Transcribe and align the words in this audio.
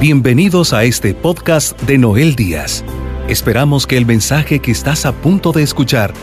Bienvenidos 0.00 0.72
a 0.72 0.84
este 0.84 1.12
podcast 1.12 1.78
de 1.82 1.98
Noel 1.98 2.34
Díaz. 2.34 2.82
Esperamos 3.28 3.86
que 3.86 3.98
el 3.98 4.06
mensaje 4.06 4.58
que 4.58 4.70
estás 4.70 5.04
a 5.04 5.12
punto 5.12 5.52
de 5.52 5.62
escuchar 5.62 6.14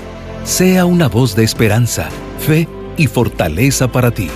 sea 0.45 0.87
una 0.87 1.07
voz 1.07 1.35
de 1.35 1.43
esperanza, 1.43 2.09
fe 2.39 2.67
y 2.97 3.05
fortaleza 3.05 3.87
para 3.87 4.09
ti, 4.09 4.29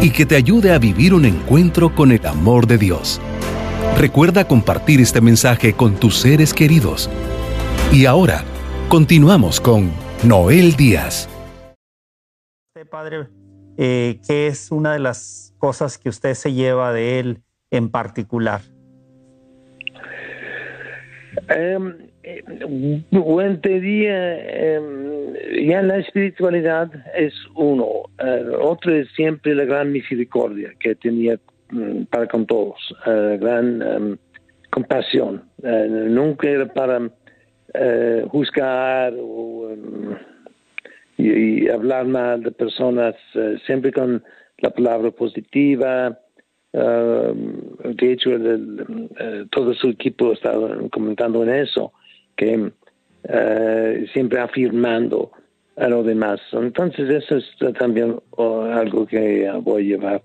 y 0.00 0.10
que 0.10 0.24
te 0.24 0.36
ayude 0.36 0.72
a 0.72 0.78
vivir 0.78 1.14
un 1.14 1.24
encuentro 1.24 1.96
con 1.96 2.12
el 2.12 2.24
amor 2.24 2.68
de 2.68 2.78
Dios. 2.78 3.20
Recuerda 3.98 4.46
compartir 4.46 5.00
este 5.00 5.20
mensaje 5.20 5.72
con 5.72 5.96
tus 5.96 6.16
seres 6.16 6.54
queridos. 6.54 7.10
Y 7.90 8.06
ahora, 8.06 8.44
continuamos 8.88 9.60
con 9.60 9.90
Noel 10.22 10.76
Díaz. 10.76 11.28
Padre, 12.88 13.26
eh, 13.76 14.20
¿qué 14.24 14.46
es 14.46 14.70
una 14.70 14.92
de 14.92 15.00
las 15.00 15.52
cosas 15.58 15.98
que 15.98 16.08
usted 16.08 16.34
se 16.34 16.52
lleva 16.52 16.92
de 16.92 17.18
él 17.18 17.43
en 17.76 17.90
particular? 17.90 18.60
Um, 21.50 21.94
buen 23.10 23.60
día, 23.60 24.78
um, 24.78 25.34
ya 25.66 25.82
la 25.82 25.98
espiritualidad 25.98 26.90
es 27.16 27.34
uno, 27.54 28.04
otro 28.60 28.94
es 28.94 29.08
siempre 29.16 29.54
la 29.54 29.64
gran 29.64 29.92
misericordia 29.92 30.72
que 30.78 30.94
tenía 30.94 31.38
um, 31.72 32.06
para 32.06 32.28
con 32.28 32.46
todos, 32.46 32.78
uh, 33.06 33.36
gran 33.38 33.82
um, 33.82 34.16
compasión, 34.70 35.42
uh, 35.62 36.08
nunca 36.08 36.48
era 36.48 36.66
para 36.72 37.10
juzgar 38.28 39.12
o, 39.18 39.74
y, 41.18 41.68
hablar 41.68 42.06
mal 42.06 42.40
de 42.44 42.52
personas, 42.52 43.16
siempre 43.66 43.90
con 43.90 44.22
la 44.58 44.70
palabra 44.70 45.10
positiva, 45.10 46.16
Uh, 46.74 47.32
de 47.94 48.12
hecho, 48.12 48.30
el, 48.30 48.80
uh, 48.82 49.46
todo 49.50 49.72
su 49.74 49.90
equipo 49.90 50.32
estaba 50.32 50.76
comentando 50.90 51.44
en 51.44 51.50
eso, 51.50 51.92
que 52.34 52.56
uh, 52.58 54.06
siempre 54.12 54.40
afirmando 54.40 55.30
a 55.76 55.88
lo 55.88 56.02
demás. 56.02 56.40
Entonces, 56.52 57.08
eso 57.10 57.36
es 57.36 57.74
también 57.78 58.20
algo 58.36 59.06
que 59.06 59.48
voy 59.62 59.82
a 59.82 59.86
llevar 59.86 60.22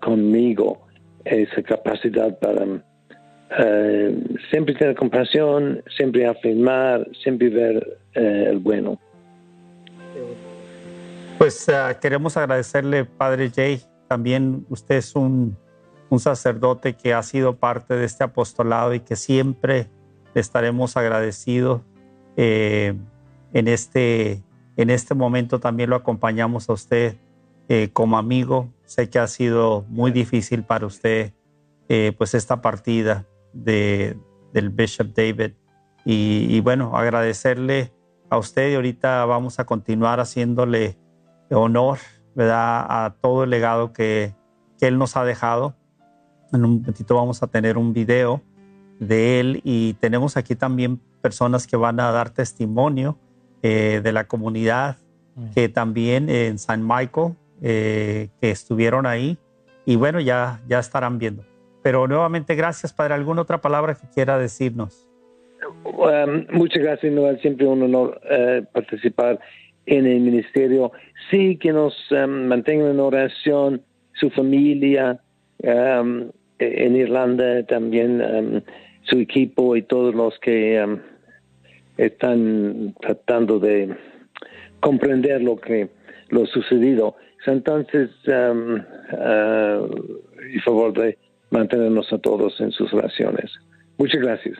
conmigo, 0.00 0.82
esa 1.24 1.62
capacidad 1.62 2.36
para 2.40 2.66
siempre 4.50 4.74
tener 4.74 4.96
compasión, 4.96 5.82
siempre 5.96 6.26
afirmar, 6.26 7.08
siempre 7.22 7.48
ver 7.48 7.98
el 8.14 8.58
bueno. 8.58 8.98
Pues 11.38 11.66
queremos 12.00 12.36
agradecerle, 12.36 13.04
Padre 13.04 13.50
Jay, 13.54 13.80
también 14.12 14.66
usted 14.68 14.96
es 14.96 15.16
un, 15.16 15.56
sacerdote 16.18 16.92
que 16.92 17.14
ha 17.14 17.22
sido 17.22 17.56
parte 17.56 17.94
de 17.94 18.04
este 18.04 18.22
apostolado 18.22 18.92
y 18.92 19.00
que 19.00 19.16
siempre 19.16 19.88
estaremos 20.34 20.98
agradecidos. 20.98 21.80
Eh, 22.36 22.92
en, 23.54 23.68
este, 23.68 24.42
en 24.76 24.90
este 24.90 25.14
momento 25.14 25.60
también 25.60 25.88
lo 25.88 25.96
acompañamos 25.96 26.68
a 26.68 26.74
usted 26.74 27.16
eh, 27.70 27.88
como 27.94 28.18
amigo. 28.18 28.68
Sé 28.84 29.08
que 29.08 29.18
ha 29.18 29.26
sido 29.26 29.86
muy 29.88 30.10
difícil 30.10 30.62
para 30.62 30.84
usted 30.84 31.32
eh, 31.88 32.12
pues 32.18 32.34
esta 32.34 32.60
partida 32.60 33.26
de, 33.54 34.18
del 34.52 34.68
Bishop 34.68 35.14
David. 35.14 35.52
Y, 36.04 36.48
y 36.50 36.60
bueno, 36.60 36.94
agradecerle 36.98 37.94
a 38.28 38.36
usted 38.36 38.72
y 38.72 38.74
ahorita 38.74 39.24
vamos 39.24 39.58
a 39.58 39.64
continuar 39.64 40.20
haciéndole 40.20 40.98
honor 41.50 41.96
¿verdad? 42.34 42.86
a 42.88 43.14
todo 43.20 43.44
el 43.44 43.50
legado 43.50 43.92
que, 43.92 44.34
que 44.78 44.86
él 44.88 44.98
nos 44.98 45.16
ha 45.16 45.24
dejado. 45.24 45.74
En 46.52 46.64
un 46.64 46.78
momentito 46.78 47.14
vamos 47.14 47.42
a 47.42 47.46
tener 47.46 47.78
un 47.78 47.92
video 47.92 48.42
de 48.98 49.40
él 49.40 49.60
y 49.64 49.94
tenemos 49.94 50.36
aquí 50.36 50.54
también 50.54 51.00
personas 51.20 51.66
que 51.66 51.76
van 51.76 51.98
a 52.00 52.10
dar 52.12 52.30
testimonio 52.30 53.18
eh, 53.62 54.00
de 54.02 54.12
la 54.12 54.24
comunidad 54.24 54.96
que 55.54 55.68
también 55.68 56.28
en 56.28 56.58
San 56.58 56.86
Michael, 56.86 57.34
eh, 57.62 58.28
que 58.40 58.50
estuvieron 58.50 59.06
ahí 59.06 59.38
y 59.86 59.96
bueno, 59.96 60.20
ya, 60.20 60.60
ya 60.68 60.78
estarán 60.78 61.18
viendo. 61.18 61.44
Pero 61.82 62.06
nuevamente, 62.06 62.54
gracias, 62.54 62.92
Padre. 62.92 63.14
¿Alguna 63.14 63.42
otra 63.42 63.60
palabra 63.60 63.94
que 63.94 64.06
quiera 64.14 64.38
decirnos? 64.38 65.08
Um, 65.84 66.46
muchas 66.52 66.82
gracias, 66.82 67.12
Noel. 67.12 67.40
Siempre 67.40 67.66
un 67.66 67.82
honor 67.82 68.20
uh, 68.24 68.64
participar 68.72 69.40
en 69.86 70.06
el 70.06 70.20
ministerio. 70.20 70.92
Sí, 71.30 71.56
que 71.56 71.72
nos 71.72 71.94
um, 72.10 72.46
mantengan 72.46 72.90
en 72.90 73.00
oración, 73.00 73.82
su 74.14 74.30
familia, 74.30 75.20
um, 75.58 76.30
en 76.58 76.96
Irlanda 76.96 77.64
también, 77.66 78.20
um, 78.20 78.60
su 79.02 79.18
equipo 79.18 79.76
y 79.76 79.82
todos 79.82 80.14
los 80.14 80.38
que 80.40 80.98
están 81.96 82.94
tratando 83.00 83.58
de 83.58 83.94
comprender 84.80 85.42
lo 85.42 85.56
que 85.56 85.88
lo 86.28 86.46
sucedido. 86.46 87.16
Entonces, 87.46 88.10
uh, 88.28 89.86
y 90.54 90.58
favor 90.60 90.92
de 90.92 91.18
mantenernos 91.50 92.12
a 92.12 92.18
todos 92.18 92.60
en 92.60 92.70
sus 92.70 92.92
oraciones. 92.94 93.50
Muchas 93.98 94.20
gracias. 94.20 94.58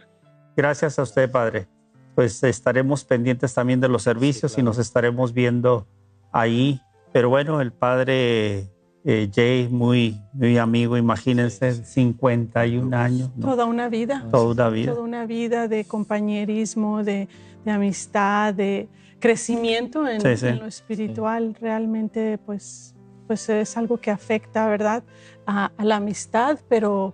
Gracias 0.57 0.99
a 0.99 1.03
usted, 1.03 1.31
Padre 1.31 1.67
pues 2.15 2.43
estaremos 2.43 3.05
pendientes 3.05 3.55
también 3.55 3.81
de 3.81 3.89
los 3.89 4.03
servicios 4.03 4.53
sí, 4.53 4.57
claro. 4.57 4.65
y 4.65 4.69
nos 4.71 4.79
estaremos 4.79 5.33
viendo 5.33 5.87
ahí. 6.33 6.81
Pero 7.13 7.29
bueno, 7.29 7.61
el 7.61 7.73
padre 7.73 8.71
eh, 9.05 9.29
Jay, 9.35 9.69
muy, 9.69 10.21
muy 10.33 10.59
amigo, 10.59 10.97
imagínense, 10.97 11.85
51 11.85 12.97
años. 12.97 13.31
¿no? 13.37 13.47
Toda 13.47 13.65
una 13.65 13.89
vida. 13.89 14.27
Toda 14.31 14.53
una 14.53 14.69
vida. 14.69 14.93
Toda 14.93 15.05
una 15.05 15.27
vida 15.27 15.67
de 15.67 15.85
compañerismo, 15.85 17.03
de, 17.03 17.29
de 17.65 17.71
amistad, 17.71 18.55
de 18.55 18.89
crecimiento 19.19 20.07
en, 20.07 20.21
sí, 20.21 20.37
sí. 20.37 20.47
en 20.47 20.61
lo 20.61 20.67
espiritual. 20.67 21.57
Realmente, 21.61 22.39
pues, 22.39 22.95
pues 23.27 23.49
es 23.49 23.77
algo 23.77 24.01
que 24.01 24.13
afecta, 24.13 24.69
¿verdad? 24.69 25.03
A, 25.47 25.73
a 25.77 25.85
la 25.85 25.97
amistad, 25.97 26.61
pero 26.69 27.13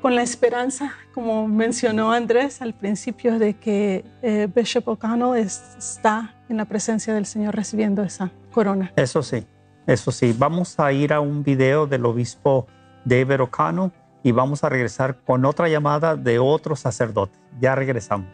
con 0.00 0.14
la 0.14 0.22
esperanza, 0.22 0.92
como 1.14 1.46
mencionó 1.46 2.12
Andrés 2.12 2.62
al 2.62 2.74
principio, 2.74 3.38
de 3.38 3.54
que 3.54 4.04
eh, 4.22 4.48
Bishop 4.54 4.88
O'Connell 4.88 5.36
está 5.36 6.34
en 6.48 6.56
la 6.56 6.64
presencia 6.64 7.14
del 7.14 7.26
Señor 7.26 7.54
recibiendo 7.54 8.02
esa 8.02 8.30
corona. 8.52 8.92
Eso 8.96 9.22
sí, 9.22 9.46
eso 9.86 10.10
sí. 10.10 10.34
Vamos 10.36 10.78
a 10.80 10.92
ir 10.92 11.12
a 11.12 11.20
un 11.20 11.42
video 11.42 11.86
del 11.86 12.06
obispo 12.06 12.66
David 13.04 13.42
O'Connell 13.42 13.92
y 14.22 14.32
vamos 14.32 14.64
a 14.64 14.68
regresar 14.68 15.18
con 15.24 15.44
otra 15.44 15.68
llamada 15.68 16.16
de 16.16 16.38
otro 16.38 16.76
sacerdote. 16.76 17.38
Ya 17.60 17.74
regresamos. 17.74 18.28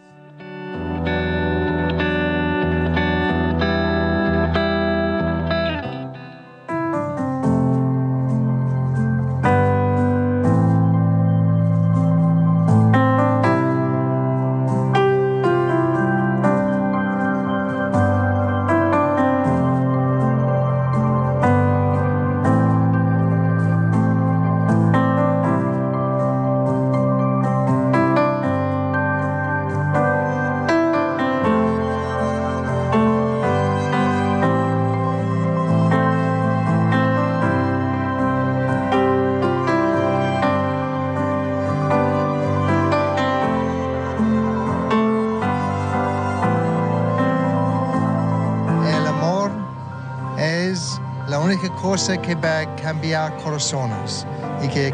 Que 52.06 52.36
va 52.36 52.60
a 52.60 52.76
cambiar 52.76 53.36
corazones 53.38 54.24
y 54.62 54.68
que, 54.68 54.92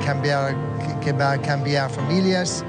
va 1.13 1.33
a 1.33 1.39
cambiar 1.39 1.91
familias 1.91 2.65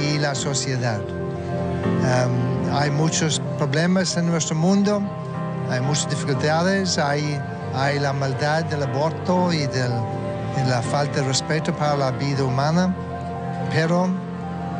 y 0.00 0.18
la 0.18 0.36
sociedad. 0.36 1.00
Um, 1.00 2.76
hay 2.76 2.92
muchos 2.92 3.42
problemas 3.58 4.16
en 4.16 4.26
nuestro 4.26 4.54
mundo, 4.54 5.02
hay 5.68 5.80
muchas 5.80 6.08
dificultades, 6.10 6.96
hay, 6.96 7.40
la 8.00 8.12
maldad 8.12 8.64
del 8.66 8.84
aborto 8.84 9.52
y, 9.52 9.66
del, 9.66 9.90
la 10.68 10.80
falta 10.80 11.20
de 11.20 11.26
respeto 11.26 11.74
para 11.74 11.96
la 11.96 12.12
vida 12.12 12.44
humana, 12.44 12.94
pero 13.72 14.08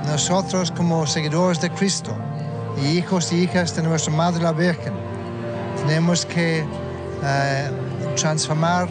nosotros 0.06 0.70
como 0.70 1.06
seguidores 1.09 1.61
de 1.61 1.70
Cristo 1.70 2.12
y 2.81 2.99
hijos 2.99 3.32
y 3.32 3.43
hijas 3.43 3.75
de 3.75 3.82
nuestra 3.82 4.12
Madre 4.12 4.44
la 4.44 4.53
Virgen, 4.53 4.93
tenemos 5.85 6.25
que 6.25 6.65
uh, 6.65 8.15
transformar 8.15 8.88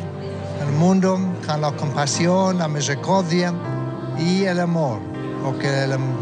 el 0.62 0.72
mundo 0.74 1.20
con 1.46 1.62
la 1.62 1.72
compasión, 1.72 2.58
la 2.58 2.68
misericordia 2.68 3.54
y 4.18 4.44
el 4.44 4.60
amor, 4.60 5.00
porque 5.44 5.68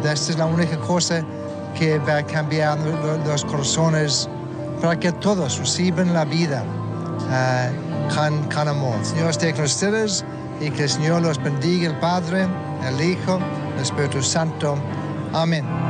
esta 0.03 0.31
es 0.31 0.37
la 0.37 0.45
única 0.45 0.77
cosa 0.79 1.23
que 1.77 1.99
va 1.99 2.17
a 2.17 2.25
cambiar 2.25 2.77
los 3.25 3.45
corazones 3.45 4.29
para 4.81 4.99
que 4.99 5.11
todos 5.13 5.57
reciban 5.57 6.13
la 6.13 6.25
vida 6.25 6.63
uh, 6.63 8.53
con, 8.53 8.67
amor. 8.67 8.95
Señor 9.03 9.29
esté 9.29 9.53
con 9.53 9.65
ustedes 9.65 10.23
y 10.59 10.69
que 10.69 10.83
el 10.83 10.89
Señor 10.89 11.21
los 11.21 11.41
bendiga, 11.41 11.87
el 11.87 11.99
Padre, 11.99 12.47
el 12.87 13.01
Hijo, 13.01 13.39
el 13.75 13.81
Espíritu 13.81 14.21
Santo. 14.21 14.77
Amén. 15.33 15.84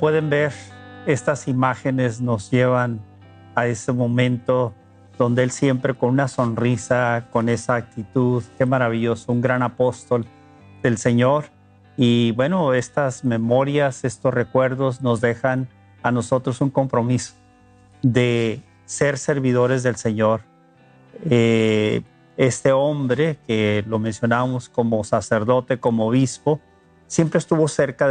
Pueden 0.00 0.30
ver, 0.30 0.54
estas 1.04 1.46
imágenes 1.46 2.22
nos 2.22 2.50
llevan 2.50 3.02
a 3.54 3.66
ese 3.66 3.92
momento 3.92 4.72
donde 5.18 5.42
él 5.42 5.50
siempre 5.50 5.92
con 5.92 6.08
una 6.08 6.26
sonrisa, 6.26 7.26
con 7.30 7.50
esa 7.50 7.74
actitud, 7.74 8.42
qué 8.56 8.64
maravilloso, 8.64 9.30
un 9.30 9.42
gran 9.42 9.62
apóstol 9.62 10.24
del 10.82 10.96
Señor. 10.96 11.50
Y 11.98 12.32
bueno, 12.32 12.72
estas 12.72 13.26
memorias, 13.26 14.04
estos 14.04 14.32
recuerdos 14.32 15.02
nos 15.02 15.20
dejan 15.20 15.68
a 16.02 16.10
nosotros 16.10 16.62
un 16.62 16.70
compromiso 16.70 17.34
de 18.00 18.62
ser 18.86 19.18
servidores 19.18 19.82
del 19.82 19.96
Señor. 19.96 20.40
Eh, 21.26 22.00
este 22.38 22.72
hombre 22.72 23.36
que 23.46 23.84
lo 23.86 23.98
mencionamos 23.98 24.70
como 24.70 25.04
sacerdote, 25.04 25.78
como 25.78 26.06
obispo, 26.06 26.58
siempre 27.06 27.36
estuvo 27.36 27.68
cerca 27.68 28.08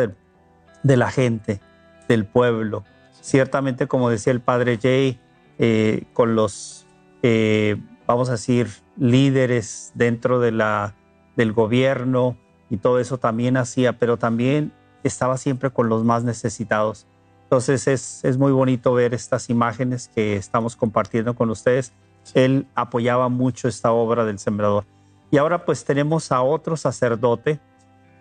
de 0.84 0.98
la 0.98 1.10
gente, 1.10 1.62
del 2.10 2.26
pueblo. 2.26 2.84
Ciertamente, 3.22 3.88
como 3.88 4.10
decía 4.10 4.34
el 4.34 4.42
padre 4.42 4.78
Jay, 4.82 5.18
eh, 5.60 6.04
con 6.12 6.36
los, 6.36 6.86
eh, 7.22 7.78
vamos 8.06 8.28
a 8.28 8.34
decir, 8.34 8.68
líderes 8.98 9.94
dentro 9.96 10.42
de 10.42 10.52
la, 10.52 10.96
del 11.38 11.54
gobierno 11.54 12.38
y 12.70 12.78
todo 12.78 13.00
eso 13.00 13.18
también 13.18 13.56
hacía, 13.56 13.98
pero 13.98 14.18
también 14.18 14.74
estaba 15.04 15.38
siempre 15.38 15.70
con 15.70 15.88
los 15.88 16.04
más 16.04 16.26
necesitados. 16.26 17.08
Entonces 17.44 17.88
es, 17.88 18.26
es 18.26 18.38
muy 18.38 18.52
bonito 18.52 18.94
ver 18.94 19.14
estas 19.14 19.50
imágenes 19.50 20.10
que 20.14 20.36
estamos 20.36 20.76
compartiendo 20.76 21.36
con 21.36 21.50
ustedes. 21.50 21.94
Él 22.34 22.68
apoyaba 22.76 23.30
mucho 23.30 23.68
esta 23.68 23.92
obra 23.92 24.26
del 24.26 24.40
sembrador. 24.40 24.86
Y 25.32 25.38
ahora 25.38 25.66
pues 25.66 25.86
tenemos 25.86 26.32
a 26.32 26.42
otro 26.42 26.76
sacerdote 26.76 27.60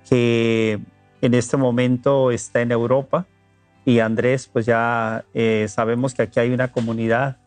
que 0.09 0.81
en 1.21 1.35
este 1.35 1.57
momento 1.57 2.31
está 2.31 2.61
en 2.61 2.73
Europa 2.73 3.27
y 3.89 4.01
Andrés, 4.01 4.51
pues 4.53 4.67
ya 4.67 5.25
eh, 5.33 5.65
sabemos 5.67 6.13
que 6.13 6.21
aquí 6.21 6.39
hay 6.39 6.53
una 6.53 6.71
comunidad 6.73 7.39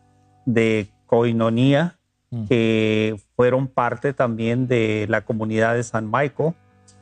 de 0.44 0.90
coinonía 1.06 2.00
mm. 2.32 2.46
que 2.48 3.14
fueron 3.36 3.68
parte 3.68 4.12
también 4.12 4.66
de 4.66 5.06
la 5.08 5.20
comunidad 5.20 5.74
de 5.76 5.84
San 5.84 6.10
Michael 6.10 6.54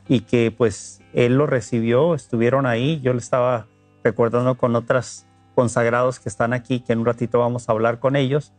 y 0.07 0.19
que 0.19 0.53
pues 0.55 1.01
él 1.13 1.39
lo 1.39 1.47
recibió, 1.47 2.13
estuvieron 2.13 2.67
ahí, 2.67 3.01
yo 3.01 3.13
le 3.13 3.17
estaba 3.17 3.65
recordando 4.03 4.57
con 4.57 4.75
otros 4.75 5.25
consagrados 5.55 6.19
que 6.19 6.29
están 6.29 6.53
aquí, 6.53 6.81
que 6.81 6.93
en 6.93 6.99
un 6.99 7.07
ratito 7.07 7.39
vamos 7.39 7.67
a 7.67 7.71
hablar 7.71 7.97
con 7.97 8.15
ellos, 8.15 8.53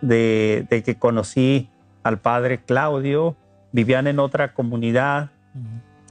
de, 0.00 0.66
que 0.70 0.94
conocí 0.98 1.68
al 2.04 2.20
padre 2.20 2.62
Claudio, 2.64 3.36
vivían 3.70 4.06
en 4.06 4.18
otra 4.18 4.54
comunidad, 4.54 5.28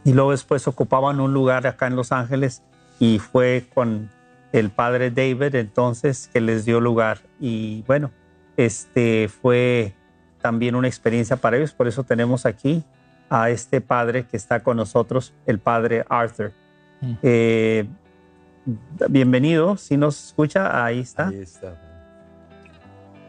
y 0.03 0.13
luego 0.13 0.29
después 0.29 0.68
ocupaban 0.68 1.19
un 1.19 1.33
lugar 1.33 1.65
acá 1.65 1.88
en 1.88 1.95
Los 1.95 2.12
Ángeles 2.12 2.62
y 3.01 3.18
fue 3.18 3.65
con 3.74 4.12
el 4.53 4.69
padre 4.69 5.09
David 5.09 5.56
entonces 5.56 6.30
que 6.31 6.39
les 6.39 6.65
dio 6.65 6.80
lugar 6.80 7.18
y 7.39 7.81
bueno, 7.88 8.12
este 8.57 9.27
fue 9.27 9.95
también 10.39 10.75
una 10.75 10.88
experiencia 10.88 11.36
para 11.36 11.57
ellos, 11.57 11.74
por 11.74 11.88
eso 11.88 12.03
tenemos 12.03 12.45
aquí 12.45 12.83
a 13.27 13.50
este 13.50 13.81
padre 13.81 14.27
que 14.27 14.38
está 14.38 14.62
con 14.62 14.77
nosotros, 14.77 15.33
el 15.48 15.57
padre 15.57 16.06
Arthur. 16.09 16.51
Mm. 17.01 17.13
Eh, 17.24 17.88
bienvenido, 19.09 19.77
si 19.77 19.97
nos 19.97 20.27
escucha, 20.27 20.86
ahí 20.86 21.00
está. 21.00 21.30
Ahí 21.30 21.39
está. 21.39 21.81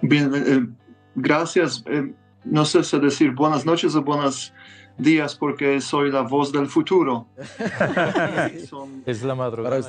Bien, 0.03 0.33
eh, 0.35 0.67
gracias. 1.15 1.83
Eh, 1.87 2.13
no 2.45 2.67
sé 2.67 2.85
si 2.85 2.99
decir 2.99 3.31
buenas 3.31 3.65
noches 3.65 3.95
o 3.95 4.03
buenas 4.03 4.53
días 4.99 5.35
porque 5.35 5.81
soy 5.81 6.11
la 6.11 6.23
voz 6.23 6.53
del 6.53 6.67
futuro. 6.67 7.27
es 9.06 9.23
la 9.23 9.35
madrugada. 9.35 9.81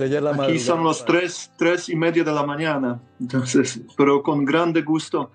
Aquí 0.44 0.60
son 0.60 0.84
los 0.84 1.06
tres, 1.06 1.52
tres 1.58 1.90
y 1.90 1.96
media 1.96 2.24
de 2.24 2.32
la 2.32 2.46
mañana, 2.46 3.00
entonces, 3.20 3.82
pero 3.96 4.24
con 4.24 4.46
grande 4.46 4.82
gusto. 4.82 5.32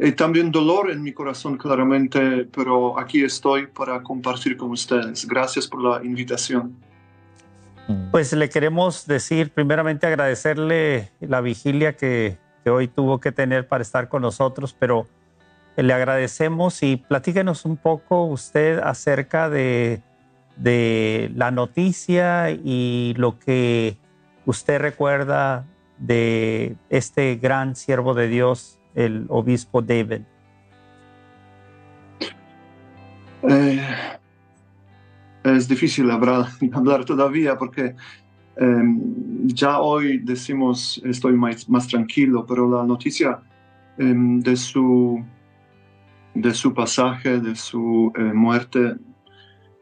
Y 0.00 0.12
también 0.12 0.52
dolor 0.52 0.92
en 0.92 1.02
mi 1.02 1.12
corazón, 1.12 1.56
claramente, 1.56 2.44
pero 2.54 2.98
aquí 2.98 3.24
estoy 3.24 3.66
para 3.66 4.00
compartir 4.02 4.56
con 4.56 4.70
ustedes. 4.70 5.26
Gracias 5.26 5.66
por 5.66 5.82
la 5.82 6.04
invitación. 6.04 6.76
Mm. 7.88 8.10
Pues 8.12 8.32
le 8.32 8.48
queremos 8.48 9.06
decir, 9.06 9.50
primeramente 9.50 10.06
agradecerle 10.06 11.10
la 11.20 11.40
vigilia 11.40 11.96
que, 11.96 12.38
que 12.62 12.70
hoy 12.70 12.86
tuvo 12.86 13.18
que 13.18 13.32
tener 13.32 13.66
para 13.66 13.82
estar 13.82 14.08
con 14.08 14.22
nosotros, 14.22 14.76
pero 14.78 15.08
le 15.82 15.92
agradecemos 15.92 16.82
y 16.82 16.96
platíquenos 16.96 17.64
un 17.64 17.76
poco 17.76 18.24
usted 18.24 18.78
acerca 18.78 19.48
de, 19.48 20.02
la 21.36 21.52
noticia 21.52 22.50
y 22.50 23.14
lo 23.16 23.38
que 23.38 23.96
usted 24.44 24.80
recuerda 24.80 25.66
de 25.98 26.76
este 26.90 27.36
gran 27.36 27.76
siervo 27.76 28.12
de 28.14 28.26
Dios, 28.26 28.80
el 28.96 29.26
obispo 29.28 29.80
David. 29.82 30.22
Eh, 33.48 33.80
es 35.44 35.68
difícil 35.68 36.10
hablar, 36.10 36.48
todavía 37.06 37.56
porque 37.56 37.94
em, 38.56 39.46
ya 39.46 39.78
hoy 39.78 40.18
decimos 40.18 41.00
estoy 41.04 41.34
más, 41.34 41.68
más, 41.68 41.86
tranquilo, 41.86 42.44
pero 42.44 42.68
la 42.68 42.84
noticia 42.84 43.38
em, 43.96 44.40
de 44.40 44.56
su 44.56 45.24
de 46.34 46.54
su 46.54 46.72
pasaje, 46.72 47.40
de 47.40 47.54
su 47.56 48.12
eh, 48.16 48.22
muerte, 48.22 48.96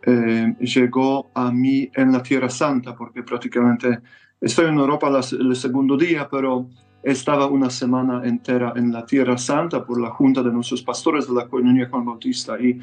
eh, 0.02 0.54
llegó 0.60 1.30
a 1.34 1.50
mí 1.50 1.90
en 1.94 2.12
la 2.12 2.22
Tierra 2.22 2.48
Santa, 2.48 2.94
porque 2.94 3.22
prácticamente 3.22 4.00
estoy 4.40 4.66
en 4.66 4.78
Europa 4.78 5.10
el 5.32 5.56
segundo 5.56 5.96
día, 5.96 6.28
pero 6.30 6.68
estaba 7.02 7.46
una 7.46 7.70
semana 7.70 8.22
entera 8.24 8.72
en 8.76 8.92
la 8.92 9.04
Tierra 9.04 9.36
Santa 9.36 9.84
por 9.84 10.00
la 10.00 10.10
Junta 10.10 10.42
de 10.42 10.52
nuestros 10.52 10.82
pastores 10.82 11.28
de 11.28 11.34
la 11.34 11.46
Comunidad 11.46 11.90
Juan 11.90 12.04
Bautista. 12.04 12.58
Y, 12.60 12.80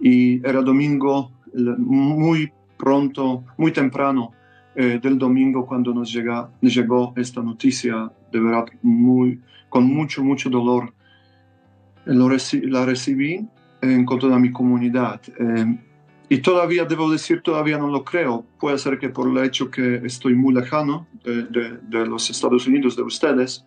y 0.00 0.46
era 0.46 0.62
domingo 0.62 1.32
muy 1.54 2.52
pronto, 2.76 3.44
muy 3.56 3.72
temprano 3.72 4.32
eh, 4.74 5.00
del 5.02 5.18
domingo 5.18 5.66
cuando 5.66 5.92
nos 5.92 6.12
llega, 6.12 6.50
llegó 6.60 7.12
esta 7.16 7.42
noticia, 7.42 8.12
de 8.30 8.40
verdad, 8.40 8.66
muy, 8.82 9.40
con 9.68 9.84
mucho, 9.84 10.22
mucho 10.22 10.48
dolor 10.48 10.94
la 12.08 12.84
recibí 12.84 13.46
en 13.80 14.06
toda 14.06 14.38
mi 14.38 14.50
comunidad. 14.50 15.20
Eh, 15.38 15.78
y 16.30 16.38
todavía 16.38 16.84
debo 16.84 17.10
decir, 17.10 17.42
todavía 17.42 17.78
no 17.78 17.88
lo 17.88 18.04
creo. 18.04 18.44
Puede 18.60 18.78
ser 18.78 18.98
que 18.98 19.08
por 19.08 19.28
el 19.28 19.44
hecho 19.44 19.70
que 19.70 19.96
estoy 20.04 20.34
muy 20.34 20.54
lejano 20.54 21.06
de, 21.24 22.06
los 22.06 22.28
Estados 22.28 22.66
Unidos, 22.66 22.96
de 22.96 23.02
ustedes, 23.02 23.64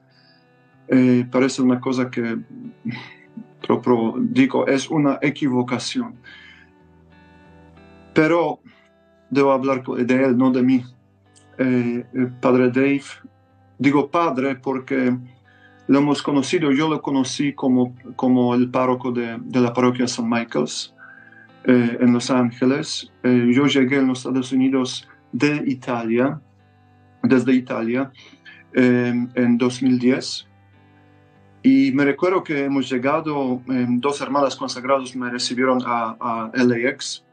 eh, 0.87 1.25
parece 1.31 1.61
una 1.61 1.79
cosa 1.79 2.11
que, 2.11 2.37
propio, 3.61 4.15
digo, 4.19 4.67
es 4.67 4.89
una 4.89 5.17
equivocación. 5.21 6.15
Pero 8.13 8.59
debo 9.29 9.53
hablar 9.53 9.83
de 9.83 10.23
él, 10.25 10.37
no 10.37 10.51
de 10.51 10.61
mí. 10.61 10.83
Eh, 11.57 12.05
padre 12.39 12.69
Dave, 12.69 13.03
digo 13.79 14.09
padre 14.11 14.55
porque 14.55 15.17
lo 15.87 15.99
hemos 15.99 16.21
conocido, 16.21 16.71
yo 16.71 16.87
lo 16.87 17.01
conocí 17.01 17.53
como, 17.53 17.95
como 18.15 18.55
el 18.55 18.69
párroco 18.69 19.11
de, 19.11 19.37
de 19.39 19.59
la 19.59 19.73
parroquia 19.73 20.07
San 20.07 20.29
Michael's 20.29 20.93
eh, 21.65 21.97
en 21.99 22.13
Los 22.13 22.31
Ángeles. 22.31 23.11
Eh, 23.23 23.51
yo 23.53 23.65
llegué 23.65 23.97
a 23.97 24.01
los 24.01 24.19
Estados 24.19 24.51
Unidos 24.51 25.07
de 25.31 25.63
Italia, 25.67 26.39
desde 27.23 27.53
Italia, 27.53 28.11
eh, 28.73 29.27
en 29.35 29.57
2010. 29.57 30.47
Y 31.63 31.91
me 31.91 32.05
recuerdo 32.05 32.43
que 32.43 32.65
hemos 32.65 32.89
llegado, 32.89 33.61
dos 33.67 34.19
hermanas 34.21 34.55
consagradas 34.55 35.15
me 35.15 35.29
recibieron 35.29 35.79
a, 35.85 36.15
a 36.19 36.51
LAX 36.55 37.23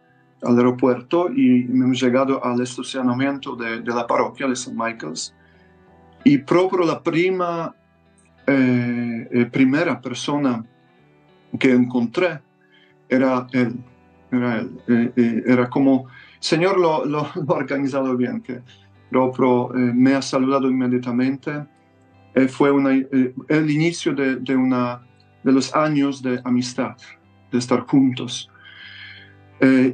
al 0.43 0.59
aeropuerto 0.59 1.31
y 1.35 1.62
hemos 1.62 2.00
llegado 2.00 2.45
al 2.45 2.61
estacionamiento 2.61 3.57
de, 3.57 3.81
de 3.81 3.95
la 3.95 4.07
parroquia 4.07 4.47
de 4.47 4.52
St. 4.52 4.76
Michael's 4.76 5.35
y 6.25 6.37
proprio 6.37 6.85
la 6.85 7.02
prima, 7.02 7.75
eh, 8.49 9.28
eh, 9.31 9.47
primera 9.47 10.00
persona 10.00 10.64
que 11.59 11.73
encontré 11.73 12.40
era 13.09 13.47
él. 13.52 13.76
Era, 14.31 14.59
él. 14.61 15.12
Eh, 15.17 15.43
era 15.47 15.69
como, 15.69 16.07
Señor 16.40 16.78
lo, 16.78 17.05
lo, 17.05 17.21
ha 17.49 17.52
organizado 17.52 18.17
bien, 18.17 18.40
que 18.40 18.61
proprio 19.11 19.71
me 19.75 20.14
ha 20.14 20.23
saludado 20.23 20.71
inmediatamente. 20.71 21.67
fue 22.49 22.71
una, 22.71 22.90
el 22.93 23.71
inicio 23.71 24.14
de, 24.14 24.37
de, 24.37 24.55
una, 24.55 25.00
de 25.43 25.52
los 25.52 25.75
años 25.75 26.23
de 26.23 26.40
amistad, 26.45 26.97
de 27.50 27.59
estar 27.59 27.81
juntos. 27.81 28.50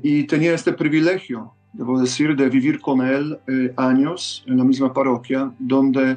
y 0.02 0.24
tenía 0.24 0.52
este 0.52 0.72
privilegio 0.72 1.54
debo 1.74 2.00
decir, 2.00 2.34
de 2.36 2.48
vivir 2.48 2.80
con 2.80 3.00
él 3.02 3.38
eh, 3.46 3.72
años 3.76 4.44
en 4.46 4.56
la 4.58 4.64
misma 4.64 4.92
parroquia, 4.92 5.52
donde, 5.58 6.16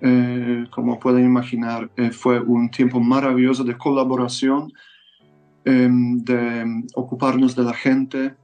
eh, 0.00 0.66
como 0.70 0.98
pueden 0.98 1.24
imaginar, 1.24 1.90
eh, 1.96 2.10
fue 2.10 2.40
un 2.40 2.70
tiempo 2.70 3.00
maravilloso 3.00 3.64
de 3.64 3.76
colaboración, 3.76 4.72
em, 5.64 6.18
de 6.18 6.84
ocuparnos 6.94 7.54
de 7.54 7.64
la 7.64 7.74
gente 7.74 8.34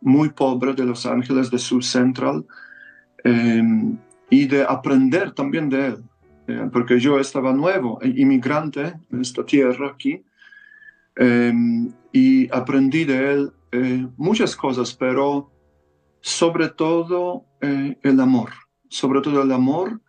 muy 0.00 0.30
pobre 0.30 0.74
de 0.74 0.84
Los 0.84 1.06
Ángeles, 1.06 1.50
de 1.50 1.58
Sur 1.58 1.84
Central, 1.84 2.44
em, 3.24 3.96
y 4.30 4.46
de 4.46 4.62
aprender 4.62 5.32
también 5.32 5.68
de 5.68 5.86
él, 5.88 6.04
porque 6.72 6.98
yo 6.98 7.18
estaba 7.18 7.52
nuevo, 7.52 7.98
inmigrante 8.02 8.94
en 9.10 9.20
esta 9.20 9.44
tierra 9.44 9.88
aquí, 9.88 10.22
em, 11.16 11.92
y 12.12 12.50
aprendí 12.50 13.04
de 13.04 13.32
él 13.32 13.52
muchas 14.16 14.54
cosas, 14.56 14.92
pero 14.94 15.52
sobre 16.22 16.68
todo 16.68 17.44
eh, 17.60 17.98
el 18.02 18.20
amor, 18.20 18.50
sobre 18.88 19.20
todo 19.20 19.42
el 19.42 19.52
amor. 19.52 20.00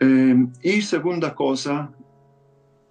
Eh, 0.00 0.46
y 0.62 0.82
segunda 0.82 1.34
cosa 1.34 1.90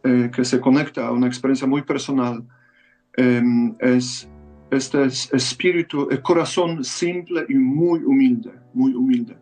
eh, 0.04 0.30
que 0.34 0.44
se 0.44 0.60
conecta 0.60 1.08
a 1.08 1.12
una 1.12 1.28
experiencia 1.28 1.68
muy 1.68 1.82
personal 1.82 2.44
es 3.80 4.30
este 4.70 5.06
espíritu, 5.06 6.08
el 6.12 6.22
corazón 6.22 6.84
simple 6.84 7.48
y 7.50 7.56
muy 7.56 8.04
humilde, 8.04 8.52
muy 8.76 8.94
humilde. 8.94 9.36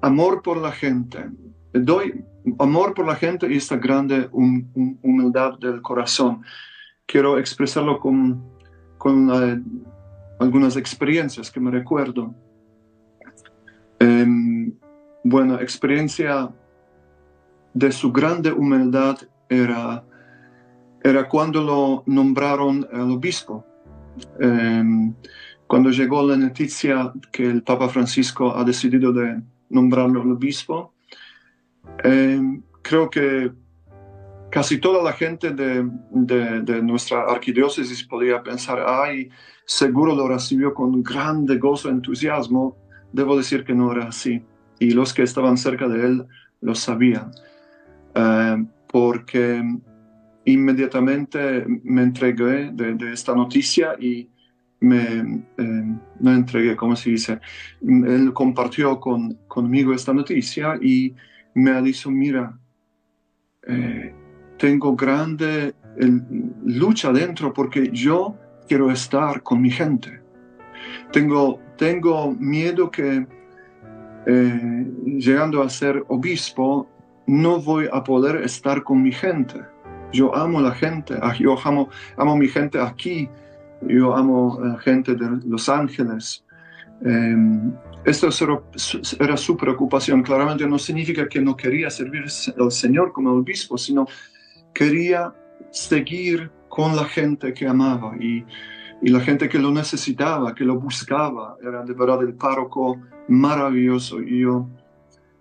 amor 0.00 0.42
por 0.42 0.56
la 0.56 0.72
gente. 0.72 1.30
Doy 1.72 2.24
amor 2.58 2.94
por 2.94 3.06
la 3.06 3.14
gente 3.14 3.46
y 3.48 3.58
esta 3.58 3.76
grande 3.76 4.28
humildad 4.32 5.56
del 5.60 5.80
corazón. 5.80 6.42
Quiero 7.06 7.38
expresarlo 7.38 8.00
con 8.00 8.52
con 9.02 9.28
eh, 9.30 9.60
algunas 10.38 10.76
experiencias 10.76 11.50
que 11.50 11.58
me 11.58 11.72
recuerdo. 11.72 12.32
Em, 13.98 14.41
bueno, 15.32 15.58
experiencia 15.58 16.50
de 17.72 17.90
su 17.90 18.12
grande 18.12 18.52
humildad 18.52 19.16
era, 19.48 20.04
era 21.02 21.26
cuando 21.26 21.62
lo 21.62 22.02
nombraron 22.04 22.86
el 22.92 23.12
obispo. 23.12 23.64
Em, 24.38 25.14
cuando 25.66 25.88
llegó 25.88 26.22
la 26.22 26.36
noticia 26.36 27.14
que 27.32 27.46
el 27.46 27.62
Papa 27.62 27.88
Francisco 27.88 28.54
ha 28.54 28.62
decidido 28.62 29.10
de 29.10 29.40
nombrarlo 29.70 30.22
el 30.22 30.32
obispo, 30.32 30.92
em, 32.04 32.62
creo 32.82 33.08
que 33.08 33.52
casi 34.50 34.76
toda 34.76 35.02
la 35.02 35.14
gente 35.14 35.52
de, 35.52 35.88
de, 36.10 36.82
nuestra 36.82 37.22
arquidiócesis 37.22 38.04
podía 38.04 38.42
pensar, 38.42 38.84
ay, 38.86 39.30
seguro 39.64 40.14
lo 40.14 40.28
recibió 40.28 40.74
con 40.74 41.02
grande 41.02 41.56
gozo 41.56 41.88
entusiasmo. 41.88 42.76
Debo 43.14 43.34
decir 43.34 43.64
que 43.64 43.72
no 43.72 43.92
era 43.92 44.08
así. 44.08 44.42
Y 44.82 44.90
los 44.90 45.14
que 45.14 45.22
estaban 45.22 45.56
cerca 45.56 45.86
de 45.86 46.04
él 46.04 46.26
lo 46.60 46.74
sabían. 46.74 47.30
Eh, 48.16 48.66
porque 48.90 49.62
inmediatamente 50.44 51.64
me 51.84 52.02
entregué 52.02 52.72
de, 52.72 53.12
esta 53.12 53.32
noticia 53.32 53.94
y 54.00 54.28
me, 54.80 55.44
eh, 55.56 55.98
entregué, 56.24 56.74
¿cómo 56.74 56.96
se 56.96 57.10
dice? 57.10 57.38
Él 57.80 58.32
compartió 58.34 58.98
con, 58.98 59.38
conmigo 59.46 59.94
esta 59.94 60.12
noticia 60.12 60.76
y 60.82 61.14
me 61.54 61.80
dicho, 61.80 62.10
mira, 62.10 62.58
eh, 63.68 64.12
tengo 64.58 64.96
grande 64.96 65.74
lucha 66.64 67.12
dentro 67.12 67.52
porque 67.52 67.88
yo 67.92 68.36
quiero 68.66 68.90
estar 68.90 69.44
con 69.44 69.62
mi 69.62 69.70
gente. 69.70 70.20
Tengo, 71.12 71.60
tengo 71.76 72.32
miedo 72.32 72.90
que 72.90 73.26
eh, 74.26 74.86
llegando 75.04 75.62
a 75.62 75.68
ser 75.68 76.04
obispo 76.08 76.88
no 77.26 77.60
voy 77.60 77.88
a 77.92 78.02
poder 78.02 78.42
estar 78.42 78.82
con 78.82 79.02
mi 79.02 79.12
gente. 79.12 79.60
Yo 80.12 80.34
amo 80.34 80.60
la 80.60 80.72
gente, 80.72 81.14
ah, 81.22 81.34
yo 81.38 81.56
amo, 81.64 81.88
amo 82.16 82.36
mi 82.36 82.48
gente 82.48 82.78
aquí, 82.78 83.28
yo 83.82 84.14
amo 84.14 84.58
la 84.62 84.78
gente 84.78 85.14
de 85.14 85.40
Los 85.46 85.68
Ángeles. 85.68 86.44
Eh, 87.04 87.36
esto 88.04 88.28
era 89.20 89.36
su 89.36 89.56
preocupación. 89.56 90.22
Claramente 90.22 90.66
no 90.66 90.78
significa 90.78 91.28
que 91.28 91.40
no 91.40 91.56
quería 91.56 91.88
servir 91.88 92.24
al 92.58 92.70
Señor 92.70 93.12
como 93.12 93.30
obispo, 93.30 93.78
sino 93.78 94.06
quería 94.74 95.32
seguir 95.70 96.50
con 96.68 96.96
la 96.96 97.04
gente 97.04 97.54
que 97.54 97.66
amaba 97.66 98.14
y, 98.16 98.44
y, 99.02 99.10
la 99.10 99.20
gente 99.20 99.48
que 99.48 99.58
lo 99.58 99.70
necesitaba, 99.70 100.54
que 100.54 100.64
lo 100.64 100.78
buscaba. 100.78 101.56
Era 101.62 101.82
de 101.84 101.92
verdad 101.92 102.22
el 102.22 102.34
párroco 102.34 103.00
maravilloso 103.28 104.22
y 104.22 104.40
yo 104.40 104.68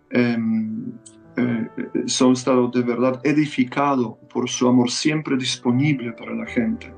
eh, 0.10 0.38
eh, 1.38 1.68
soy 2.06 2.34
estado 2.34 2.68
de 2.68 2.82
verdad 2.82 3.22
edificado 3.24 4.18
por 4.32 4.50
su 4.50 4.68
amor 4.68 4.92
siempre 4.92 5.38
disponible 5.38 6.12
para 6.14 6.36
la 6.36 6.46
gente. 6.46 6.94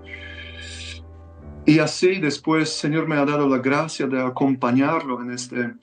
Y 1.66 1.80
así 1.80 2.20
después 2.20 2.70
Señor 2.70 3.08
me 3.08 3.16
ha 3.16 3.26
dado 3.26 3.48
la 3.48 3.60
gracia 3.60 4.08
de 4.08 4.22
acompañarlo 4.22 5.22
en 5.22 5.32
este, 5.32 5.74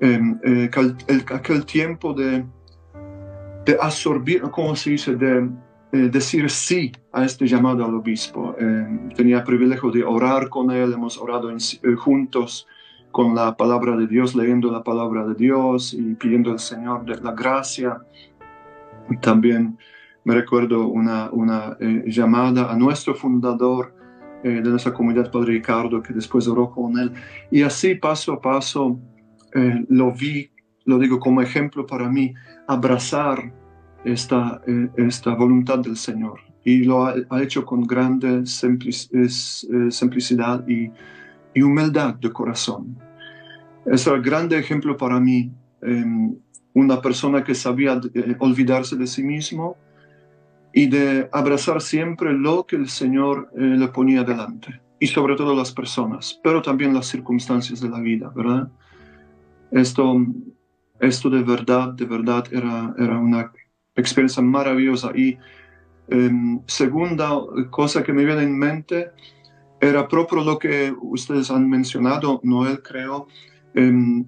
em, 0.00 0.38
eh, 0.44 0.70
aquel 1.26 1.66
tiempo 1.66 2.14
de, 2.14 2.44
de 3.64 3.78
absorbir, 3.80 4.42
¿cómo 4.42 4.74
se 4.74 4.90
dice? 4.90 5.16
De, 5.16 5.38
eh, 5.38 5.48
decir 5.92 6.48
sí 6.48 6.90
a 7.12 7.24
este 7.24 7.46
llamado 7.46 7.84
al 7.84 7.94
obispo. 7.94 8.56
Eh, 8.58 9.10
tenía 9.14 9.44
privilegio 9.44 9.90
de 9.90 10.02
orar 10.02 10.48
con 10.48 10.70
él, 10.70 10.94
hemos 10.94 11.18
orado 11.18 11.50
eh, 11.50 11.94
juntos 11.96 12.66
con 13.10 13.34
la 13.34 13.54
palabra 13.54 13.94
de 13.94 14.06
Dios, 14.06 14.34
leyendo 14.34 14.72
la 14.72 14.82
palabra 14.82 15.26
de 15.26 15.34
Dios 15.34 15.92
y 15.92 16.14
pidiendo 16.14 16.50
al 16.50 16.58
Señor 16.58 17.06
la 17.22 17.32
gracia. 17.32 17.98
También 19.20 19.76
me 20.24 20.34
recuerdo 20.34 20.86
una, 20.86 21.28
una 21.30 21.76
llamada 22.06 22.72
a 22.72 22.76
nuestro 22.76 23.14
fundador 23.14 23.94
de 24.42 24.62
nuestra 24.62 24.94
comunidad, 24.94 25.30
Padre 25.30 25.52
Ricardo, 25.52 26.02
que 26.02 26.14
después 26.14 26.48
oró 26.48 26.70
con 26.70 26.98
él. 26.98 27.12
Y 27.50 27.62
así 27.62 27.96
paso 27.96 28.32
a 28.32 28.40
paso 28.40 28.98
lo 29.88 30.12
vi, 30.12 30.50
lo 30.86 30.98
digo 30.98 31.20
como 31.20 31.42
ejemplo 31.42 31.84
para 31.84 32.08
mí, 32.08 32.32
abrazar 32.66 33.52
esta, 34.04 34.60
eh, 34.66 34.88
esta 34.96 35.34
voluntad 35.34 35.78
del 35.78 35.96
Señor 35.96 36.40
y 36.64 36.84
lo 36.84 37.06
ha, 37.06 37.42
hecho 37.42 37.64
con 37.64 37.82
grande 37.82 38.44
eh, 38.44 39.90
simplicidad 39.90 40.68
y, 40.68 40.90
humildad 41.60 42.14
de 42.14 42.32
corazón. 42.32 42.96
Es 43.84 44.06
un 44.06 44.22
grande 44.22 44.58
ejemplo 44.58 44.96
para 44.96 45.20
mí, 45.20 45.50
em, 45.82 46.34
una 46.72 47.02
persona 47.02 47.42
que 47.44 47.54
sabía 47.54 48.00
eh, 48.14 48.36
olvidarse 48.38 48.96
de 48.96 49.06
sí 49.06 49.22
mismo 49.22 49.76
y 50.72 50.86
de 50.86 51.28
abrazar 51.32 51.82
siempre 51.82 52.32
lo 52.32 52.64
que 52.64 52.76
el 52.76 52.88
Señor 52.88 53.50
le 53.54 53.86
ponía 53.88 54.24
delante, 54.24 54.80
y 54.98 55.08
sobre 55.08 55.36
todo 55.36 55.54
las 55.54 55.72
personas, 55.72 56.40
pero 56.42 56.62
también 56.62 56.94
las 56.94 57.06
circunstancias 57.06 57.80
de 57.80 57.90
la 57.90 58.00
vida, 58.00 58.32
¿verdad? 58.34 58.70
Esto, 59.70 60.16
esto 61.00 61.28
de 61.28 61.42
verdad, 61.42 61.92
de 61.92 62.06
verdad 62.06 62.44
era, 62.50 62.94
era 62.96 63.18
una 63.18 63.52
experiencia 63.96 64.42
maravillosa. 64.42 65.10
Y 65.14 65.38
em, 66.08 66.60
segunda 66.66 67.30
cosa 67.70 68.02
que 68.02 68.12
me 68.12 68.24
viene 68.24 68.42
en 68.42 68.58
mente 68.58 69.10
era 69.80 70.06
propio 70.06 70.42
lo 70.44 70.58
que 70.58 70.94
ustedes 71.00 71.50
han 71.50 71.68
mencionado, 71.68 72.40
Noel 72.44 72.82
creo, 72.82 73.26
em, 73.74 74.24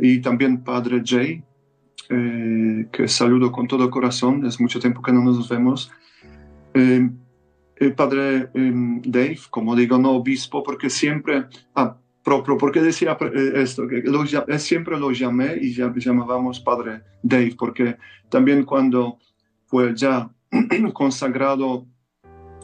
y 0.00 0.20
también 0.20 0.62
Padre 0.62 1.02
Jay, 1.04 1.42
eh, 2.10 2.86
que 2.92 3.08
saludo 3.08 3.50
con 3.50 3.66
todo 3.66 3.90
corazón, 3.90 4.44
es 4.46 4.60
mucho 4.60 4.80
tiempo 4.80 5.02
que 5.02 5.12
no 5.12 5.22
nos 5.22 5.48
vemos. 5.48 5.90
Em, 6.74 7.16
el 7.76 7.94
padre 7.94 8.50
Dave, 8.52 9.38
como 9.50 9.76
digo, 9.76 9.98
no 9.98 10.10
obispo, 10.12 10.64
porque 10.64 10.90
siempre, 10.90 11.46
ah, 11.76 11.96
propio, 12.22 12.56
porque 12.58 12.80
decía 12.80 13.16
eh, 13.20 13.52
esto, 13.56 13.86
que 13.86 13.98
eh, 13.98 14.58
siempre 14.58 14.98
lo 14.98 15.10
llamé 15.12 15.56
y 15.60 15.72
ya, 15.74 15.92
llamábamos 15.94 16.60
Padre 16.60 17.02
Dave, 17.22 17.54
porque 17.58 17.96
también 18.28 18.64
cuando 18.64 19.18
fue 19.66 19.94
ya 19.94 20.30
consagrado 20.92 21.86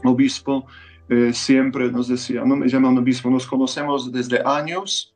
obispo, 0.05 0.67
eh, 1.09 1.33
siempre 1.33 1.91
nos 1.91 2.09
decía, 2.09 2.45
no 2.45 2.57
me 2.57 2.69
llaman 2.69 2.97
obispo, 2.99 3.31
nos 3.31 3.47
conocemos 3.47 4.11
desde 4.11 4.41
años 4.45 5.15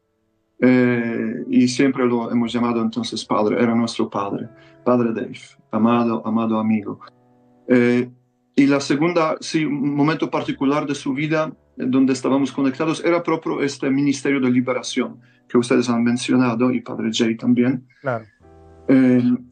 eh, 0.60 1.44
y 1.48 1.68
siempre 1.68 2.04
lo 2.04 2.30
hemos 2.30 2.52
llamado 2.52 2.82
entonces 2.82 3.24
padre, 3.24 3.62
era 3.62 3.74
nuestro 3.74 4.10
padre, 4.10 4.48
padre 4.84 5.12
Dave, 5.14 5.40
amado, 5.70 6.22
amado 6.26 6.58
amigo. 6.58 7.00
Eh, 7.68 8.10
y 8.56 8.66
la 8.66 8.80
segunda, 8.80 9.36
sí, 9.40 9.64
un 9.64 9.94
momento 9.94 10.30
particular 10.30 10.86
de 10.86 10.94
su 10.94 11.14
vida 11.14 11.52
donde 11.78 12.12
estábamos 12.12 12.52
conectados 12.52 13.04
era 13.04 13.22
propio 13.22 13.62
este 13.62 13.88
ministerio 13.90 14.40
de 14.40 14.50
liberación 14.50 15.20
que 15.48 15.56
ustedes 15.56 15.88
han 15.88 16.02
mencionado 16.02 16.70
y 16.72 16.80
Padre 16.80 17.10
Jay 17.12 17.36
también. 17.36 17.86
Claro. 18.00 18.24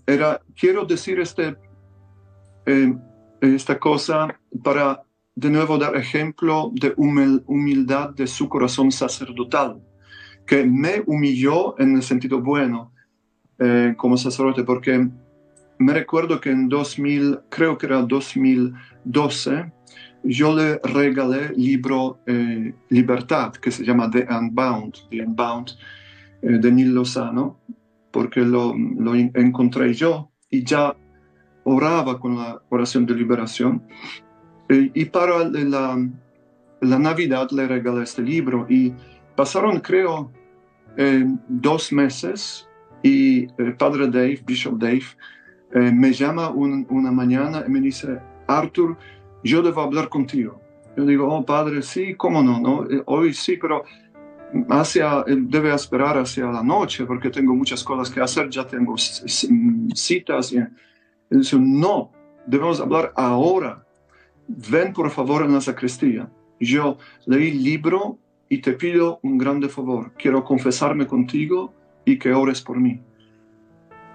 era, 0.07 0.41
quiero 0.59 0.85
decir 0.85 1.21
este, 1.21 1.57
esta 3.41 3.79
cosa 3.79 4.39
para 4.63 5.03
de 5.37 5.51
nuevo 5.51 5.77
dar 5.77 5.95
ejemplo 5.97 6.71
de 6.73 6.95
humildad 6.97 8.11
de 8.11 8.27
su 8.27 8.49
corazón 8.49 8.91
sacerdotal, 8.91 9.83
que 10.47 10.65
me 10.65 11.03
humilló 11.07 11.79
en 11.79 11.97
el 11.97 12.03
sentido 12.03 12.41
bueno 12.41 12.93
eh, 13.59 13.95
como 13.99 14.17
sacerdote, 14.17 14.65
porque 14.65 15.09
me 15.79 15.93
recuerdo 15.93 16.41
que 16.41 16.51
en 16.51 16.69
2000, 16.71 17.41
creo 17.51 17.77
que 17.77 17.87
era 17.87 18.01
2012, 18.01 19.73
yo 20.23 20.55
le 20.55 20.79
regalé 20.83 21.53
libro 21.57 22.19
eh, 22.27 22.75
Libertad, 22.89 23.53
que 23.53 23.71
se 23.71 23.85
llama 23.85 24.11
The 24.11 24.27
Unbound, 24.29 25.09
The 25.11 25.23
Unbound 25.23 25.71
eh, 26.43 26.59
de 26.59 26.73
Neil 26.73 26.95
Lozano, 26.95 27.59
porque 28.11 28.41
lo, 28.41 28.75
encontré 29.35 29.93
yo 29.95 30.31
y 30.51 30.65
ya 30.65 30.97
oraba 31.65 32.19
con 32.19 32.37
la 32.37 32.61
oración 32.69 33.07
de 33.07 33.15
liberación. 33.15 33.83
Eh, 34.69 34.91
y 34.95 35.05
para 35.07 35.49
la, 35.49 35.99
Navidad 36.81 37.51
le 37.51 37.67
regalé 37.67 38.05
este 38.05 38.23
libro 38.23 38.67
y 38.69 38.93
pasaron, 39.35 39.81
creo, 39.81 40.31
eh, 40.97 41.27
dos 41.49 41.93
meses 41.93 42.69
y 43.03 43.47
padre 43.79 44.09
Dave, 44.09 44.41
Bishop 44.47 44.79
Dave, 44.79 45.05
me 45.75 46.13
llama 46.13 46.49
una 46.51 47.13
mañana 47.13 47.65
y 47.67 47.71
me 47.71 47.81
dice, 47.81 48.19
Arthur, 48.47 48.97
yo 49.47 49.63
debo 49.63 49.83
hablar 49.83 50.09
contigo. 50.09 50.61
Yo 50.97 51.05
digo, 51.05 51.29
oh 51.29 51.45
padre, 51.45 51.83
sí, 51.83 52.15
cómo 52.15 52.43
no, 52.43 52.59
¿no? 52.59 52.87
hoy 53.07 53.35
sí, 53.35 53.59
pero 53.61 53.85
hacia, 54.71 55.25
debe 55.27 55.75
esperar 55.75 56.17
hacia 56.19 56.47
la 56.47 56.63
noche 56.63 57.05
porque 57.05 57.31
tengo 57.31 57.55
muchas 57.55 57.85
cosas 57.85 58.09
que 58.09 58.21
hacer, 58.21 58.49
ya 58.49 58.67
tengo 58.67 58.97
citas. 58.97 60.53
Y, 60.53 60.59
dice, 61.31 61.57
no, 61.59 62.13
debemos 62.47 62.81
hablar 62.81 63.13
ahora 63.15 63.87
ven 64.49 64.93
por 64.93 65.11
favor 65.11 65.45
en 65.45 65.53
la 65.53 65.61
sacristía. 65.61 66.31
Yo 66.61 66.99
leí 67.27 67.51
el 67.51 67.63
libro 67.63 68.19
y 68.49 68.59
te 68.59 68.73
pido 68.73 69.19
un 69.23 69.39
grande 69.39 69.69
favor. 69.69 70.13
Quiero 70.17 70.45
confesarme 70.45 71.07
contigo 71.07 71.73
y 72.05 72.19
que 72.19 72.33
ores 72.33 72.63
por 72.63 72.79
mí. 72.79 73.01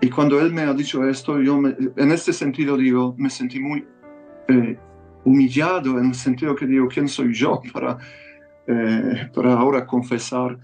Y 0.02 0.10
cuando 0.10 0.40
él 0.40 0.52
me 0.52 0.62
ha 0.62 0.74
dicho 0.74 1.08
esto, 1.08 1.40
yo 1.42 1.62
en 1.96 2.12
este 2.12 2.34
sentido 2.34 2.76
digo, 2.76 3.14
me 3.18 3.30
sentí 3.30 3.60
muy 3.60 3.86
eh, 4.48 4.78
humillado 5.24 6.00
en 6.00 6.08
el 6.08 6.16
sentido 6.16 6.56
que 6.56 6.66
digo, 6.66 6.88
¿quién 6.88 7.08
soy 7.08 7.34
yo 7.34 7.62
para, 7.74 7.98
eh, 8.68 9.30
para 9.34 9.54
ahora 9.54 9.86
confesar 9.86 10.58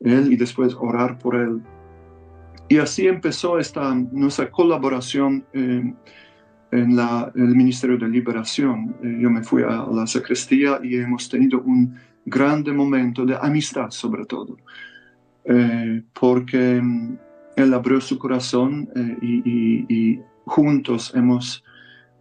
él 0.00 0.32
y 0.32 0.36
después 0.36 0.74
orar 0.78 1.18
por 1.18 1.36
él? 1.36 1.60
Y 2.68 2.78
así 2.78 3.06
empezó 3.06 3.58
esta 3.58 3.94
nuestra 3.94 4.50
colaboración. 4.50 5.44
Eh, 5.52 5.92
en, 6.72 6.98
el 6.98 7.54
Ministerio 7.54 7.98
de 7.98 8.08
Liberación. 8.08 8.96
Eh, 9.02 9.18
yo 9.20 9.30
me 9.30 9.44
fui 9.44 9.62
a 9.62 9.86
la 9.92 10.06
sacristía 10.06 10.80
y 10.82 10.96
hemos 10.96 11.28
tenido 11.28 11.60
un 11.60 11.94
grande 12.24 12.72
momento 12.72 13.24
de 13.24 13.36
amistad 13.40 13.90
sobre 13.90 14.24
todo, 14.24 14.56
eh, 15.44 16.02
porque 16.18 16.80
mm, 16.82 17.18
él 17.56 17.74
abrió 17.74 18.00
su 18.00 18.18
corazón 18.18 18.88
eh, 18.96 19.16
y, 19.22 20.20
juntos 20.44 21.12
hemos 21.14 21.62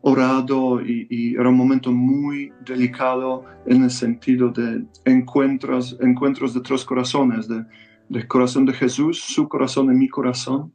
orado 0.02 0.82
y, 0.82 1.36
era 1.36 1.50
un 1.50 1.58
momento 1.58 1.92
muy 1.92 2.52
delicado 2.66 3.46
en 3.66 3.84
el 3.84 3.92
sentido 3.92 4.50
de 4.50 4.84
encuentros, 5.06 5.98
encuentros 6.02 6.54
de 6.54 6.62
tres 6.62 6.84
corazones, 6.84 7.48
de, 7.48 7.64
del 8.10 8.28
corazón 8.28 8.66
de 8.66 8.74
Jesús, 8.74 9.20
su 9.20 9.48
corazón 9.48 9.92
y 9.92 9.96
mi 9.96 10.10
corazón 10.10 10.74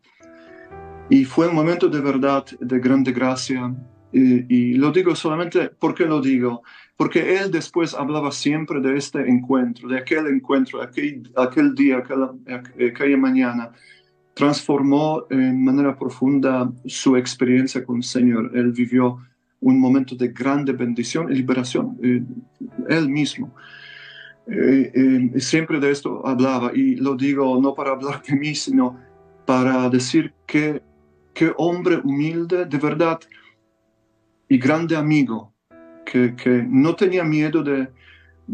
y 1.09 1.25
fue 1.25 1.49
un 1.49 1.55
momento 1.55 1.89
de 1.89 2.01
verdad, 2.01 2.45
de 2.61 2.79
grande 2.81 3.12
gracia. 3.12 3.75
Y, 4.12 4.75
lo 4.75 4.93
digo 4.93 5.15
solamente 5.15 5.71
porque 5.79 6.07
lo 6.07 6.23
digo, 6.23 6.62
porque 6.97 7.37
él 7.37 7.51
después 7.51 7.93
hablaba 7.93 8.33
siempre 8.33 8.81
de 8.81 8.97
este 8.97 9.21
encuentro, 9.29 9.89
de 9.89 9.99
aquel 9.99 10.27
encuentro, 10.29 10.81
aquel, 10.81 11.31
aquel 11.37 11.75
día, 11.75 11.99
aquella, 11.99 12.31
aquella 12.91 13.17
mañana. 13.19 13.73
Transformó 14.37 15.25
en 15.31 15.64
manera 15.64 15.99
profunda 15.99 16.70
su 16.85 17.16
experiencia 17.16 17.83
con 17.83 17.96
el 17.96 18.03
Señor. 18.03 18.51
Él 18.55 18.70
vivió 18.70 19.16
un 19.62 19.81
momento 19.81 20.14
de 20.14 20.29
grande 20.29 20.72
bendición 20.72 21.33
y 21.33 21.37
liberación, 21.37 21.99
eh, 22.03 22.22
él 22.90 23.09
mismo. 23.09 23.55
Eh, 24.46 24.92
eh, 24.94 25.40
siempre 25.40 25.81
de 25.81 25.90
esto 25.90 26.25
hablaba 26.27 26.70
y 26.75 26.96
lo 26.96 27.16
digo 27.16 27.59
no 27.62 27.75
para 27.75 27.92
hablar 27.92 28.22
de 28.22 28.37
mí, 28.37 28.55
sino 28.55 29.01
para 29.46 29.88
decir 29.88 30.35
que 30.46 30.83
qué 31.33 31.55
hombre 31.57 31.96
humilde, 32.05 32.66
de 32.66 32.79
verdad, 32.79 33.18
y 34.51 34.59
grande 34.59 34.96
amigo, 34.96 35.55
que, 36.05 36.35
no 36.68 36.94
tenía 36.94 37.25
miedo 37.25 37.62
de, 37.62 37.88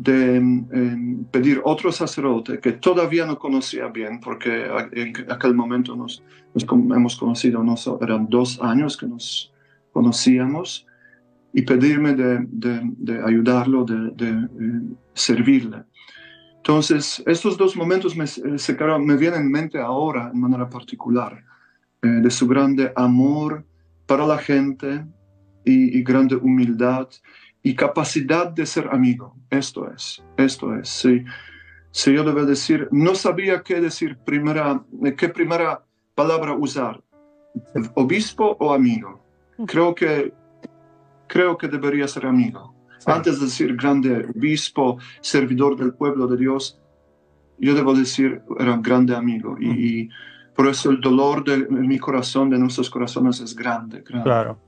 em, 0.06 1.24
pedir 1.30 1.60
otro 1.64 1.92
sacerdote 1.92 2.58
que 2.58 2.72
todavía 2.72 3.26
no 3.26 3.38
conocía 3.38 3.88
bien, 3.88 4.20
porque 4.20 4.66
en 4.92 5.30
aquel 5.30 5.54
momento 5.54 5.94
nos, 5.94 6.22
hemos 6.54 7.16
conocido, 7.16 7.62
eran 8.00 8.28
dos 8.28 8.60
años 8.62 8.96
que 8.96 9.06
nos 9.06 9.52
conocíamos, 9.92 10.86
y 11.54 11.62
pedirme 11.62 12.14
de, 12.14 13.22
ayudarlo, 13.26 13.84
de, 13.84 14.28
eh, 14.28 14.82
servirle. 15.12 15.82
Entonces, 16.56 17.22
estos 17.26 17.58
dos 17.58 17.76
momentos 17.76 18.16
me, 18.16 18.24
me 19.00 19.16
vienen 19.16 19.42
en 19.42 19.50
mente 19.50 19.78
ahora 19.78 20.30
en 20.32 20.40
manera 20.40 20.70
particular. 20.70 21.44
Eh, 22.04 22.08
de 22.08 22.30
su 22.30 22.48
grande 22.48 22.92
amor 22.96 23.64
para 24.06 24.26
la 24.26 24.36
gente 24.38 25.06
y, 25.64 26.02
grande 26.02 26.34
humildad 26.34 27.08
y 27.62 27.74
capacidad 27.74 28.50
de 28.50 28.66
ser 28.66 28.88
amigo. 28.90 29.36
Esto 29.50 29.90
es, 29.90 30.22
esto 30.36 30.74
es. 30.74 30.88
Si, 30.88 31.24
si 31.90 32.12
yo 32.12 32.24
debo 32.24 32.44
decir, 32.44 32.88
no 32.90 33.14
sabía 33.14 33.62
qué 33.62 33.80
decir 33.80 34.18
primera, 34.18 34.82
qué 35.16 35.28
primera 35.28 35.84
palabra 36.14 36.54
usar, 36.54 37.02
obispo 37.94 38.56
o 38.58 38.72
amigo. 38.72 39.24
Creo 39.66 39.94
que, 39.94 40.32
creo 41.28 41.56
que 41.56 41.68
debería 41.68 42.08
ser 42.08 42.26
amigo. 42.26 42.74
Antes 43.06 43.38
de 43.38 43.46
decir 43.46 43.76
grande 43.76 44.26
obispo, 44.34 44.98
servidor 45.20 45.76
del 45.76 45.94
pueblo 45.94 46.26
de 46.26 46.36
Dios, 46.36 46.80
yo 47.58 47.74
debo 47.74 47.94
decir, 47.94 48.42
era 48.58 48.74
un 48.74 48.82
grande 48.82 49.14
amigo. 49.14 49.56
y 49.60 50.08
por 50.54 50.68
eso 50.68 50.90
el 50.90 51.00
dolor 51.00 51.44
de 51.44 51.66
mi 51.68 51.98
corazón, 51.98 52.50
de 52.50 52.58
nuestros 52.58 52.90
corazones, 52.90 53.40
es 53.40 53.54
grande. 53.54 54.02
Claro. 54.02 54.58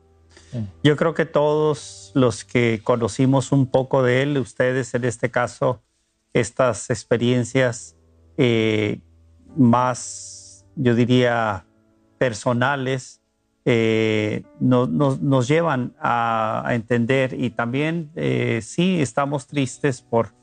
Yo 0.82 0.96
creo 0.96 1.14
que 1.14 1.26
todos 1.26 2.10
los 2.14 2.44
que 2.44 2.80
conocimos 2.82 3.52
un 3.52 3.66
poco 3.66 4.02
de 4.02 4.22
él, 4.22 4.38
ustedes 4.38 4.94
en 4.94 5.04
este 5.04 5.30
caso, 5.30 5.82
estas 6.32 6.90
experiencias 6.90 7.96
eh, 8.36 9.00
más, 9.56 10.66
yo 10.76 10.94
diría, 10.94 11.66
personales, 12.18 13.20
eh, 13.66 14.42
nos 14.60 15.48
llevan 15.48 15.94
a, 15.98 16.66
entender 16.70 17.34
y 17.38 17.50
también 17.50 18.10
eh, 18.14 18.60
sí 18.62 19.00
estamos 19.00 19.46
tristes 19.46 20.02
por 20.02 20.34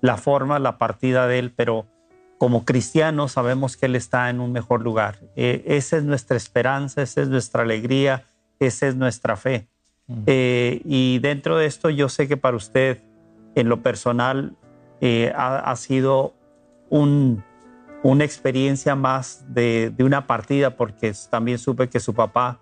la 0.00 0.16
forma, 0.16 0.58
la 0.58 0.78
partida 0.78 1.26
de 1.26 1.38
él, 1.38 1.52
pero 1.54 1.86
como 2.40 2.64
cristianos 2.64 3.32
sabemos 3.32 3.76
que 3.76 3.84
Él 3.84 3.96
está 3.96 4.30
en 4.30 4.40
un 4.40 4.50
mejor 4.50 4.80
lugar. 4.80 5.18
Eh, 5.36 5.62
esa 5.66 5.98
es 5.98 6.04
nuestra 6.04 6.38
esperanza, 6.38 7.02
esa 7.02 7.20
es 7.20 7.28
nuestra 7.28 7.64
alegría, 7.64 8.24
esa 8.60 8.88
es 8.88 8.96
nuestra 8.96 9.36
fe. 9.36 9.68
Eh, 10.26 10.82
y 10.84 11.20
dentro 11.20 11.56
de 11.56 11.66
esto 11.66 11.88
yo 11.88 12.08
sé 12.08 12.26
que 12.26 12.36
para 12.36 12.56
usted, 12.56 13.00
en 13.54 13.68
lo 13.68 13.82
personal, 13.82 14.56
eh, 15.00 15.32
ha, 15.36 15.74
sido 15.76 16.34
una 16.90 18.24
experiencia 18.24 18.96
más 18.96 19.44
de, 19.48 19.94
una 20.00 20.26
partida, 20.26 20.76
porque 20.76 21.12
también 21.30 21.58
supe 21.58 21.88
que 21.88 22.00
su 22.00 22.12
papá 22.14 22.60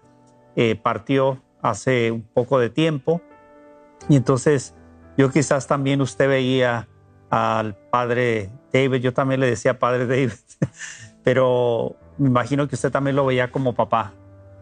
partió 0.83 1.43
hace 1.63 2.11
un 2.11 2.23
poco 2.23 2.59
de 2.59 2.69
tiempo. 2.69 3.23
Y 4.09 4.17
entonces 4.17 4.75
yo 5.17 5.31
quizás 5.31 5.67
también 5.67 6.01
usted 6.01 6.29
veía 6.29 6.89
al 7.31 7.75
padre 7.75 8.51
David, 8.73 9.01
yo 9.01 9.13
también 9.13 9.41
le 9.41 9.51
decía 9.51 9.79
padre 9.79 10.07
David, 10.07 10.33
pero 11.25 11.97
me 12.17 12.29
imagino 12.29 12.69
que 12.69 12.75
usted 12.75 12.91
también 12.91 13.17
lo 13.17 13.27
veía 13.27 13.51
como 13.51 13.75
papá, 13.75 14.13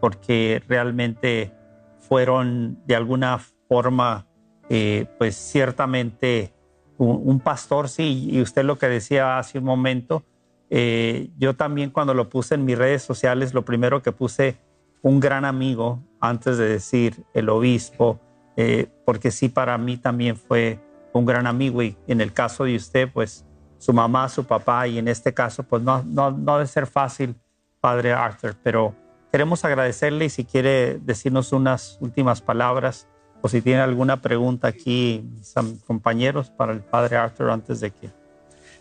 porque 0.07 0.63
realmente 0.69 1.53
fueron 1.99 2.79
de 2.87 2.95
alguna 2.95 3.41
forma, 3.69 4.29
eh, 4.69 5.07
pues 5.19 5.35
ciertamente 5.35 6.55
un, 6.97 7.41
pastor, 7.41 7.89
sí, 7.89 8.29
y 8.31 8.41
usted 8.41 8.63
lo 8.63 8.79
que 8.79 8.87
decía 8.87 9.37
hace 9.37 9.59
un 9.59 9.65
momento, 9.65 10.23
eh, 10.71 11.31
yo 11.39 11.57
también 11.57 11.91
cuando 11.91 12.15
lo 12.15 12.29
puse 12.29 12.55
en 12.55 12.65
mis 12.65 12.79
redes 12.79 13.03
sociales, 13.03 13.53
lo 13.53 13.65
primero 13.65 14.01
que 14.01 14.13
puse, 14.13 14.59
un 15.03 15.19
gran 15.19 15.45
amigo, 15.45 16.05
antes 16.21 16.57
de 16.57 16.69
decir 16.69 17.25
el 17.35 17.49
obispo, 17.49 18.21
eh, 18.57 18.87
porque 19.05 19.33
sí, 19.33 19.49
para 19.49 19.77
mí 19.77 19.97
también 19.97 20.37
fue 20.37 20.79
un 21.15 21.27
gran 21.27 21.49
amigo 21.49 21.83
y 21.83 21.97
en 22.07 22.21
el 22.21 22.33
caso 22.33 22.63
de 22.63 22.77
usted, 22.77 23.11
pues 23.13 23.45
su 23.79 23.93
mamá, 23.93 24.29
su 24.29 24.45
papá 24.45 24.87
y 24.87 24.99
en 24.99 25.09
este 25.09 25.35
caso, 25.35 25.65
pues 25.65 25.83
no, 25.83 26.05
no, 26.05 26.31
no 26.31 26.59
debe 26.59 26.69
ser 26.69 26.87
fácil, 26.87 27.35
padre 27.81 28.13
Arthur, 28.13 28.55
pero 28.63 28.95
queremos 29.37 29.67
agradecerle 29.67 30.25
y 30.25 30.31
si 30.31 30.47
quiere 30.47 30.99
decirnos 31.05 31.53
unas 31.53 31.99
últimas 32.01 32.41
palabras 32.41 33.07
o 33.43 33.51
si 33.51 33.61
tiene 33.61 33.83
alguna 33.83 34.23
pregunta 34.23 34.67
aquí, 34.67 35.29
mis 35.31 35.55
compañeros, 35.85 36.49
para 36.49 36.73
el 36.73 36.81
padre 36.81 37.19
Arthur 37.19 37.51
antes 37.51 37.81
de 37.81 37.91
que... 37.91 38.09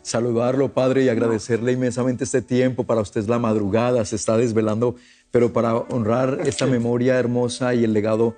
Saludarlo, 0.01 0.71
padre, 0.71 1.03
y 1.03 1.09
agradecerle 1.09 1.73
inmensamente 1.73 2.23
este 2.23 2.41
tiempo. 2.41 2.85
Para 2.85 3.01
usted 3.01 3.19
es 3.19 3.27
la 3.27 3.37
madrugada, 3.37 4.05
se 4.05 4.15
está 4.15 4.37
desvelando, 4.37 4.95
pero 5.29 5.51
para 5.51 5.75
honrar 5.75 6.39
esta 6.45 6.65
memoria 6.67 7.19
hermosa 7.19 7.73
y 7.73 7.83
el 7.83 7.91
legado 7.91 8.37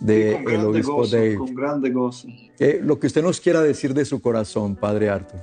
del 0.00 0.42
de 0.46 0.56
obispo 0.56 1.06
de... 1.06 1.34
Con 1.34 1.54
grande 1.54 1.90
gozo. 1.90 2.28
Eh, 2.58 2.80
lo 2.82 2.98
que 2.98 3.08
usted 3.08 3.22
nos 3.22 3.42
quiera 3.42 3.60
decir 3.60 3.92
de 3.92 4.06
su 4.06 4.22
corazón, 4.22 4.74
padre 4.74 5.10
Arthur. 5.10 5.42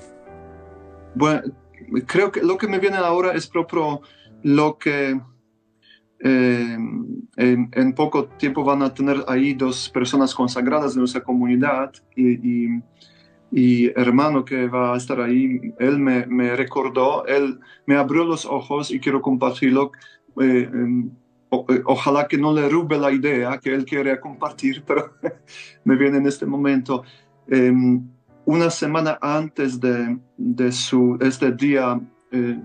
Bueno, 1.14 1.44
creo 2.08 2.32
que 2.32 2.42
lo 2.42 2.58
que 2.58 2.68
me 2.68 2.80
viene 2.80 2.98
ahora 2.98 3.34
es 3.34 3.46
propio 3.46 4.02
lo 4.42 4.80
que 4.80 5.20
eh, 6.28 6.76
en, 7.38 7.94
poco 7.94 8.26
tiempo 8.26 8.64
van 8.64 8.82
a 8.82 8.92
tener 8.92 9.24
ahí 9.28 9.54
dos 9.54 9.90
personas 9.90 10.34
consagradas 10.34 10.96
de 10.96 11.00
nuestra 11.02 11.22
comunidad 11.22 11.92
y, 12.16 12.82
y, 13.52 13.92
hermano 13.96 14.44
que 14.44 14.68
va 14.68 14.96
a 14.96 14.98
estar 14.98 15.22
ahí, 15.22 15.60
él 15.78 16.00
me, 16.00 16.26
me, 16.26 16.56
recordó, 16.56 17.28
él 17.28 17.60
me 17.86 17.96
abrió 17.96 18.24
los 18.26 18.44
ojos 18.44 18.90
y 18.90 19.00
quiero 19.00 19.22
compartirlo. 19.22 19.92
Eh, 20.42 20.68
eh, 21.52 21.82
ojalá 21.86 22.28
que 22.28 22.40
no 22.40 22.52
le 22.54 22.70
rube 22.70 22.98
la 22.98 23.12
idea 23.12 23.60
que 23.60 23.76
él 23.76 23.86
quiere 23.86 24.20
compartir, 24.20 24.84
pero 24.84 25.14
me 25.84 25.96
viene 25.96 26.18
en 26.18 26.26
este 26.26 26.48
momento. 26.48 27.04
Em, 27.48 28.04
una 28.46 28.72
semana 28.72 29.20
antes 29.22 29.80
de, 29.80 30.18
de 30.38 30.72
su, 30.72 31.20
este 31.22 31.52
día 31.52 32.02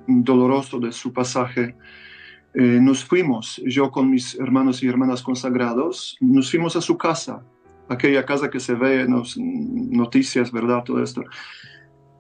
doloroso 0.07 0.81
de 0.81 0.91
su 0.91 1.13
pasaje, 1.13 1.77
eh, 2.53 2.81
nos 2.81 3.05
fuimos, 3.05 3.63
yo 3.65 3.93
con 3.93 4.11
mis 4.11 4.35
hermanos 4.35 4.83
y 4.83 4.89
hermanas 4.89 5.23
consagrados, 5.23 6.17
nos 6.21 6.51
fuimos 6.51 6.75
a 6.75 6.81
su 6.81 6.99
casa, 6.99 7.45
aquella 7.89 8.25
casa 8.25 8.51
que 8.51 8.59
se 8.59 8.75
ve 8.75 9.03
en 9.03 9.17
las 9.17 9.37
noticias, 9.39 10.51
¿verdad? 10.51 10.83
Todo 10.85 11.03
esto. 11.03 11.23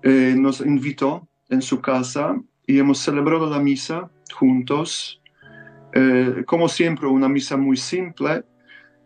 Eh, 0.02 0.34
nos 0.38 0.60
invitó 0.60 1.28
en 1.48 1.62
su 1.62 1.80
casa 1.80 2.40
y 2.64 2.78
hemos 2.78 2.98
celebrado 2.98 3.50
la 3.50 3.58
misa 3.58 4.08
juntos, 4.32 5.20
eh, 5.94 6.44
como 6.46 6.68
siempre, 6.68 7.08
una 7.08 7.28
misa 7.28 7.56
muy 7.56 7.76
simple 7.76 8.44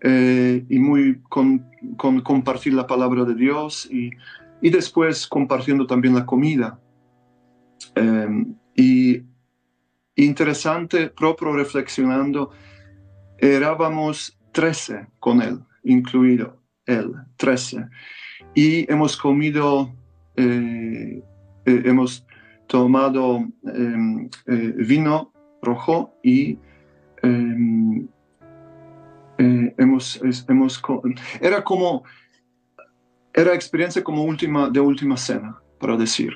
y 0.06 0.78
muy 0.78 1.22
con, 1.30 1.64
con, 1.96 2.20
compartir 2.20 2.74
la 2.74 2.86
palabra 2.86 3.24
de 3.24 3.34
Dios 3.34 3.88
y, 3.90 4.10
y 4.60 4.68
después 4.68 5.26
compartiendo 5.26 5.86
también 5.86 6.14
la 6.14 6.26
comida. 6.26 6.78
y 8.76 9.22
interesante, 10.16 11.08
propio 11.10 11.52
reflexionando, 11.52 12.50
erábamos 13.38 14.38
13 14.52 15.06
con 15.18 15.42
él, 15.42 15.60
incluido 15.82 16.60
él, 16.86 17.12
13. 17.36 17.86
Y 18.54 18.90
hemos 18.90 19.16
comido, 19.16 19.92
eh, 20.36 21.22
eh, 21.66 21.82
hemos 21.84 22.26
tomado 22.66 23.46
em, 23.64 24.28
eh, 24.46 24.74
vino 24.76 25.32
rojo 25.62 26.14
y 26.22 26.58
em, 27.22 28.06
hemos, 29.38 30.20
hemos, 30.48 30.82
era 31.40 31.64
como, 31.64 32.04
era 33.32 33.54
experiencia 33.54 34.04
como 34.04 34.22
última, 34.22 34.70
de 34.70 34.80
última 34.80 35.16
cena, 35.16 35.60
para 35.78 35.96
decir 35.96 36.32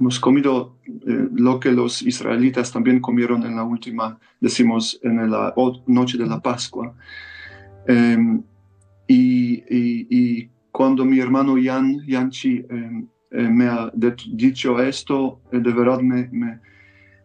hemos 0.00 0.18
comido 0.18 0.76
eh, 0.86 1.28
lo 1.34 1.60
que 1.60 1.70
los 1.70 2.02
israelitas 2.02 2.72
también 2.72 3.00
comieron 3.00 3.44
en 3.44 3.54
la 3.54 3.64
última, 3.64 4.18
decimos, 4.40 4.98
en 5.02 5.30
la 5.30 5.54
noche 5.86 6.16
de 6.16 6.26
la 6.26 6.40
Pascua. 6.40 6.94
Em, 7.86 8.42
y, 9.06 10.48
cuando 10.72 11.04
mi 11.04 11.18
hermano 11.18 11.56
Jan, 11.62 12.00
Yanchi 12.06 12.64
em, 12.70 13.06
eh, 13.30 13.48
me 13.48 13.66
ha 13.66 13.92
dicho 13.92 14.80
esto, 14.80 15.40
eh, 15.52 15.58
de 15.58 15.72
verdad 15.72 16.00
me, 16.00 16.28
me, 16.30 16.60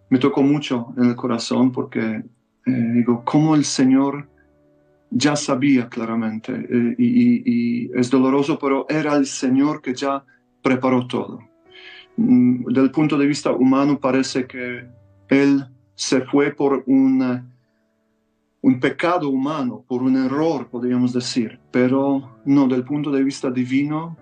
me, 0.09 0.17
tocó 0.17 0.41
mucho 0.41 0.93
en 0.97 1.05
el 1.05 1.15
corazón 1.15 1.71
porque 1.71 2.23
digo, 2.65 3.23
cómo 3.23 3.53
el 3.53 3.63
Señor 3.63 4.27
ya 5.11 5.35
sabía 5.35 5.87
claramente 5.87 6.51
y, 6.97 7.43
y 7.45 7.91
es 7.93 8.09
doloroso, 8.09 8.57
pero 8.57 8.87
era 8.89 9.13
el 9.15 9.27
Señor 9.27 9.83
que 9.83 9.93
ya 9.93 10.25
preparó 10.63 11.05
todo 11.05 11.39
del 12.17 12.91
punto 12.91 13.17
de 13.17 13.27
vista 13.27 13.51
humano 13.51 13.99
parece 13.99 14.45
que 14.47 14.87
él 15.29 15.65
se 15.95 16.21
fue 16.21 16.51
por 16.51 16.83
un 16.85 17.49
pecado 18.79 19.29
humano, 19.29 19.83
por 19.87 20.01
un 20.01 20.15
error, 20.17 20.67
podríamos 20.67 21.13
decir, 21.13 21.59
pero 21.71 22.37
no, 22.45 22.67
del 22.67 22.83
punto 22.83 23.11
de 23.11 23.23
vista 23.23 23.49
divino, 23.49 24.17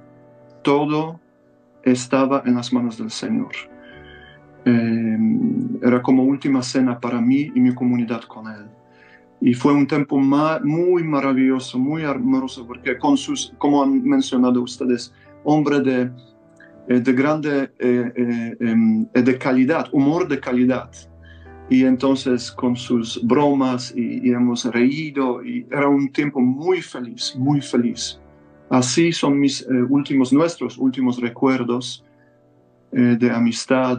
todo 0.63 1.19
estaba 1.84 2.43
en 2.45 2.56
las 2.56 2.71
manos 2.73 2.97
del 2.97 3.12
Señor. 3.12 3.51
Em, 4.65 5.77
era 5.82 6.01
como 6.01 6.23
última 6.23 6.63
cena 6.63 6.99
para 6.99 7.19
mí 7.19 7.51
y 7.53 7.60
mi 7.60 7.73
comunidad 7.73 8.21
con 8.21 8.47
Él. 8.47 8.65
Y 9.41 9.53
fue 9.53 9.73
un 9.73 9.86
tiempo 9.86 10.17
muy 10.17 11.03
maravilloso, 11.03 11.77
muy 11.77 12.03
hermoso, 12.03 12.65
porque 12.65 12.97
con 12.97 13.17
sus, 13.17 13.53
como 13.58 13.84
han 13.84 14.01
mencionado 14.03 14.62
ustedes, 14.62 15.13
hombre 15.43 15.82
de 15.82 16.01
eh, 16.03 16.12
de 16.88 17.13
grande, 17.13 17.72
eh, 17.80 18.12
eh, 18.15 18.58
em, 18.60 19.06
de 19.13 19.38
calidad, 19.38 19.88
humor 19.91 20.28
de 20.28 20.39
calidad. 20.39 20.89
Y 21.69 21.86
entonces 21.86 22.52
con 22.52 22.76
sus 22.76 23.26
bromas 23.26 23.93
y, 23.96 24.32
hemos 24.32 24.65
reído 24.65 25.43
y 25.43 25.65
era 25.72 25.88
un 25.88 26.12
tiempo 26.12 26.39
muy 26.41 26.82
feliz, 26.82 27.36
muy 27.38 27.62
feliz. 27.62 28.19
Así 28.69 29.12
son 29.12 29.39
mis 29.39 29.65
últimos, 29.89 30.34
nuestros 30.34 30.78
últimos 30.78 31.22
recuerdos 31.22 32.04
de 32.91 33.32
amistad 33.32 33.98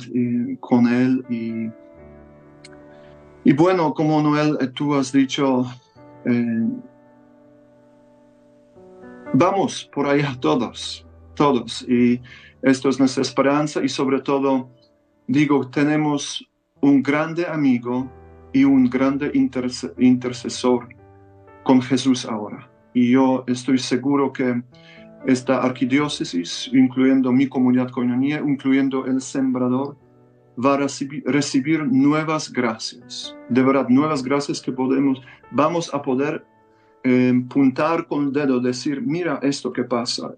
con 0.61 0.87
él. 0.89 1.25
Y, 1.31 1.71
y 3.49 3.53
bueno, 3.55 3.95
como 3.95 4.21
Noel, 4.23 4.59
tú 4.75 4.95
has 4.95 5.13
dicho, 5.13 5.65
vamos 9.33 9.89
por 9.93 10.07
allá 10.07 10.37
todos, 10.41 11.07
todos. 11.35 11.83
Y 11.89 12.21
esto 12.65 12.89
es 12.89 12.99
nuestra 12.99 13.23
esperanza 13.23 13.85
y 13.85 13.91
sobre 13.91 14.21
todo, 14.21 14.71
digo, 15.27 15.69
tenemos 15.69 16.49
un 16.81 17.03
grande 17.03 17.47
amigo 17.47 18.11
y 18.55 18.65
un 18.65 18.89
grande 18.89 19.31
intercesor 19.99 20.89
con 21.63 21.83
Jesús 21.83 22.25
ahora. 22.25 22.71
Y 22.95 23.11
yo 23.11 23.45
estoy 23.47 23.79
seguro 23.79 24.33
que 24.33 24.63
esta 25.27 25.63
arquidiócesis, 25.63 26.71
incluyendo 26.73 27.33
mi 27.33 27.49
comunidad 27.49 27.91
coñonía, 27.91 28.39
incluyendo 28.39 29.05
el 29.05 29.21
sembrador, 29.21 29.99
va 30.57 30.75
a 30.75 30.77
recibir, 30.79 31.85
nuevas 31.85 32.51
gracias. 32.51 33.37
De 33.51 33.63
verdad, 33.63 33.89
nuevas 33.91 34.23
gracias 34.23 34.63
que 34.63 34.73
podemos, 34.73 35.21
vamos 35.51 35.93
a 35.93 36.01
poder 36.01 36.47
eh, 37.03 37.35
puntar 37.49 38.07
con 38.07 38.25
el 38.25 38.33
dedo, 38.33 38.61
decir, 38.61 39.03
mira 39.03 39.39
esto 39.43 39.71
que 39.71 39.85
pasa, 39.85 40.35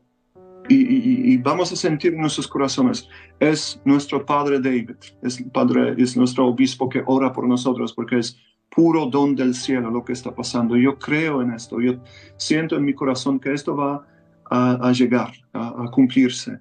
y, 0.68 1.36
vamos 1.38 1.72
a 1.72 1.76
sentir 1.76 2.14
en 2.14 2.20
nuestros 2.20 2.48
corazones, 2.48 3.08
es 3.38 3.80
nuestro 3.84 4.24
Padre 4.24 4.60
David, 4.60 4.96
es, 5.22 5.42
padre, 5.52 5.94
es 5.98 6.16
nuestro 6.16 6.46
obispo 6.46 6.88
que 6.88 7.02
ora 7.06 7.32
por 7.32 7.46
nosotros 7.46 7.92
porque 7.92 8.18
es 8.18 8.38
puro 8.68 9.06
don 9.06 9.34
del 9.34 9.54
cielo 9.54 9.90
lo 9.90 10.04
que 10.04 10.12
está 10.12 10.34
pasando. 10.34 10.76
Yo 10.76 10.98
creo 10.98 11.42
en 11.42 11.52
esto, 11.52 11.80
yo 11.80 12.02
siento 12.36 12.76
en 12.76 12.84
mi 12.84 12.94
corazón 12.94 13.38
que 13.38 13.52
esto 13.52 13.76
va 13.76 14.06
a, 14.50 14.92
llegar, 14.92 15.32
a, 15.52 15.90
cumplirse. 15.90 16.60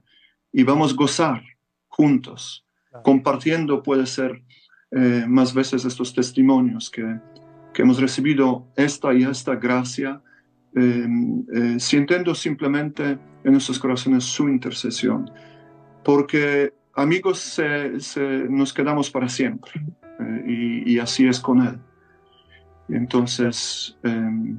Y 0.52 0.64
vamos 0.64 0.94
a 0.94 0.96
gozar 0.96 1.44
juntos, 1.88 2.66
compartiendo 3.04 3.84
puede 3.84 4.06
ser 4.06 4.42
eh, 4.92 5.26
más 5.28 5.54
veces 5.54 5.86
estos 5.86 6.14
testimonios 6.14 6.90
que, 6.90 7.20
que 7.74 7.82
hemos 7.82 8.00
recibido 8.00 8.68
esta 8.76 9.14
y 9.14 9.24
esta 9.24 9.56
gracia 9.56 10.22
Em, 10.78 11.46
eh, 11.54 11.80
sintiendo 11.80 12.36
simplemente 12.36 13.18
en 13.46 13.52
nuestros 13.52 13.80
corazones 13.80 14.24
su 14.24 14.50
intercesión, 14.50 15.32
porque 16.04 16.74
amigos 16.94 17.62
nos 18.50 18.74
quedamos 18.74 19.10
para 19.12 19.30
siempre 19.30 19.72
eh, 20.20 20.84
y, 20.88 21.00
así 21.00 21.28
es 21.28 21.40
con 21.40 21.62
Él. 21.62 21.80
Entonces, 22.90 23.98
em, 24.04 24.58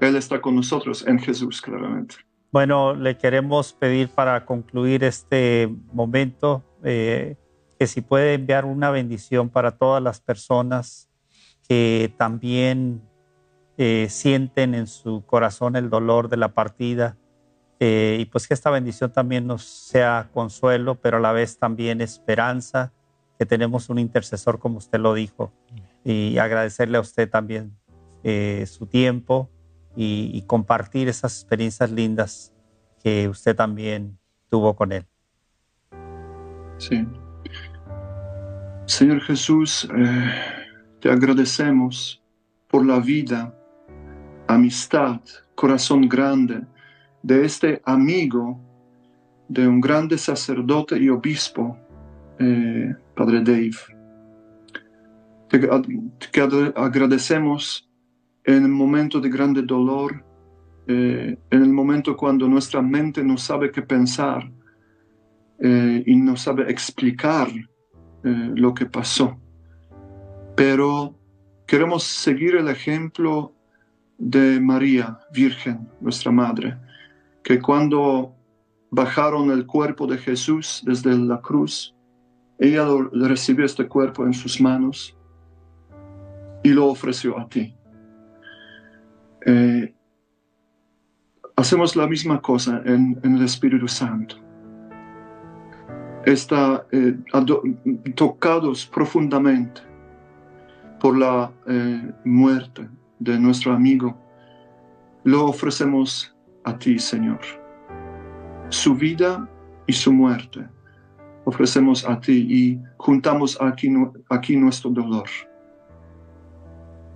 Él 0.00 0.16
está 0.16 0.40
con 0.40 0.54
nosotros 0.54 1.06
en 1.06 1.18
Jesús, 1.18 1.60
claramente. 1.60 2.16
Bueno, 2.52 2.94
le 2.94 3.18
queremos 3.18 3.72
pedir 3.72 4.08
para 4.08 4.44
concluir 4.46 5.04
este 5.04 5.68
momento 5.92 6.64
eh, 6.84 7.36
que 7.78 7.86
si 7.86 8.00
puede 8.00 8.34
enviar 8.34 8.64
una 8.64 8.90
bendición 8.90 9.50
para 9.50 9.72
todas 9.72 10.02
las 10.02 10.20
personas 10.20 11.10
que 11.68 12.14
también 12.16 13.02
eh, 13.76 14.06
sienten 14.08 14.74
en 14.74 14.86
su 14.86 15.24
corazón 15.26 15.76
el 15.76 15.90
dolor 15.90 16.28
de 16.28 16.38
la 16.38 16.54
partida 16.54 17.16
eh, 17.80 18.18
y 18.20 18.24
pues 18.26 18.48
que 18.48 18.54
esta 18.54 18.70
bendición 18.70 19.12
también 19.12 19.46
nos 19.46 19.64
sea 19.64 20.28
consuelo, 20.32 20.96
pero 20.96 21.18
a 21.18 21.20
la 21.20 21.32
vez 21.32 21.58
también 21.58 22.00
esperanza, 22.00 22.92
que 23.38 23.46
tenemos 23.46 23.88
un 23.88 23.98
intercesor 23.98 24.58
como 24.58 24.78
usted 24.78 24.98
lo 24.98 25.14
dijo 25.14 25.52
y 26.04 26.38
agradecerle 26.38 26.98
a 26.98 27.00
usted 27.00 27.30
también 27.30 27.76
su 28.66 28.86
tiempo 28.86 29.48
y, 30.00 30.42
compartir 30.42 31.08
esas 31.08 31.40
experiencias 31.40 31.90
lindas 31.90 32.52
que 33.02 33.28
usted 33.28 33.56
también 33.56 34.16
tuvo 34.48 34.76
con 34.76 34.92
él. 34.92 35.04
Sí. 36.78 37.04
Señor 38.86 39.20
Jesús, 39.22 39.88
eh, 39.96 40.32
te 41.00 41.10
agradecemos 41.10 42.22
por 42.68 42.86
la 42.86 43.00
vida, 43.00 43.52
amistad, 44.46 45.20
corazón 45.56 46.08
grande 46.08 46.62
de 47.22 47.44
este 47.44 47.82
amigo, 47.84 48.60
de 49.48 49.66
un 49.66 49.80
grande 49.80 50.18
sacerdote 50.18 50.98
y 50.98 51.08
obispo, 51.08 51.76
eh, 52.38 52.94
Padre 53.14 53.42
Dave. 53.42 53.76
te 55.48 56.72
agradecemos 56.76 57.88
en 58.44 58.64
el 58.64 58.70
momento 58.70 59.20
de 59.20 59.28
grande 59.28 59.62
dolor, 59.62 60.24
eh, 60.86 61.36
en 61.50 61.62
el 61.62 61.72
momento 61.72 62.16
cuando 62.16 62.48
nuestra 62.48 62.80
mente 62.80 63.22
no 63.24 63.36
sabe 63.36 63.70
qué 63.70 63.82
pensar 63.82 64.50
eh, 65.58 66.02
y 66.06 66.16
no 66.16 66.36
sabe 66.36 66.70
explicar 66.70 67.48
lo 68.22 68.74
que 68.74 68.84
pasó. 68.84 69.40
Pero 70.54 71.16
queremos 71.66 72.02
seguir 72.02 72.56
el 72.56 72.68
ejemplo 72.68 73.54
de 74.18 74.60
María, 74.60 75.20
Virgen, 75.32 75.88
nuestra 76.00 76.32
Madre, 76.32 76.76
que 77.48 77.62
cuando 77.62 78.36
bajaron 78.90 79.50
el 79.50 79.64
cuerpo 79.64 80.06
de 80.06 80.18
Jesús 80.18 80.82
desde 80.84 81.16
la 81.16 81.40
cruz, 81.40 81.94
ella 82.58 82.86
recibió 83.10 83.64
este 83.64 83.88
cuerpo 83.88 84.26
en 84.26 84.34
sus 84.34 84.60
manos 84.60 85.16
y 86.62 86.68
lo 86.68 86.88
ofreció 86.88 87.38
a 87.38 87.48
ti. 87.48 87.74
Eh, 89.46 89.94
hacemos 91.56 91.96
la 91.96 92.06
misma 92.06 92.42
cosa 92.42 92.82
en, 92.84 93.18
el 93.22 93.42
Espíritu 93.42 93.88
Santo. 93.88 94.36
Está 96.26 96.86
eh, 96.92 97.16
tocados 98.14 98.84
profundamente 98.84 99.80
por 101.00 101.16
la 101.16 101.50
eh, 101.66 102.12
muerte 102.26 102.90
de 103.18 103.38
nuestro 103.38 103.72
amigo. 103.72 104.14
Lo 105.24 105.46
ofrecemos 105.46 106.34
a 106.68 106.78
ti, 106.78 106.98
Señor. 106.98 107.40
Su 108.68 108.94
vida 108.94 109.48
y 109.86 109.92
su 109.92 110.12
muerte 110.12 110.66
ofrecemos 111.44 112.06
a 112.06 112.20
ti 112.20 112.46
y 112.48 112.80
juntamos 112.98 113.58
aquí, 113.60 113.88
aquí 114.28 114.56
nuestro 114.56 114.90
dolor. 114.90 115.28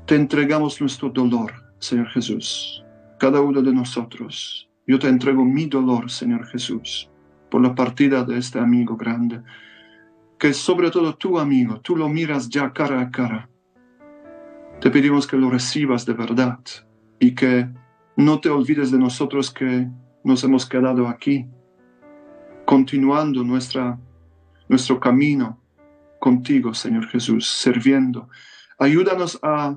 Te 0.07 0.17
entregamos 0.17 0.81
nuestro 0.81 1.11
dolor 1.11 1.53
Señor 1.83 2.07
Jesús, 2.11 2.85
cada 3.19 3.41
uno 3.41 3.61
de 3.61 3.73
nosotros. 3.73 4.69
Yo 4.87 5.01
te 5.01 5.09
entrego 5.09 5.45
mi 5.45 5.67
dolor, 5.67 6.09
Señor 6.09 6.47
Jesús, 6.47 7.11
por 7.51 7.61
la 7.61 7.75
partida 7.75 8.23
de 8.23 8.39
este 8.39 8.61
amigo 8.61 8.97
grande, 8.97 9.43
que 10.39 10.55
sobre 10.55 10.93
todo 10.93 11.17
tu 11.17 11.41
amigo, 11.41 11.81
tú 11.81 11.97
lo 11.97 12.09
miras 12.09 12.49
ya 12.49 12.73
cara 12.73 13.01
a 13.01 13.11
cara. 13.11 13.49
Te 14.81 14.91
pedimos 14.91 15.27
que 15.27 15.37
lo 15.37 15.51
recibas 15.51 16.07
de 16.07 16.13
verdad 16.13 16.61
y 17.19 17.35
que 17.35 17.69
no 18.17 18.41
te 18.41 18.49
olvides 18.49 18.91
de 18.91 18.99
nosotros 18.99 19.51
que 19.51 19.89
nos 20.25 20.45
hemos 20.45 20.67
quedado 20.67 21.09
aquí, 21.09 21.47
continuando 22.65 23.43
nuestra, 23.43 23.99
nuestro 24.69 25.01
camino 25.01 25.59
contigo, 26.19 26.75
Señor 26.75 27.09
Jesús, 27.09 27.49
sirviendo. 27.49 28.29
Ayúdanos 28.79 29.39
a 29.43 29.77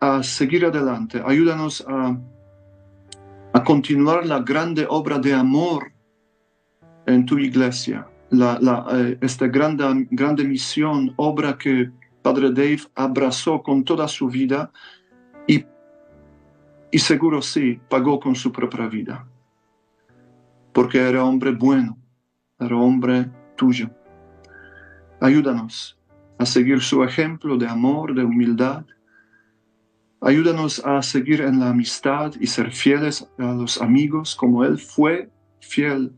a 0.00 0.22
seguir 0.22 0.64
adelante, 0.64 1.22
ayúdanos 1.24 1.84
a, 1.88 2.18
a 3.52 3.64
continuar 3.64 4.26
la 4.26 4.40
grande 4.40 4.86
obra 4.88 5.18
de 5.18 5.32
amor 5.32 5.92
en 7.06 7.24
tu 7.24 7.38
iglesia, 7.38 8.06
la, 8.30 8.58
eh, 8.92 9.18
esta 9.20 9.46
grande, 9.46 10.06
grande 10.10 10.44
misión, 10.44 11.14
obra 11.16 11.56
que 11.56 11.90
Padre 12.22 12.50
Dave 12.50 12.80
abrazó 12.94 13.62
con 13.62 13.84
toda 13.84 14.08
su 14.08 14.28
vida 14.28 14.70
y, 15.46 15.64
y 16.90 16.98
seguro 16.98 17.42
sí, 17.42 17.80
pagó 17.88 18.20
con 18.20 18.34
su 18.34 18.52
propia 18.52 18.86
vida, 18.86 19.26
porque 20.72 20.98
era 20.98 21.24
hombre 21.24 21.52
bueno, 21.52 21.98
era 22.58 22.76
hombre 22.76 23.30
tuyo. 23.56 23.90
Ayúdanos 25.20 25.98
a 26.38 26.46
seguir 26.46 26.80
su 26.80 27.02
ejemplo 27.02 27.56
de 27.56 27.66
amor, 27.66 28.14
de 28.14 28.24
humildad, 28.24 28.84
Ayúdanos 30.20 30.84
a 30.84 31.02
seguir 31.02 31.42
en 31.42 31.60
la 31.60 31.68
amistad 31.68 32.32
y 32.40 32.46
ser 32.46 32.72
fieles 32.72 33.28
a 33.38 33.52
los 33.52 33.80
amigos 33.80 34.34
como 34.34 34.64
Él 34.64 34.78
fue 34.78 35.30
fiel 35.60 36.12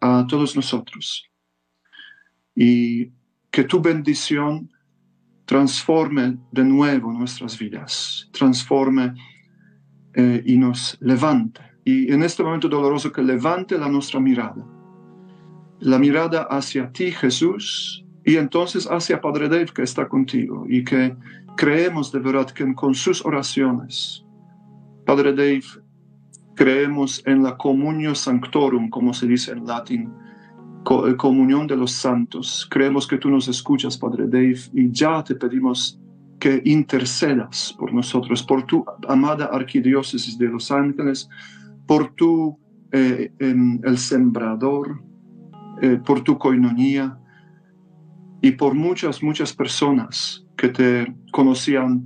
a 0.00 0.26
todos 0.26 0.56
nosotros. 0.56 1.30
Y 2.56 3.12
que 3.50 3.64
tu 3.64 3.80
bendición 3.80 4.72
transforme 5.44 6.38
de 6.50 6.64
nuevo 6.64 7.12
nuestras 7.12 7.58
vidas, 7.58 8.28
transforme 8.32 9.14
eh, 10.14 10.42
y 10.44 10.56
nos 10.56 10.96
levante. 11.00 11.60
Y 11.84 12.12
en 12.12 12.22
este 12.22 12.42
momento 12.42 12.68
doloroso 12.68 13.12
que 13.12 13.22
levante 13.22 13.78
la 13.78 13.88
nuestra 13.88 14.20
mirada, 14.20 14.64
la 15.80 15.98
mirada 15.98 16.42
hacia 16.50 16.90
ti 16.92 17.10
Jesús 17.10 18.04
y 18.24 18.36
entonces 18.36 18.86
hacia 18.90 19.20
Padre 19.20 19.48
Dave 19.48 19.66
que 19.74 19.82
está 19.82 20.08
contigo 20.08 20.64
y 20.68 20.82
que 20.84 21.14
Creemos 21.56 22.10
de 22.10 22.18
verdad 22.18 22.50
que 22.50 22.74
con 22.74 22.94
sus 22.94 23.24
oraciones, 23.24 24.24
Padre 25.06 25.32
Dave, 25.32 25.62
creemos 26.56 27.22
en 27.26 27.44
la 27.44 27.56
comunio 27.56 28.14
sanctorum, 28.14 28.90
como 28.90 29.14
se 29.14 29.28
dice 29.28 29.52
en 29.52 29.64
latín, 29.64 30.12
comunión 30.82 31.68
de 31.68 31.76
los 31.76 31.92
santos. 31.92 32.66
Creemos 32.68 33.06
que 33.06 33.18
tú 33.18 33.30
nos 33.30 33.46
escuchas, 33.46 33.96
Padre 33.96 34.26
Dave, 34.26 34.58
y 34.72 34.90
ya 34.90 35.22
te 35.22 35.36
pedimos 35.36 36.00
que 36.44 36.60
intercedas 36.66 37.74
por 37.78 37.94
nosotros, 37.94 38.42
por 38.42 38.66
tu 38.66 38.84
amada 39.08 39.46
arquidiócesis 39.46 40.36
de 40.36 40.46
Los 40.46 40.70
Ángeles, 40.70 41.26
por 41.86 42.14
tu 42.14 42.58
eh, 42.92 43.32
el 43.38 43.96
sembrador, 43.96 45.02
eh, 45.80 45.98
por 46.04 46.20
tu 46.20 46.36
coinonía 46.36 47.18
y 48.42 48.50
por 48.50 48.74
muchas, 48.74 49.22
muchas 49.22 49.54
personas 49.54 50.44
que 50.54 50.68
te 50.68 51.16
conocían 51.32 52.04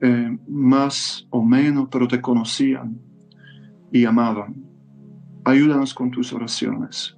eh, 0.00 0.38
más 0.46 1.26
o 1.30 1.42
menos, 1.42 1.88
pero 1.90 2.06
te 2.06 2.20
conocían 2.20 3.00
y 3.90 4.04
amaban. 4.04 4.62
Ayúdanos 5.44 5.92
con 5.92 6.12
tus 6.12 6.32
oraciones. 6.32 7.16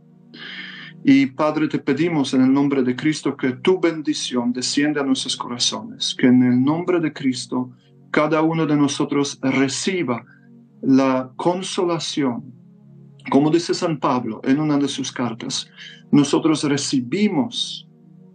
Y 1.07 1.27
Padre, 1.27 1.69
te 1.69 1.79
pedimos 1.79 2.33
en 2.33 2.41
el 2.41 2.51
nombre 2.51 2.83
de 2.83 2.97
Cristo 2.97 3.37
que 3.37 3.53
tu 3.53 3.79
bendición 3.79 4.55
descienda 4.55 5.03
a 5.03 5.05
nuestros 5.05 5.37
corazones, 5.37 6.15
que 6.19 6.29
en 6.29 6.43
el 6.43 6.65
nombre 6.65 6.99
de 6.99 7.13
Cristo 7.13 7.73
cada 8.11 8.41
uno 8.41 8.65
de 8.65 8.75
nosotros 8.75 9.39
reciba 9.43 10.25
la 10.81 11.31
consolación. 11.37 12.55
Como 13.31 13.51
dice 13.51 13.75
San 13.75 13.99
Pablo 13.99 14.41
en 14.45 14.59
una 14.59 14.79
de 14.79 14.89
sus 14.89 15.13
cartas, 15.13 15.69
nosotros 16.11 16.65
recibimos 16.65 17.87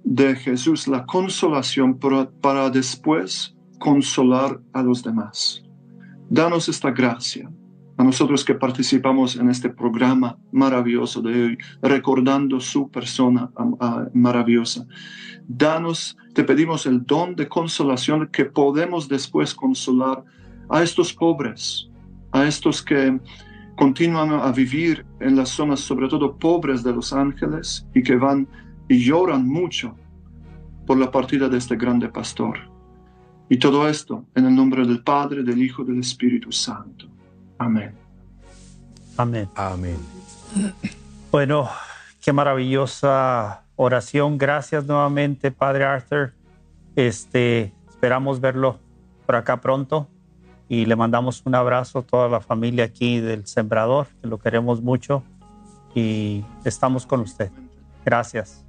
de 0.03 0.35
Jesús 0.35 0.87
la 0.87 1.07
consolación 1.07 1.97
para, 1.97 2.69
después 2.69 3.55
consolar 3.79 4.61
a 4.73 4.83
los 4.83 5.01
demás. 5.01 5.63
Danos 6.29 6.69
esta 6.69 6.91
gracia 6.91 7.49
a 7.99 8.03
nosotros 8.05 8.45
que 8.45 8.55
participamos 8.55 9.35
en 9.35 9.49
este 9.49 9.67
programa 9.67 10.37
maravilloso 10.53 11.21
de 11.21 11.43
hoy, 11.43 11.57
recordando 11.81 12.61
su 12.61 12.89
persona 12.89 13.51
maravillosa. 14.13 14.87
Danos, 15.45 16.15
te 16.33 16.45
pedimos 16.45 16.85
el 16.85 17.05
don 17.05 17.35
de 17.35 17.49
consolación 17.49 18.29
que 18.31 18.45
podemos 18.45 19.09
después 19.09 19.53
consolar 19.53 20.23
a 20.69 20.81
estos 20.81 21.13
pobres, 21.13 21.89
a 22.31 22.45
estos 22.45 22.81
que 22.81 23.19
continúan 23.75 24.31
a 24.31 24.49
vivir 24.53 25.05
en 25.19 25.35
las 25.35 25.49
zonas, 25.49 25.81
sobre 25.81 26.07
todo 26.07 26.37
pobres 26.37 26.81
de 26.83 26.93
Los 26.93 27.11
Ángeles, 27.11 27.85
y 27.93 28.01
que 28.01 28.15
van 28.15 28.47
y 28.87 29.03
lloran 29.03 29.45
mucho 29.45 29.93
por 30.87 30.97
la 30.97 31.11
partida 31.11 31.49
de 31.49 31.57
este 31.57 31.75
grande 31.75 32.07
pastor. 32.07 32.59
Y 33.49 33.57
todo 33.57 33.89
esto 33.89 34.23
en 34.35 34.45
el 34.45 34.55
nombre 34.55 34.87
del 34.87 35.03
Padre, 35.03 35.43
del 35.43 35.61
Hijo, 35.61 35.83
del 35.83 35.99
Espíritu 35.99 36.49
Santo. 36.49 37.18
Amén. 37.59 37.93
Amén. 39.17 39.49
Amén. 39.55 39.97
Bueno, 41.31 41.69
qué 42.21 42.33
maravillosa 42.33 43.63
oración. 43.75 44.37
Gracias 44.37 44.85
nuevamente, 44.85 45.51
Padre 45.51 45.83
Arthur. 45.83 46.33
Este, 46.95 47.73
esperamos 47.87 48.39
verlo 48.41 48.79
por 49.25 49.35
acá 49.35 49.61
pronto 49.61 50.07
y 50.67 50.85
le 50.85 50.95
mandamos 50.95 51.41
un 51.45 51.55
abrazo 51.55 51.99
a 51.99 52.01
toda 52.03 52.29
la 52.29 52.39
familia 52.39 52.85
aquí 52.85 53.19
del 53.19 53.45
Sembrador, 53.45 54.07
que 54.21 54.27
lo 54.27 54.37
queremos 54.39 54.81
mucho 54.81 55.23
y 55.93 56.43
estamos 56.63 57.05
con 57.05 57.21
usted. 57.21 57.51
Gracias. 58.05 58.65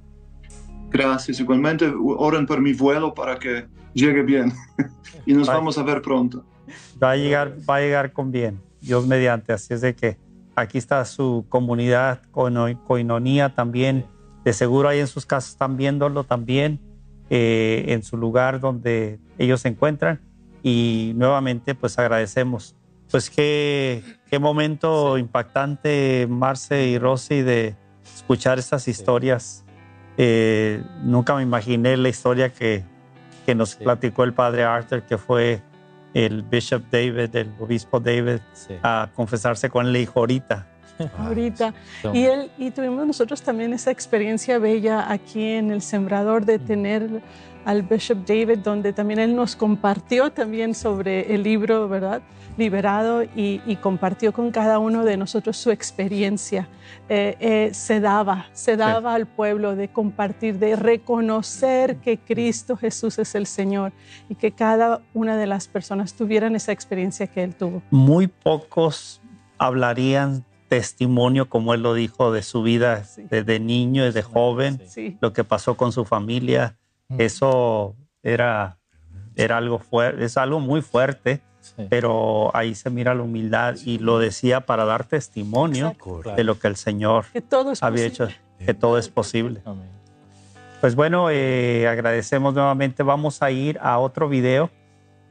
Gracias. 0.89 1.39
Igualmente, 1.39 1.91
oren 2.17 2.45
por 2.45 2.59
mi 2.59 2.73
vuelo 2.73 3.13
para 3.13 3.37
que 3.39 3.67
llegue 3.93 4.23
bien 4.23 4.51
y 5.25 5.33
nos 5.33 5.47
vamos 5.47 5.77
a 5.77 5.83
ver 5.83 6.01
pronto. 6.01 6.43
Va 7.01 7.11
a 7.11 7.15
llegar, 7.15 7.55
va 7.69 7.77
a 7.77 7.79
llegar 7.79 8.11
con 8.11 8.31
bien, 8.31 8.61
Dios 8.81 9.07
mediante. 9.07 9.53
Así 9.53 9.73
es 9.73 9.81
de 9.81 9.95
que 9.95 10.17
aquí 10.55 10.77
está 10.77 11.03
su 11.05 11.45
comunidad, 11.49 12.21
coinonía 12.31 13.55
también. 13.55 14.05
De 14.43 14.53
seguro 14.53 14.89
ahí 14.89 14.99
en 14.99 15.07
sus 15.07 15.25
casas 15.25 15.51
están 15.51 15.77
viéndolo 15.77 16.23
también, 16.23 16.79
eh, 17.29 17.85
en 17.89 18.03
su 18.03 18.17
lugar 18.17 18.59
donde 18.59 19.19
ellos 19.37 19.61
se 19.61 19.69
encuentran. 19.69 20.19
Y 20.63 21.13
nuevamente, 21.15 21.75
pues 21.75 21.97
agradecemos. 21.97 22.75
Pues 23.09 23.29
qué, 23.29 24.03
qué 24.29 24.39
momento 24.39 25.17
impactante, 25.17 26.27
Marce 26.29 26.87
y 26.87 26.97
Rosy, 26.97 27.41
de 27.41 27.75
escuchar 28.15 28.59
estas 28.59 28.87
historias. 28.87 29.65
Eh, 30.17 30.83
nunca 31.03 31.35
me 31.35 31.43
imaginé 31.43 31.97
la 31.97 32.09
historia 32.09 32.49
que, 32.49 32.83
que 33.45 33.55
nos 33.55 33.75
platicó 33.75 34.23
el 34.23 34.33
padre 34.33 34.63
Arthur, 34.63 35.03
que 35.03 35.17
fue 35.17 35.61
el 36.13 36.43
Bishop 36.43 36.83
David, 36.91 37.35
el 37.35 37.51
obispo 37.59 37.99
David, 37.99 38.39
a 38.83 39.09
confesarse 39.15 39.69
con 39.69 39.87
él, 39.87 39.93
le 39.93 39.99
dijo 39.99 40.19
ahorita. 40.19 40.67
ahorita. 41.17 41.73
Y, 42.13 42.25
él, 42.25 42.51
y 42.57 42.71
tuvimos 42.71 43.07
nosotros 43.07 43.41
también 43.41 43.73
esa 43.73 43.91
experiencia 43.91 44.59
bella 44.59 45.11
aquí 45.11 45.43
en 45.43 45.71
el 45.71 45.81
Sembrador 45.81 46.45
de 46.45 46.59
tener 46.59 47.21
al 47.65 47.83
Bishop 47.83 48.25
David, 48.25 48.59
donde 48.59 48.93
también 48.93 49.19
él 49.19 49.35
nos 49.35 49.55
compartió 49.55 50.31
también 50.31 50.73
sobre 50.73 51.33
el 51.33 51.43
libro, 51.43 51.87
¿verdad? 51.87 52.21
Liberado 52.57 53.23
y, 53.23 53.59
compartió 53.81 54.33
con 54.33 54.51
cada 54.51 54.77
uno 54.79 55.05
de 55.05 55.17
nosotros 55.17 55.57
su 55.57 55.71
experiencia. 55.71 56.67
Eh, 57.09 57.37
eh, 57.39 57.69
se 57.73 57.99
daba, 57.99 58.47
se 58.53 58.77
daba 58.77 59.13
al 59.13 59.25
pueblo 59.25 59.75
de 59.75 59.87
compartir, 59.87 60.59
de 60.59 60.75
reconocer 60.75 61.97
que 61.97 62.17
Cristo 62.17 62.75
Jesús 62.75 63.17
es 63.19 63.35
el 63.35 63.47
Señor 63.47 63.93
y 64.29 64.35
que 64.35 64.51
cada 64.51 65.01
una 65.13 65.37
de 65.37 65.47
las 65.47 65.67
personas 65.67 66.13
tuvieran 66.13 66.55
esa 66.55 66.71
experiencia 66.71 67.27
que 67.27 67.43
él 67.43 67.55
tuvo. 67.55 67.81
Muy 67.89 68.27
pocos 68.27 69.21
hablarían 69.57 70.43
testimonio, 70.67 71.49
como 71.49 71.73
él 71.73 71.83
lo 71.83 71.93
dijo, 71.93 72.31
de 72.31 72.43
su 72.43 72.63
vida 72.63 73.05
desde 73.29 73.59
niño, 73.59 74.05
desde 74.05 74.21
joven, 74.21 74.81
lo 75.19 75.33
que 75.33 75.43
pasó 75.43 75.75
con 75.75 75.91
su 75.91 76.05
familia 76.05 76.77
eso 77.17 77.95
era, 78.23 78.77
era 79.35 79.57
algo 79.57 79.79
fuerte, 79.79 80.23
es 80.23 80.37
algo 80.37 80.59
muy 80.59 80.81
fuerte, 80.81 81.41
pero 81.89 82.55
ahí 82.55 82.75
se 82.75 82.89
mira 82.89 83.13
la 83.13 83.23
humildad 83.23 83.75
y 83.85 83.99
lo 83.99 84.19
decía 84.19 84.61
para 84.61 84.85
dar 84.85 85.05
testimonio 85.05 85.95
de 86.35 86.43
lo 86.43 86.59
que 86.59 86.67
el 86.67 86.75
Señor 86.75 87.25
había 87.81 88.05
hecho, 88.05 88.27
que 88.63 88.73
todo 88.73 88.97
es 88.97 89.09
posible. 89.09 89.61
Pues 90.81 90.95
bueno, 90.95 91.29
eh, 91.29 91.87
agradecemos 91.87 92.55
nuevamente. 92.55 93.03
Vamos 93.03 93.43
a 93.43 93.51
ir 93.51 93.77
a 93.83 93.99
otro 93.99 94.27
video. 94.27 94.71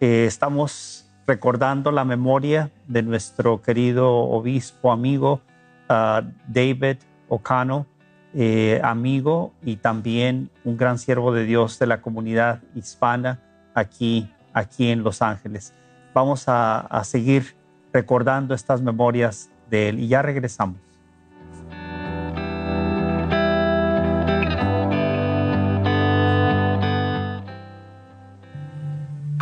Eh, 0.00 0.24
estamos 0.24 1.10
recordando 1.26 1.90
la 1.90 2.04
memoria 2.04 2.70
de 2.86 3.02
nuestro 3.02 3.60
querido 3.60 4.10
obispo 4.12 4.92
amigo 4.92 5.40
uh, 5.88 6.24
David 6.46 6.98
O'Connell 7.28 7.84
eh, 8.32 8.80
amigo 8.84 9.52
y 9.64 9.76
también 9.76 10.50
un 10.64 10.76
gran 10.76 10.98
siervo 10.98 11.32
de 11.32 11.44
Dios 11.44 11.80
de 11.80 11.86
la 11.86 12.00
comunidad 12.00 12.62
hispana 12.76 13.40
aquí, 13.74 14.32
aquí 14.52 14.88
en 14.88 15.02
Los 15.02 15.20
Ángeles. 15.20 15.72
Vamos 16.14 16.44
a, 16.46 17.02
seguir 17.04 17.56
recordando 17.92 18.54
estas 18.54 18.82
memorias 18.82 19.50
de 19.68 19.88
él 19.88 19.98
y 19.98 20.06
ya 20.06 20.22
regresamos. 20.22 20.78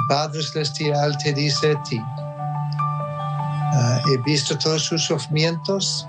Padre 0.08 0.42
Celestial 0.42 1.18
te 1.18 1.34
dice 1.34 1.72
a 1.72 1.82
ti, 1.82 2.00
ah, 2.00 4.00
he 4.10 4.16
visto 4.22 4.56
todos 4.56 4.82
sus 4.82 5.04
sufrimientos 5.04 6.08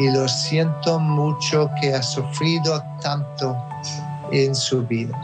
y 0.00 0.10
lo 0.10 0.26
siento 0.26 0.98
mucho 0.98 1.70
que 1.78 1.94
ha 1.94 2.02
sufrido 2.02 2.82
tanto 3.02 3.54
en 4.32 4.54
su 4.54 4.82
vida. 4.86 5.14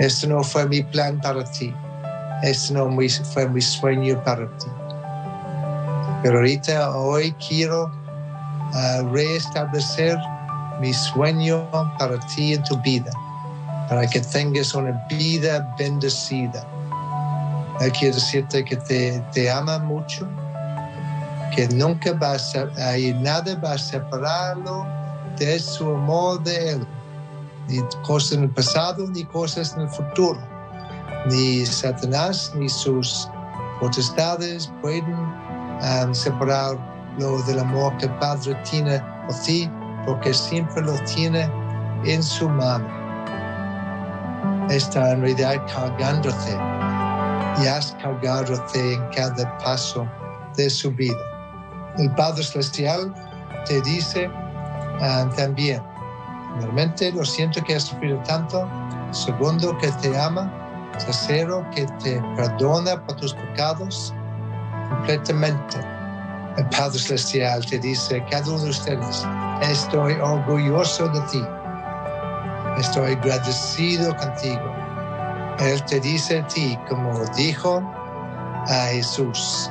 Esto 0.00 0.26
no 0.26 0.42
fue 0.42 0.66
mi 0.66 0.82
plan 0.82 1.20
para 1.20 1.44
ti. 1.44 1.72
Esto 2.42 2.74
no 2.74 2.90
fue 3.32 3.48
mi 3.48 3.60
sueño 3.60 4.20
para 4.24 4.48
ti. 4.58 4.66
Pero 6.24 6.38
ahorita, 6.38 6.90
hoy 6.96 7.32
quiero 7.34 7.92
reestablecer 9.12 10.18
mi 10.80 10.92
sueño 10.92 11.70
para 12.00 12.18
ti 12.34 12.54
en 12.54 12.64
tu 12.64 12.76
vida, 12.82 13.12
para 13.88 14.08
que 14.08 14.20
tengas 14.22 14.74
una 14.74 14.90
vida 15.08 15.72
bendecida. 15.78 16.66
Quiero 17.96 18.16
decirte 18.16 18.64
que 18.64 18.74
te, 18.74 19.20
te 19.32 19.48
ama 19.48 19.78
mucho 19.78 20.26
que 21.56 21.66
nunca 21.68 22.12
va 22.12 22.34
a, 22.34 22.88
hay 22.90 23.14
nada 23.14 23.58
va 23.64 23.72
a 23.72 23.78
separarlo 23.78 24.86
de 25.38 25.58
su 25.58 25.88
amor 25.88 26.42
de 26.42 26.72
Él. 26.72 26.86
Ni 27.68 27.80
cosas 28.06 28.32
en 28.32 28.42
el 28.44 28.50
pasado, 28.50 29.08
ni 29.08 29.24
cosas 29.24 29.74
en 29.74 29.82
el 29.82 29.88
futuro. 29.88 30.38
Ni 31.30 31.64
Satanás, 31.64 32.52
ni 32.54 32.68
sus 32.68 33.28
potestades 33.80 34.70
pueden 34.82 35.14
um, 35.14 36.12
separarlo 36.12 37.42
del 37.46 37.58
amor 37.58 37.96
que 37.96 38.04
el 38.04 38.14
Padre 38.18 38.54
tiene 38.70 39.02
por 39.26 39.34
ti, 39.40 39.68
porque 40.04 40.34
siempre 40.34 40.82
lo 40.82 40.92
tiene 41.04 41.50
en 42.04 42.22
su 42.22 42.48
mano. 42.50 42.86
Está 44.68 45.12
en 45.12 45.22
realidad 45.22 45.56
cargándote 45.74 46.52
y 47.62 47.66
has 47.66 47.96
cargándote 48.02 48.94
en 48.94 49.08
cada 49.08 49.56
paso 49.58 50.06
de 50.54 50.68
su 50.68 50.90
vida 50.90 51.35
el 51.98 52.10
Padre 52.14 52.42
Celestial 52.42 53.14
te 53.66 53.80
dice 53.82 54.30
ah, 55.00 55.28
también, 55.36 55.82
realmente 56.60 57.12
lo 57.12 57.24
siento 57.24 57.62
que 57.64 57.74
has 57.74 57.84
sufrido 57.84 58.18
tanto, 58.24 58.68
segundo 59.10 59.76
que 59.78 59.88
te 60.02 60.18
ama, 60.18 60.50
tercero 60.98 61.64
que 61.74 61.86
te 62.02 62.20
perdona 62.36 63.02
por 63.04 63.16
tus 63.16 63.34
pecados 63.34 64.14
completamente. 64.88 65.78
El 66.56 66.66
Padre 66.70 66.98
Celestial 66.98 67.64
te 67.66 67.78
dice, 67.78 68.24
cada 68.30 68.48
uno 68.48 68.64
de 68.64 68.70
ustedes, 68.70 69.26
estoy 69.62 70.14
orgulloso 70.14 71.08
de 71.08 71.20
ti, 71.22 71.42
estoy 72.78 73.12
agradecido 73.12 74.16
contigo. 74.16 74.74
Él 75.58 75.82
te 75.84 76.00
dice 76.00 76.40
a 76.40 76.46
ti, 76.46 76.78
como 76.88 77.24
dijo 77.36 77.82
a 78.68 78.88
Jesús, 78.92 79.70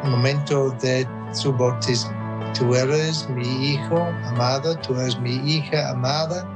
en 0.00 0.06
el 0.06 0.10
momento 0.10 0.70
de 0.80 1.06
su 1.32 1.52
bautismo. 1.52 2.12
Tú 2.58 2.74
eres 2.74 3.28
mi 3.30 3.72
hijo 3.72 3.98
amado, 4.26 4.76
tú 4.78 4.98
eres 4.98 5.18
mi 5.20 5.36
hija 5.36 5.90
amada. 5.90 6.46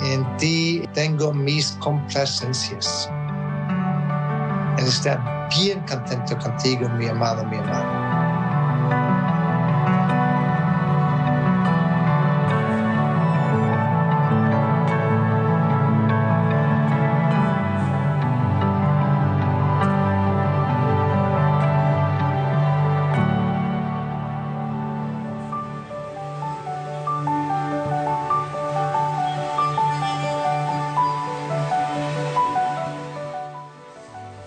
En 0.00 0.36
ti 0.36 0.88
tengo 0.92 1.32
mis 1.32 1.72
complacencias. 1.80 3.10
Él 4.78 4.86
está 4.86 5.48
bien 5.56 5.80
contento 5.88 6.36
contigo, 6.38 6.88
mi 6.90 7.06
amado, 7.06 7.44
mi 7.46 7.56
amado. 7.56 8.05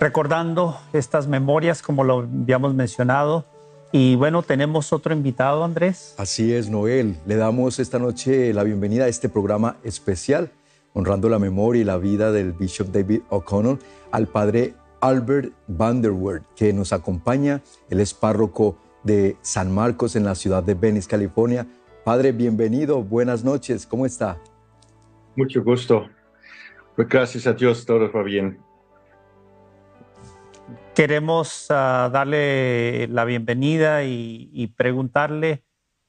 Recordando 0.00 0.80
estas 0.94 1.28
memorias 1.28 1.82
como 1.82 2.02
lo 2.02 2.20
habíamos 2.20 2.74
mencionado. 2.74 3.44
Y 3.92 4.16
bueno, 4.16 4.42
tenemos 4.42 4.92
otro 4.92 5.12
invitado, 5.12 5.62
Andrés. 5.62 6.14
Así 6.16 6.54
es, 6.54 6.70
Noel. 6.70 7.16
Le 7.26 7.36
damos 7.36 7.78
esta 7.78 7.98
noche 7.98 8.54
la 8.54 8.64
bienvenida 8.64 9.04
a 9.04 9.08
este 9.08 9.28
programa 9.28 9.76
especial, 9.84 10.50
honrando 10.94 11.28
la 11.28 11.38
memoria 11.38 11.82
y 11.82 11.84
la 11.84 11.98
vida 11.98 12.32
del 12.32 12.52
Bishop 12.52 12.88
David 12.88 13.22
O'Connell, 13.28 13.78
al 14.10 14.26
padre 14.26 14.74
Albert 15.00 15.52
Vanderwoerd, 15.66 16.42
que 16.56 16.72
nos 16.72 16.92
acompaña. 16.92 17.60
Él 17.90 18.00
es 18.00 18.14
párroco 18.14 18.76
de 19.02 19.36
San 19.42 19.72
Marcos 19.72 20.16
en 20.16 20.24
la 20.24 20.34
ciudad 20.34 20.62
de 20.62 20.74
Venice, 20.74 21.08
California. 21.08 21.66
Padre, 22.04 22.32
bienvenido, 22.32 23.02
buenas 23.02 23.44
noches, 23.44 23.86
¿cómo 23.86 24.06
está? 24.06 24.38
Mucho 25.36 25.62
gusto. 25.62 26.08
Pues 26.96 27.08
gracias 27.08 27.46
a 27.46 27.52
Dios 27.52 27.84
todo 27.84 28.10
va 28.10 28.22
bien. 28.22 28.69
Queremos 30.94 31.66
uh, 31.70 32.10
darle 32.10 33.08
la 33.08 33.24
bienvenida 33.24 34.04
y, 34.04 34.50
y 34.52 34.68
preguntarle 34.68 35.64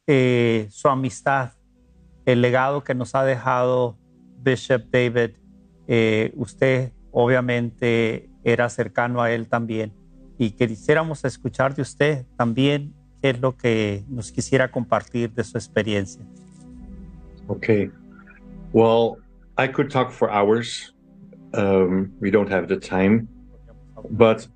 eh, 0.08 0.68
su 0.72 0.90
amistad, 0.90 1.54
el 2.26 2.42
legado 2.42 2.84
que 2.84 2.96
nos 2.96 3.16
ha 3.16 3.24
dejado 3.24 3.98
Bishop 4.40 4.84
David. 4.92 5.38
Eh, 5.88 6.34
usted 6.36 6.92
obviamente 7.12 8.30
era 8.44 8.70
cercano 8.70 9.22
a 9.22 9.32
él 9.32 9.48
también 9.48 9.94
y 10.38 10.52
quisiéramos 10.52 11.24
escuchar 11.24 11.76
de 11.76 11.84
usted 11.84 12.26
también 12.36 12.94
qué 13.22 13.30
es 13.30 13.40
lo 13.40 13.56
que 13.56 14.04
nos 14.10 14.32
quisiera 14.32 14.72
compartir 14.72 15.32
de 15.32 15.44
su 15.44 15.58
experiencia. 15.58 16.26
Okay. 17.48 17.92
Well, 18.74 19.18
I 19.58 19.68
could 19.68 19.92
talk 19.92 20.12
for 20.12 20.32
hours. 20.32 20.96
Um, 21.54 22.12
we 22.20 22.32
don't 22.32 22.52
have 22.52 22.68
the 22.68 22.78
time. 22.78 23.28
But 24.10 24.48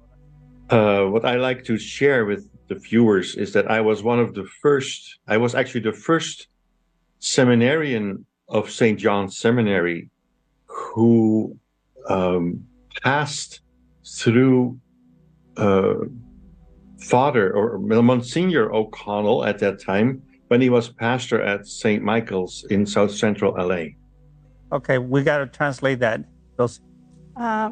uh, 0.69 1.03
what 1.05 1.25
I 1.25 1.35
like 1.35 1.63
to 1.65 1.77
share 1.77 2.25
with 2.25 2.49
the 2.67 2.75
viewers 2.75 3.35
is 3.35 3.53
that 3.53 3.69
I 3.69 3.81
was 3.81 4.03
one 4.03 4.19
of 4.19 4.33
the 4.33 4.45
first, 4.61 5.19
I 5.27 5.37
was 5.37 5.53
actually 5.55 5.81
the 5.81 5.93
first 5.93 6.47
seminarian 7.19 8.25
of 8.47 8.69
St. 8.69 8.99
John's 8.99 9.37
Seminary 9.37 10.09
who 10.65 11.57
um, 12.09 12.65
passed 13.03 13.61
through 14.05 14.79
uh, 15.57 15.95
Father 16.99 17.53
or 17.53 17.77
Monsignor 17.79 18.73
O'Connell 18.73 19.45
at 19.45 19.59
that 19.59 19.81
time 19.81 20.21
when 20.47 20.61
he 20.61 20.69
was 20.69 20.89
pastor 20.89 21.41
at 21.41 21.67
St. 21.67 22.03
Michael's 22.03 22.65
in 22.69 22.85
South 22.85 23.11
Central 23.11 23.53
LA. 23.53 23.85
Okay, 24.71 24.97
we 24.97 25.23
got 25.23 25.39
to 25.39 25.47
translate 25.47 25.99
that. 25.99 26.21
Those. 26.57 26.81
Uh, 27.35 27.71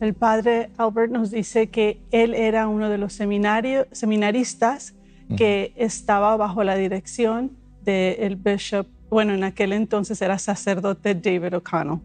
el 0.00 0.14
padre 0.14 0.70
Albert 0.76 1.12
nos 1.12 1.30
dice 1.30 1.68
que 1.68 2.00
él 2.10 2.34
era 2.34 2.68
uno 2.68 2.88
de 2.88 2.98
los 2.98 3.12
seminarios, 3.12 3.86
seminaristas 3.92 4.94
que 5.36 5.72
estaba 5.76 6.36
bajo 6.36 6.64
la 6.64 6.76
dirección 6.76 7.56
del 7.82 8.36
bishop, 8.36 8.86
bueno, 9.10 9.32
en 9.34 9.44
aquel 9.44 9.72
entonces 9.72 10.20
era 10.20 10.38
sacerdote 10.38 11.14
David 11.14 11.54
O'Connell. 11.54 12.00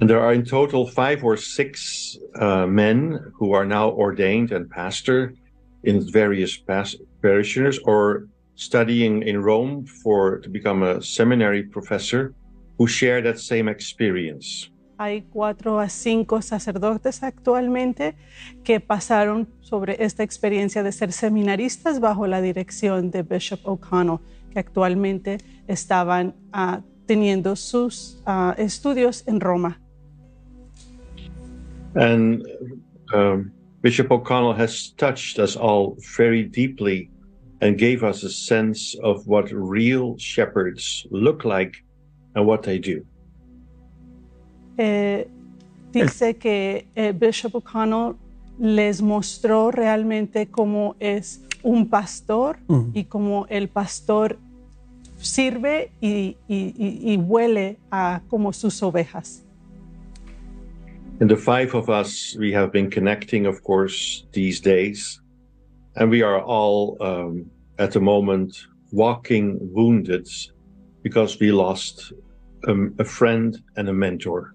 And 0.00 0.10
there 0.10 0.20
are 0.20 0.34
in 0.34 0.44
total 0.44 0.86
five 0.86 1.24
or 1.24 1.36
six 1.36 2.18
uh, 2.40 2.66
men 2.66 3.32
who 3.38 3.54
are 3.54 3.64
now 3.64 3.90
ordained 3.90 4.52
and 4.52 4.68
pastor 4.68 5.34
in 5.84 6.00
various 6.10 6.58
parishioners 7.22 7.78
or 7.84 8.26
studying 8.56 9.22
in 9.22 9.40
Rome 9.40 9.86
for 10.02 10.40
to 10.40 10.48
become 10.48 10.82
a 10.82 11.00
seminary 11.00 11.62
professor 11.62 12.34
who 12.78 12.86
share 12.86 13.22
that 13.22 13.38
same 13.38 13.68
experience. 13.68 14.68
Hay 14.96 15.22
cuatro 15.22 15.80
a 15.80 15.88
cinco 15.88 16.40
sacerdotes 16.40 17.22
actualmente 17.22 18.14
que 18.62 18.78
pasaron 18.78 19.48
sobre 19.60 19.96
esta 20.04 20.22
experiencia 20.22 20.84
de 20.84 20.92
ser 20.92 21.12
seminaristas 21.12 21.98
bajo 21.98 22.26
la 22.28 22.40
dirección 22.40 23.10
de 23.10 23.22
Bishop 23.22 23.60
O'Connell, 23.64 24.18
que 24.52 24.60
actualmente 24.60 25.38
estaban 25.66 26.34
uh, 26.54 26.80
teniendo 27.06 27.56
sus 27.56 28.22
uh, 28.26 28.52
estudios 28.56 29.26
en 29.26 29.40
Roma. 29.40 29.80
And 31.96 32.46
um, 33.12 33.52
Bishop 33.82 34.10
O'Connell 34.12 34.54
has 34.54 34.92
touched 34.96 35.38
us 35.38 35.56
all 35.56 35.96
very 36.16 36.44
deeply 36.44 37.10
and 37.60 37.76
gave 37.76 38.04
us 38.04 38.22
a 38.22 38.30
sense 38.30 38.96
of 39.02 39.26
what 39.26 39.50
real 39.50 40.16
shepherds 40.18 41.06
look 41.10 41.44
like 41.44 41.84
and 42.36 42.46
what 42.46 42.62
they 42.62 42.78
do. 42.78 43.04
Eh, 44.76 45.28
dice 45.92 46.36
que 46.36 46.86
eh, 46.94 47.12
Bishop 47.12 47.54
O'Connell 47.54 48.16
les 48.58 49.02
mostró 49.02 49.70
realmente 49.70 50.46
cómo 50.46 50.96
es 51.00 51.42
un 51.62 51.88
pastor 51.88 52.58
y 52.92 53.04
cómo 53.04 53.46
el 53.48 53.68
pastor 53.68 54.38
sirve 55.16 55.90
y, 56.00 56.36
y, 56.46 56.74
y, 56.76 57.12
y 57.12 57.16
huele 57.16 57.78
a 57.90 58.22
como 58.28 58.52
sus 58.52 58.82
ovejas. 58.82 59.44
And 61.20 61.30
the 61.30 61.36
five 61.36 61.74
of 61.74 61.88
us, 61.88 62.36
we 62.38 62.52
have 62.52 62.72
been 62.72 62.90
connecting, 62.90 63.46
of 63.46 63.62
course, 63.62 64.26
these 64.32 64.60
days. 64.60 65.20
And 65.96 66.10
we 66.10 66.22
are 66.22 66.42
all 66.42 66.96
um, 67.00 67.50
at 67.78 67.92
the 67.92 68.00
moment 68.00 68.56
walking 68.90 69.58
wounded 69.72 70.28
because 71.02 71.38
we 71.38 71.52
lost 71.52 72.12
um, 72.66 72.94
a 72.98 73.04
friend 73.04 73.62
and 73.76 73.88
a 73.88 73.92
mentor. 73.92 74.53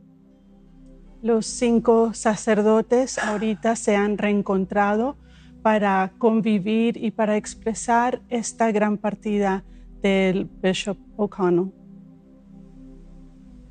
Los 1.21 1.45
cinco 1.45 2.13
sacerdotes 2.13 3.17
ahorita 3.17 3.75
se 3.75 3.95
han 3.95 4.17
reencontrado 4.17 5.17
para 5.61 6.13
convivir 6.17 6.95
y 6.95 7.11
para 7.11 7.35
expresar 7.35 8.21
esta 8.29 8.71
gran 8.71 8.97
partida 8.97 9.65
del 10.01 10.45
Bishop 10.45 10.97
O'Connell. 11.17 11.73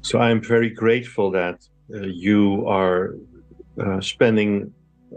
So 0.02 0.18
I'm 0.18 0.40
very 0.40 0.70
grateful 0.70 1.30
that 1.32 1.66
uh, 1.92 2.06
you 2.06 2.66
are 2.68 3.14
uh, 3.80 4.00
spending 4.00 4.72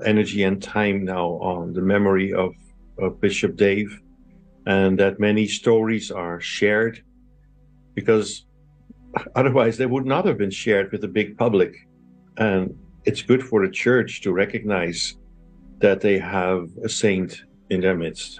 energy 0.05 0.43
and 0.43 0.61
time 0.61 1.03
now 1.03 1.37
on 1.41 1.73
the 1.73 1.81
memory 1.81 2.33
of, 2.33 2.53
of 2.97 3.19
Bishop 3.19 3.57
Dave, 3.57 3.99
and 4.65 4.97
that 4.99 5.19
many 5.19 5.47
stories 5.47 6.11
are 6.11 6.39
shared 6.39 7.03
because 7.93 8.45
otherwise 9.35 9.77
they 9.77 9.85
would 9.85 10.05
not 10.05 10.25
have 10.25 10.37
been 10.37 10.51
shared 10.51 10.91
with 10.91 11.01
the 11.01 11.07
big 11.07 11.37
public. 11.37 11.75
And 12.37 12.75
it's 13.05 13.21
good 13.21 13.41
for 13.41 13.65
the 13.65 13.71
church 13.71 14.21
to 14.21 14.33
recognize 14.33 15.17
that 15.79 16.01
they 16.01 16.19
have 16.19 16.67
a 16.83 16.89
saint 16.89 17.45
in 17.69 17.81
their 17.81 17.97
midst. 17.97 18.39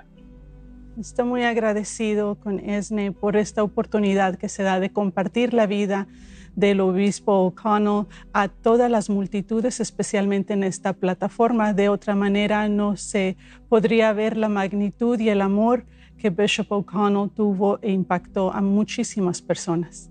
Estoy 0.99 1.25
muy 1.25 1.43
agradecido 1.43 2.35
con 2.35 2.59
Esne 2.59 3.11
por 3.13 3.37
esta 3.37 3.63
oportunidad 3.63 4.37
que 4.37 4.49
se 4.49 4.61
da 4.61 4.79
de 4.79 4.91
compartir 4.91 5.53
la 5.53 5.65
vida 5.65 6.07
del 6.55 6.81
obispo 6.81 7.45
O'Connell 7.45 8.07
a 8.33 8.49
todas 8.49 8.91
las 8.91 9.09
multitudes, 9.09 9.79
especialmente 9.79 10.53
en 10.53 10.63
esta 10.63 10.93
plataforma. 10.93 11.73
De 11.73 11.89
otra 11.89 12.13
manera, 12.13 12.67
no 12.67 12.97
se 12.97 13.37
podría 13.69 14.11
ver 14.13 14.35
la 14.35 14.49
magnitud 14.49 15.17
y 15.19 15.29
el 15.29 15.41
amor 15.41 15.85
que 16.17 16.29
Bishop 16.29 16.71
O'Connell 16.71 17.29
tuvo 17.31 17.79
e 17.81 17.91
impactó 17.91 18.53
a 18.53 18.61
muchísimas 18.61 19.41
personas. 19.41 20.09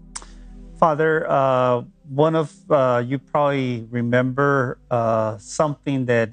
Father, 0.78 1.26
uh, 1.28 1.86
one 2.12 2.34
of 2.34 2.52
uh, 2.70 3.02
you 3.06 3.18
probably 3.18 3.86
remember 3.90 4.78
uh, 4.90 5.38
something 5.38 6.06
that 6.06 6.30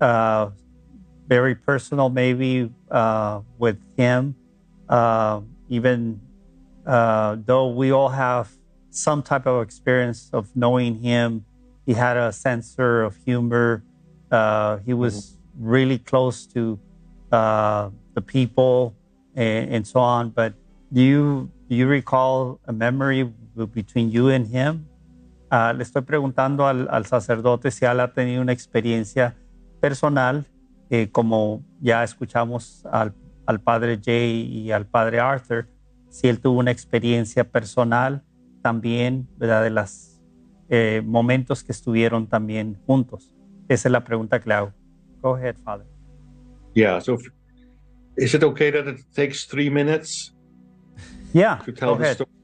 uh, 0.00 0.50
very 1.28 1.54
personal, 1.54 2.08
maybe 2.08 2.72
uh, 2.90 3.40
with 3.58 3.78
him. 3.96 4.34
Uh, 4.88 5.40
even 5.68 6.20
though 6.84 7.72
we 7.74 7.92
all 7.92 8.08
have 8.08 8.50
some 8.92 9.22
type 9.22 9.46
of 9.46 9.62
experience 9.62 10.30
of 10.32 10.54
knowing 10.54 11.00
him. 11.00 11.44
He 11.86 11.94
had 11.94 12.16
a 12.16 12.32
sense 12.32 12.76
of 12.78 13.16
humor. 13.24 13.82
Uh, 14.30 14.78
he 14.78 14.92
was 14.92 15.14
mm-hmm. 15.14 15.66
really 15.66 15.98
close 15.98 16.46
to 16.48 16.78
uh, 17.32 17.90
the 18.14 18.20
people 18.20 18.94
and, 19.34 19.74
and, 19.74 19.86
so 19.86 20.00
on. 20.00 20.30
But 20.30 20.54
do 20.92 21.00
you 21.00 21.50
do 21.68 21.74
you 21.74 21.86
recall 21.86 22.60
a 22.66 22.72
memory 22.72 23.24
between 23.72 24.10
you 24.10 24.28
and 24.28 24.46
him? 24.46 24.86
Uh, 25.52 25.76
le 25.76 25.82
estoy 25.82 26.00
preguntando 26.00 26.66
al, 26.66 26.88
al, 26.90 27.04
sacerdote 27.04 27.70
si 27.70 27.84
él 27.84 28.00
ha 28.00 28.14
tenido 28.14 28.40
una 28.40 28.52
experiencia 28.52 29.36
personal, 29.82 30.46
eh, 30.88 31.10
como 31.12 31.62
ya 31.78 32.02
escuchamos 32.02 32.86
al, 32.90 33.14
al 33.44 33.60
padre 33.60 34.00
Jay 34.02 34.46
y 34.46 34.72
al 34.72 34.86
padre 34.86 35.20
Arthur, 35.20 35.68
si 36.08 36.28
él 36.28 36.40
tuvo 36.40 36.58
una 36.58 36.70
experiencia 36.70 37.44
personal 37.44 38.24
también, 38.62 39.28
¿verdad? 39.36 39.62
De 39.62 39.68
los 39.68 40.22
eh, 40.70 41.02
momentos 41.04 41.62
que 41.62 41.72
estuvieron 41.72 42.26
también 42.26 42.80
juntos. 42.86 43.30
Esa 43.68 43.88
es 43.88 43.92
la 43.92 44.04
pregunta 44.04 44.40
que 44.40 44.48
le 44.48 44.54
hago. 44.54 44.72
Go 45.20 45.34
ahead, 45.34 45.56
Father. 45.62 45.86
Yeah, 46.74 46.98
so 46.98 47.18
is 48.16 48.32
it 48.32 48.42
okay 48.42 48.70
that 48.70 48.88
it 48.88 49.04
takes 49.14 49.46
three 49.46 49.68
minutes? 49.68 50.34
Yeah, 51.34 51.60
to 51.66 51.72
tell 51.72 51.92
ahead. 51.92 52.14
Story? 52.14 52.41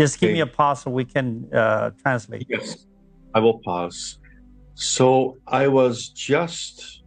Just 0.00 0.18
give 0.18 0.28
okay. 0.28 0.34
me 0.34 0.40
a 0.40 0.46
pause 0.46 0.80
so 0.82 0.90
we 0.90 1.04
can 1.04 1.46
uh, 1.52 1.90
translate. 2.02 2.46
Yes, 2.48 2.86
I 3.34 3.40
will 3.40 3.58
pause. 3.58 4.18
So 4.72 5.36
I 5.46 5.68
was 5.68 6.08
just 6.08 7.02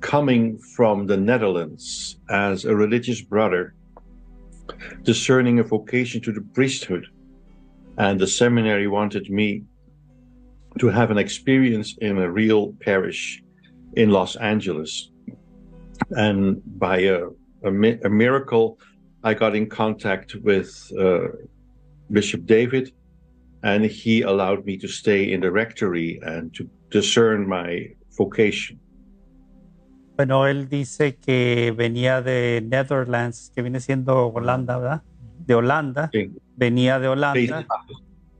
coming 0.00 0.58
from 0.76 1.06
the 1.06 1.18
Netherlands 1.18 2.18
as 2.30 2.64
a 2.64 2.74
religious 2.74 3.20
brother, 3.20 3.74
discerning 5.02 5.58
a 5.58 5.62
vocation 5.62 6.22
to 6.22 6.32
the 6.32 6.40
priesthood. 6.54 7.04
And 7.98 8.18
the 8.18 8.26
seminary 8.26 8.88
wanted 8.88 9.28
me 9.28 9.64
to 10.78 10.88
have 10.88 11.10
an 11.10 11.18
experience 11.18 11.98
in 12.00 12.16
a 12.16 12.30
real 12.30 12.72
parish 12.80 13.42
in 13.92 14.08
Los 14.08 14.36
Angeles. 14.36 15.10
And 16.12 16.62
by 16.78 17.00
a, 17.00 17.26
a, 17.62 17.70
a 18.08 18.08
miracle, 18.08 18.78
I 19.22 19.34
got 19.34 19.54
in 19.54 19.68
contact 19.68 20.34
with 20.36 20.90
uh, 20.98 21.28
Bishop 22.10 22.42
David, 22.44 22.92
and 23.62 23.84
he 23.84 24.22
allowed 24.22 24.64
me 24.64 24.76
to 24.78 24.88
stay 24.88 25.32
in 25.32 25.40
the 25.40 25.50
rectory 25.50 26.20
and 26.22 26.52
to 26.54 26.64
discern 26.90 27.48
my 27.48 27.96
vocation. 28.18 28.78
Bueno, 30.16 30.46
él 30.46 30.68
dice 30.68 31.16
que 31.16 31.72
venía 31.74 32.20
de 32.20 32.62
Netherlands, 32.66 33.50
que 33.54 33.62
viene 33.62 33.80
siendo 33.80 34.28
Holanda, 34.28 34.76
¿verdad? 34.76 35.02
De 35.46 35.54
Holanda. 35.54 36.10
Sí. 36.12 36.30
Venía 36.56 36.98
de 36.98 37.08
Holanda 37.08 37.66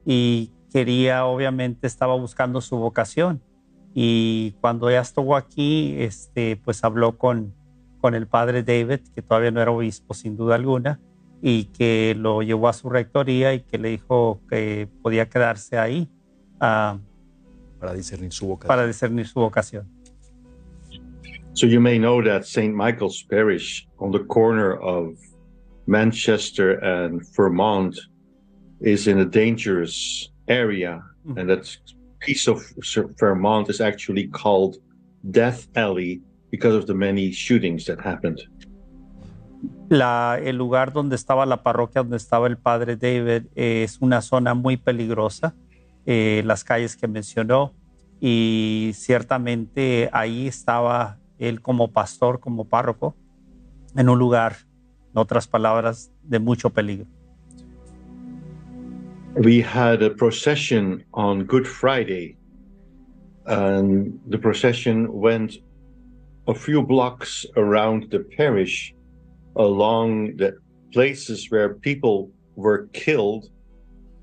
y 0.05 0.53
quería, 0.71 1.25
obviamente, 1.25 1.87
estaba 1.87 2.15
buscando 2.17 2.61
su 2.61 2.77
vocación. 2.77 3.43
Y 3.95 4.57
cuando 4.61 4.91
ya 4.91 5.01
estuvo 5.01 5.37
aquí, 5.37 5.97
este, 5.99 6.57
pues 6.57 6.85
habló 6.85 7.17
con, 7.17 7.55
con 8.01 8.15
el 8.15 8.27
padre 8.27 8.63
David, 8.63 9.01
que 9.15 9.23
todavía 9.23 9.51
no 9.51 9.63
era 9.63 9.71
obispo 9.71 10.13
sin 10.13 10.37
duda 10.37 10.57
alguna, 10.57 11.01
y 11.43 11.65
que 11.65 12.15
lo 12.17 12.43
llevó 12.43 12.69
a 12.69 12.73
su 12.73 12.89
rectoría 12.89 13.55
y 13.55 13.61
que 13.61 13.79
le 13.79 13.91
dijo 13.91 14.41
que 14.49 14.89
podía 15.03 15.29
quedarse 15.29 15.79
ahí 15.79 16.09
uh, 16.57 16.99
para 17.79 17.95
discernir 17.95 18.33
su 18.33 18.47
vocación. 18.47 18.69
Para 18.69 18.87
discernir 18.87 19.27
su 19.27 19.41
vocación. 19.41 19.89
So 21.55 21.67
you 21.67 21.81
may 21.81 21.99
know 21.99 22.23
that 22.23 22.45
St. 22.45 22.73
Michael's 22.75 23.23
Parish 23.25 23.89
on 23.99 24.13
the 24.13 24.25
corner 24.25 24.77
of 24.77 25.19
Manchester 25.87 26.79
and 26.79 27.23
Vermont 27.35 27.99
is 28.81 29.07
in 29.09 29.19
a 29.19 29.25
dangerous 29.25 30.31
area 30.47 31.03
mm 31.25 31.33
-hmm. 31.33 31.41
and 31.41 31.49
that 31.49 31.67
piece 32.21 32.51
of 32.51 32.63
Vermont 33.19 33.69
is 33.69 33.81
actually 33.81 34.29
called 34.29 34.77
Death 35.31 35.69
Alley 35.75 36.23
because 36.51 36.77
of 36.77 36.87
the 36.87 36.95
many 36.95 37.33
shootings 37.33 37.85
that 37.85 38.01
happened. 38.01 38.41
La, 39.91 40.39
el 40.41 40.57
lugar 40.57 40.93
donde 40.93 41.17
estaba 41.17 41.45
la 41.47 41.65
parroquia, 41.65 42.03
donde 42.03 42.17
estaba 42.17 42.47
el 42.47 42.57
padre 42.57 42.95
David, 42.95 43.49
eh, 43.57 43.83
es 43.83 43.99
una 44.01 44.23
zona 44.23 44.55
muy 44.55 44.77
peligrosa, 44.77 45.57
eh, 46.07 46.45
las 46.47 46.63
calles 46.63 46.97
que 46.97 47.09
mencionó, 47.09 47.75
y 48.21 48.93
ciertamente 48.95 50.09
ahí 50.13 50.47
estaba 50.47 51.19
él 51.41 51.61
como 51.61 51.91
pastor, 51.91 52.39
como 52.39 52.67
párroco, 52.67 53.17
en 53.97 54.09
un 54.09 54.17
lugar, 54.17 54.59
en 55.13 55.19
otras 55.19 55.49
palabras, 55.49 56.13
de 56.23 56.39
mucho 56.39 56.71
peligro. 56.71 57.09
We 59.35 59.61
had 59.61 60.05
a 60.05 60.11
procession 60.11 61.05
on 61.11 61.47
Good 61.47 61.67
Friday, 61.67 62.37
and 63.47 64.21
the 64.31 64.39
procession 64.39 65.09
went 65.11 65.55
a 66.47 66.55
few 66.55 66.81
blocks 66.81 67.45
around 67.57 68.09
the 68.11 68.21
parish 68.21 68.95
along 69.57 70.37
the 70.37 70.55
places 70.93 71.49
where 71.51 71.75
people 71.75 72.31
were 72.57 72.89
killed, 72.93 73.51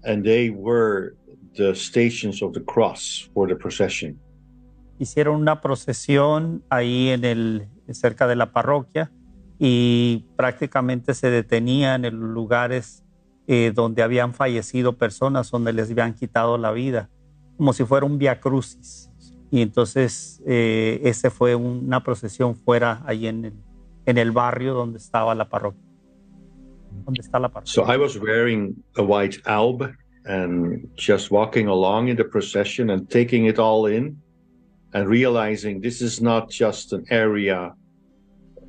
and 0.04 0.24
they 0.24 0.50
were 0.50 1.16
the 1.56 1.74
stations 1.76 2.42
of 2.42 2.54
the 2.54 2.62
cross 2.62 3.30
for 3.34 3.48
the 3.48 3.56
procession. 3.56 4.20
Hicieron 5.00 5.42
una 5.42 5.62
procesión 5.62 6.64
ahí 6.70 7.10
en 7.10 7.24
el 7.24 7.68
cerca 7.92 8.28
de 8.28 8.36
la 8.36 8.52
parroquia 8.52 9.12
y 9.60 10.26
prácticamente 10.36 11.14
se 11.14 11.30
detenían 11.30 12.06
en 12.06 12.16
lugares 12.16 13.04
eh, 13.48 13.72
donde 13.74 14.04
habían 14.04 14.34
fallecido 14.34 14.98
personas, 14.98 15.52
donde 15.52 15.74
les 15.74 15.90
habían 15.92 16.14
quitado 16.14 16.58
la 16.58 16.72
vida, 16.72 17.10
como 17.58 17.74
si 17.74 17.84
fuera 17.86 18.06
un 18.06 18.18
via 18.18 18.40
crucis. 18.40 19.10
Y 19.50 19.62
entonces 19.62 20.42
eh, 20.46 21.00
ese 21.04 21.30
fue 21.30 21.56
una 21.56 22.04
procesión 22.04 22.56
fuera 22.56 23.02
ahí 23.06 23.28
en 23.28 23.46
el, 23.46 23.54
en 24.08 24.18
el 24.18 24.32
barrio 24.32 24.74
donde 24.74 24.98
estaba 24.98 25.36
la 25.36 25.48
parroquia. 25.50 25.84
¿Dónde 27.06 27.22
está 27.22 27.40
la 27.40 27.50
parroquia? 27.50 27.72
So 27.72 27.84
I 27.84 27.98
was 27.98 28.18
wearing 28.18 28.74
a 28.96 29.04
white 29.04 29.40
alb 29.46 29.84
and 30.26 30.88
just 30.96 31.30
walking 31.30 31.68
along 31.68 32.08
in 32.08 32.16
the 32.16 32.24
procession 32.24 32.90
and 32.90 33.08
taking 33.10 33.46
it 33.46 33.60
all 33.60 33.86
in 33.86 34.18
and 34.94 35.08
realizing 35.08 35.82
this 35.82 36.02
is 36.02 36.22
not 36.22 36.50
just 36.50 36.94
an 36.94 37.04
area 37.10 37.74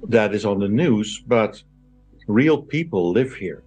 that 0.09 0.35
is 0.35 0.45
on 0.45 0.59
the 0.59 0.69
news, 0.69 1.23
but 1.27 1.63
real 2.27 2.61
people 2.61 3.13
live 3.13 3.33
here. 3.35 3.63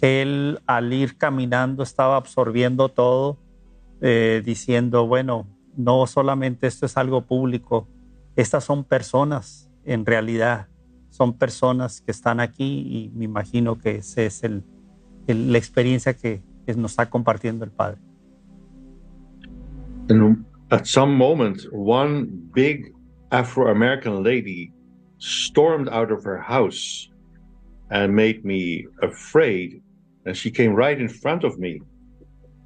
Él 0.00 0.60
al 0.66 0.92
ir 0.92 1.16
caminando 1.16 1.82
estaba 1.82 2.16
absorbiendo 2.16 2.88
todo, 2.90 3.38
eh, 4.02 4.42
diciendo, 4.44 5.06
bueno, 5.06 5.46
no 5.76 6.06
solamente 6.06 6.66
esto 6.66 6.84
es 6.84 6.96
algo 6.96 7.22
público, 7.22 7.88
estas 8.34 8.64
son 8.64 8.84
personas 8.84 9.65
en 9.86 10.04
realidad, 10.04 10.68
son 11.10 11.38
personas 11.38 12.00
que 12.00 12.10
están 12.10 12.40
aquí 12.40 12.84
y 12.86 13.10
me 13.14 13.24
imagino 13.24 13.78
que 13.78 13.96
esa 13.96 14.22
es 14.22 14.44
el, 14.44 14.64
la 15.26 15.58
experiencia 15.58 16.14
que, 16.14 16.42
nos 16.76 16.90
está 16.90 17.08
compartiendo 17.08 17.64
el 17.64 17.70
Padre. 17.70 18.00
At 20.68 20.84
some 20.84 21.16
moment, 21.16 21.62
one 21.70 22.26
big 22.52 22.92
Afro-American 23.30 24.24
lady 24.24 24.72
stormed 25.18 25.88
out 25.88 26.10
of 26.10 26.24
her 26.24 26.38
house 26.38 27.08
and 27.90 28.12
made 28.12 28.44
me 28.44 28.84
afraid. 29.00 29.80
And 30.24 30.36
she 30.36 30.50
came 30.50 30.74
right 30.74 31.00
in 31.00 31.08
front 31.08 31.44
of 31.44 31.58
me 31.58 31.80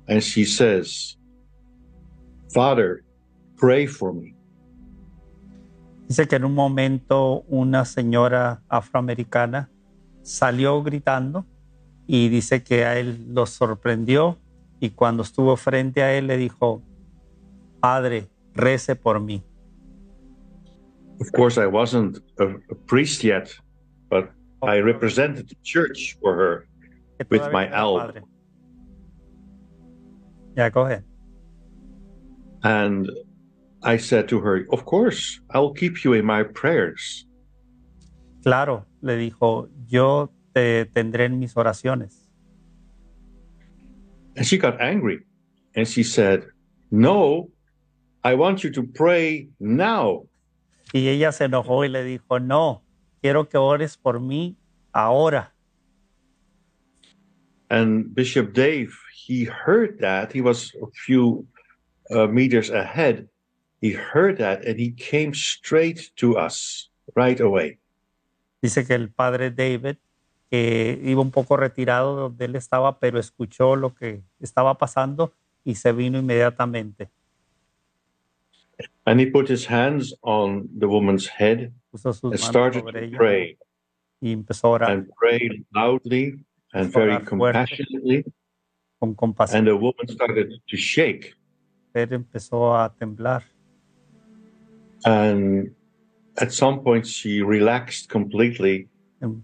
and 0.08 0.22
she 0.22 0.46
says, 0.46 1.16
Father, 2.54 3.04
pray 3.56 3.86
for 3.86 4.14
me. 4.14 4.34
Dice 6.10 6.26
que 6.26 6.34
en 6.34 6.44
un 6.44 6.54
momento 6.54 7.42
una 7.42 7.84
señora 7.84 8.64
afroamericana 8.68 9.70
salió 10.22 10.82
gritando 10.82 11.46
y 12.04 12.28
dice 12.28 12.64
que 12.64 12.84
a 12.84 12.98
él 12.98 13.32
lo 13.32 13.46
sorprendió 13.46 14.36
y 14.80 14.90
cuando 14.90 15.22
estuvo 15.22 15.56
frente 15.56 16.02
a 16.02 16.12
él 16.12 16.26
le 16.26 16.36
dijo, 16.36 16.82
Padre, 17.78 18.26
rece 18.54 18.96
por 18.96 19.20
mí. 19.20 19.44
Of 21.20 21.30
course, 21.30 21.56
I 21.56 21.66
wasn't 21.66 22.18
a, 22.40 22.56
a 22.72 22.74
priest 22.88 23.22
yet, 23.22 23.48
but 24.08 24.30
I 24.64 24.80
represented 24.80 25.46
the 25.46 25.56
church 25.62 26.18
for 26.20 26.34
her 26.34 26.66
with 27.30 27.52
my 27.52 27.68
alb. 27.68 28.16
Yeah, 30.56 30.70
go 30.70 30.86
ahead. 30.86 31.04
And 32.64 33.08
I 33.82 33.96
said 33.96 34.28
to 34.28 34.40
her, 34.40 34.66
Of 34.70 34.84
course, 34.84 35.40
I'll 35.50 35.72
keep 35.72 36.04
you 36.04 36.12
in 36.12 36.24
my 36.24 36.42
prayers. 36.42 37.26
Claro, 38.42 38.86
le 39.02 39.16
dijo, 39.16 39.68
yo 39.88 40.30
te 40.54 40.84
tendré 40.86 41.26
en 41.26 41.38
mis 41.38 41.54
oraciones. 41.54 42.28
And 44.36 44.46
she 44.46 44.58
got 44.58 44.80
angry 44.80 45.20
and 45.74 45.86
she 45.86 46.02
said, 46.02 46.44
No, 46.90 47.50
I 48.22 48.34
want 48.34 48.62
you 48.64 48.70
to 48.70 48.82
pray 48.82 49.48
now. 49.58 50.26
Y 50.92 51.08
ella 51.08 51.32
se 51.32 51.44
enojó 51.44 51.84
y 51.84 51.88
le 51.88 52.04
dijo, 52.04 52.38
no, 52.40 52.82
quiero 53.22 53.48
que 53.48 53.58
ores 53.58 53.96
por 53.96 54.20
mí 54.20 54.56
ahora. 54.92 55.52
And 57.70 58.12
Bishop 58.14 58.52
Dave, 58.52 58.92
he 59.14 59.44
heard 59.44 60.00
that. 60.00 60.32
He 60.32 60.40
was 60.40 60.72
a 60.82 60.86
few 61.06 61.46
uh, 62.10 62.26
meters 62.26 62.70
ahead. 62.70 63.28
He 63.80 63.92
heard 63.92 64.38
that 64.38 64.66
and 64.66 64.78
he 64.78 64.94
came 64.94 65.32
straight 65.34 66.12
to 66.16 66.38
us 66.38 66.90
right 67.14 67.40
away. 67.40 67.78
Dice 68.62 68.86
que 68.86 68.94
el 68.94 69.10
padre 69.10 69.50
David, 69.50 69.96
que 70.50 71.00
iba 71.02 71.22
un 71.22 71.30
poco 71.30 71.56
retirado 71.56 72.14
donde 72.16 72.44
él 72.44 72.56
estaba, 72.56 72.98
pero 72.98 73.18
escuchó 73.18 73.76
lo 73.76 73.94
que 73.94 74.22
estaba 74.38 74.76
pasando 74.76 75.32
y 75.64 75.76
se 75.76 75.92
vino 75.92 76.18
inmediatamente. 76.18 77.10
And 79.06 79.20
he 79.20 79.26
put 79.26 79.48
his 79.48 79.66
hands 79.66 80.14
on 80.22 80.68
the 80.78 80.86
woman's 80.86 81.26
head 81.26 81.72
and 81.92 82.38
started 82.38 82.82
to 82.84 83.16
pray. 83.16 83.58
Y 84.20 84.32
empezó 84.32 84.68
a 84.68 84.70
orar. 84.70 84.90
And 84.90 85.10
prayed 85.14 85.64
loudly 85.74 86.44
and 86.72 86.92
very 86.92 87.18
compassionately. 87.24 88.24
Con 88.98 89.14
compasión. 89.14 89.60
And 89.60 89.68
the 89.68 89.74
woman 89.74 90.06
started 90.08 90.50
to 90.66 90.76
shake. 90.76 91.34
Él 91.94 92.12
empezó 92.12 92.76
a 92.76 92.94
temblar. 92.94 93.44
And 95.04 95.70
at 96.38 96.52
some 96.52 96.80
point 96.80 97.06
she 97.06 97.42
relaxed 97.42 98.08
completely. 98.08 98.88
And 99.20 99.42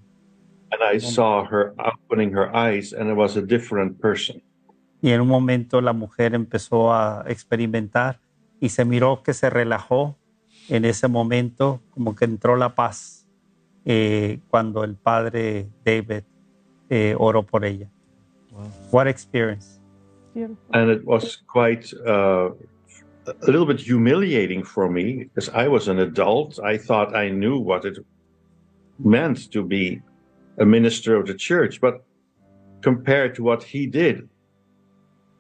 I 0.83 0.99
saw 0.99 1.45
her 1.45 1.75
opening 1.79 2.33
her 2.33 2.55
eyes 2.55 2.93
and 2.93 3.09
it 3.09 3.15
was 3.15 3.37
a 3.37 3.43
different 3.43 4.01
person. 4.01 4.43
Y 5.03 5.11
en 5.11 5.21
un 5.21 5.29
momento 5.29 5.81
la 5.81 5.93
mujer 5.93 6.35
empezó 6.35 6.93
a 6.93 7.25
experimentar 7.29 8.21
y 8.61 8.71
se 8.71 8.85
miró 8.85 9.23
que 9.23 9.35
se 9.35 9.51
relajó 9.51 10.17
en 10.69 10.85
ese 10.85 11.07
momento, 11.07 11.81
como 11.91 12.17
que 12.17 12.25
entró 12.25 12.57
la 12.57 12.75
paz 12.75 13.27
eh, 13.85 14.41
cuando 14.49 14.83
el 14.83 14.97
padre 14.97 15.69
David 15.85 16.25
eh, 16.91 17.15
oró 17.17 17.45
por 17.45 17.65
ella. 17.65 17.89
Wow. 18.51 18.71
What 18.91 19.07
experience. 19.07 19.81
And 20.73 20.91
it 20.91 21.05
was 21.05 21.37
quite 21.47 21.93
uh, 22.07 22.51
a 23.27 23.47
little 23.47 23.66
bit 23.66 23.81
humiliating 23.81 24.62
for 24.62 24.89
me 24.91 25.24
because 25.24 25.49
I 25.51 25.68
was 25.68 25.89
an 25.89 25.99
adult. 25.99 26.59
I 26.62 26.79
thought 26.79 27.16
I 27.16 27.31
knew 27.31 27.59
what 27.59 27.85
it 27.85 27.99
meant 28.99 29.51
to 29.53 29.62
be 29.62 30.03
a 30.59 30.64
minister 30.64 31.16
of 31.16 31.27
the 31.27 31.35
church, 31.35 31.81
but 31.81 32.05
compared 32.83 33.35
to 33.37 33.43
what 33.43 33.62
he 33.62 33.87
did, 33.87 34.29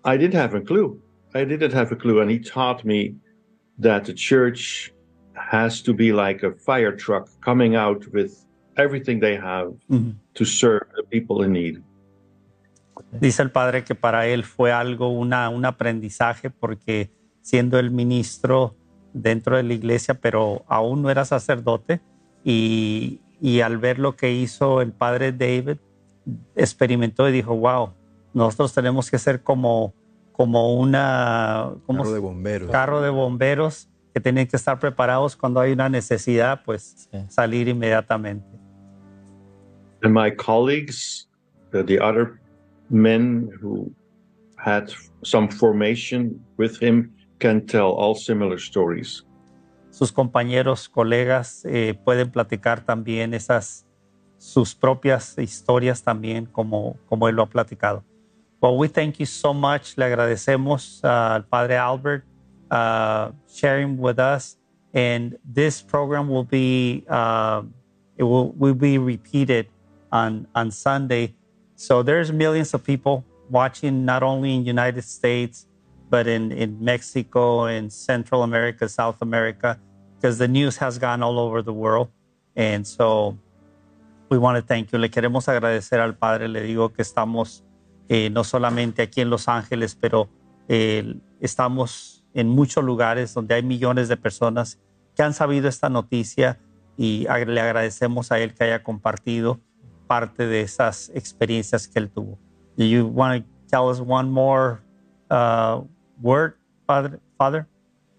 I 0.04 0.16
didn't 0.16 0.34
have 0.34 0.54
a 0.54 0.60
clue. 0.60 1.00
I 1.34 1.44
didn't 1.44 1.72
have 1.72 1.92
a 1.92 1.96
clue. 1.96 2.20
And 2.20 2.30
he 2.30 2.38
taught 2.38 2.84
me 2.84 3.16
that 3.78 4.04
the 4.04 4.14
church 4.14 4.92
has 5.34 5.82
to 5.82 5.92
be 5.92 6.12
like 6.12 6.42
a 6.42 6.52
fire 6.52 6.92
truck 6.92 7.28
coming 7.40 7.76
out 7.76 8.06
with 8.12 8.46
everything 8.76 9.20
they 9.20 9.36
have 9.36 9.68
mm-hmm. 9.90 10.12
to 10.34 10.44
serve 10.44 10.86
the 10.96 11.02
people 11.04 11.42
in 11.42 11.52
need. 11.52 11.82
Dice 13.20 13.40
el 13.40 13.50
padre 13.50 13.84
que 13.84 13.94
para 13.94 14.26
él 14.26 14.44
fue 14.44 14.72
algo, 14.72 15.10
una, 15.10 15.50
un 15.50 15.64
aprendizaje, 15.64 16.50
porque 16.50 17.10
siendo 17.46 17.78
el 17.78 17.92
ministro 17.92 18.74
dentro 19.12 19.56
de 19.56 19.62
la 19.62 19.72
iglesia, 19.72 20.14
pero 20.14 20.64
aún 20.66 21.02
no 21.02 21.10
era 21.10 21.24
sacerdote, 21.24 22.00
y, 22.42 23.20
y 23.40 23.60
al 23.60 23.78
ver 23.78 24.00
lo 24.00 24.16
que 24.16 24.32
hizo 24.32 24.82
el 24.82 24.90
padre 24.90 25.30
David, 25.30 25.76
experimentó 26.56 27.28
y 27.28 27.32
dijo, 27.32 27.56
wow, 27.56 27.90
nosotros 28.34 28.74
tenemos 28.74 29.08
que 29.12 29.18
ser 29.18 29.44
como, 29.44 29.94
como 30.32 30.74
una... 30.74 31.70
Como 31.86 32.02
carro 32.02 32.14
de 32.14 32.18
bomberos. 32.18 32.70
Carro 32.72 33.00
de 33.00 33.10
bomberos 33.10 33.88
que 34.12 34.20
tienen 34.20 34.48
que 34.48 34.56
estar 34.56 34.80
preparados 34.80 35.36
cuando 35.36 35.60
hay 35.60 35.70
una 35.70 35.88
necesidad, 35.88 36.62
pues 36.64 37.08
sí. 37.12 37.18
salir 37.28 37.68
inmediatamente. 37.68 38.44
And 40.02 40.12
my 40.12 40.32
colleagues, 40.34 41.28
the, 41.70 41.84
the 41.84 42.00
other 42.00 42.40
men 42.90 43.50
who 43.62 43.92
had 44.56 44.90
some 45.22 45.48
formation 45.48 46.44
with 46.58 46.82
him, 46.82 47.12
can 47.38 47.64
tell 47.66 47.92
all 47.92 48.14
similar 48.14 48.58
stories. 48.58 49.24
Sus 49.90 50.12
compañeros, 50.12 50.88
colegas 50.88 51.64
eh, 51.64 51.94
pueden 52.04 52.30
platicar 52.30 52.84
también 52.84 53.34
esas 53.34 53.86
sus 54.38 54.74
propias 54.74 55.36
historias 55.38 56.02
también 56.02 56.46
como, 56.46 56.96
como 57.08 57.28
él 57.28 57.36
lo 57.36 57.42
ha 57.42 57.46
platicado. 57.48 58.04
Well, 58.60 58.76
we 58.76 58.88
thank 58.88 59.18
you 59.18 59.26
so 59.26 59.54
much. 59.54 59.96
Le 59.96 60.04
agradecemos 60.04 61.02
al 61.04 61.44
Padre 61.46 61.76
Albert 61.76 62.24
uh, 62.70 63.32
sharing 63.48 63.98
with 63.98 64.18
us. 64.18 64.58
And 64.92 65.38
this 65.44 65.82
program 65.82 66.28
will 66.28 66.44
be 66.44 67.04
uh, 67.08 67.62
it 68.16 68.22
will, 68.22 68.52
will 68.52 68.74
be 68.74 68.98
repeated 68.98 69.68
on 70.10 70.46
on 70.54 70.70
Sunday. 70.70 71.34
So 71.74 72.02
there's 72.02 72.32
millions 72.32 72.72
of 72.72 72.82
people 72.82 73.24
watching 73.50 74.04
not 74.06 74.22
only 74.22 74.54
in 74.54 74.64
United 74.64 75.04
States 75.04 75.66
but 76.10 76.26
in 76.26 76.52
in 76.52 76.78
Mexico, 76.80 77.66
in 77.66 77.90
Central 77.90 78.42
America, 78.42 78.88
South 78.88 79.16
America, 79.20 79.78
because 80.16 80.38
the 80.38 80.48
news 80.48 80.76
has 80.78 80.98
gone 80.98 81.22
all 81.22 81.38
over 81.38 81.62
the 81.62 81.72
world. 81.72 82.08
And 82.56 82.86
so 82.86 83.36
we 84.30 84.38
want 84.38 84.56
to 84.56 84.62
thank 84.62 84.92
you. 84.92 84.98
Le 84.98 85.08
queremos 85.08 85.48
agradecer 85.48 86.00
al 86.00 86.14
Padre. 86.14 86.48
Le 86.48 86.62
digo 86.62 86.92
que 86.92 87.02
estamos 87.02 87.62
eh, 88.08 88.30
no 88.30 88.44
solamente 88.44 89.02
aquí 89.02 89.20
en 89.20 89.30
Los 89.30 89.48
Ángeles, 89.48 89.94
pero 89.94 90.28
eh, 90.68 91.16
estamos 91.40 92.24
en 92.34 92.48
muchos 92.48 92.84
lugares 92.84 93.34
donde 93.34 93.54
hay 93.54 93.62
millones 93.62 94.08
de 94.08 94.16
personas 94.16 94.78
que 95.14 95.22
han 95.22 95.32
sabido 95.32 95.68
esta 95.68 95.88
noticia 95.88 96.58
y 96.96 97.26
le 97.26 97.60
agradecemos 97.60 98.32
a 98.32 98.38
él 98.38 98.54
que 98.54 98.64
haya 98.64 98.82
compartido 98.82 99.60
parte 100.06 100.46
de 100.46 100.60
esas 100.62 101.10
experiencias 101.14 101.88
que 101.88 101.98
él 101.98 102.10
tuvo. 102.10 102.38
Do 102.76 102.84
you 102.84 103.06
want 103.06 103.42
to 103.42 103.50
tell 103.68 103.88
us 103.88 104.00
one 104.00 104.30
more 104.30 104.80
uh, 105.30 105.82
word, 106.20 106.54
Father? 106.86 107.20
Father? 107.38 107.66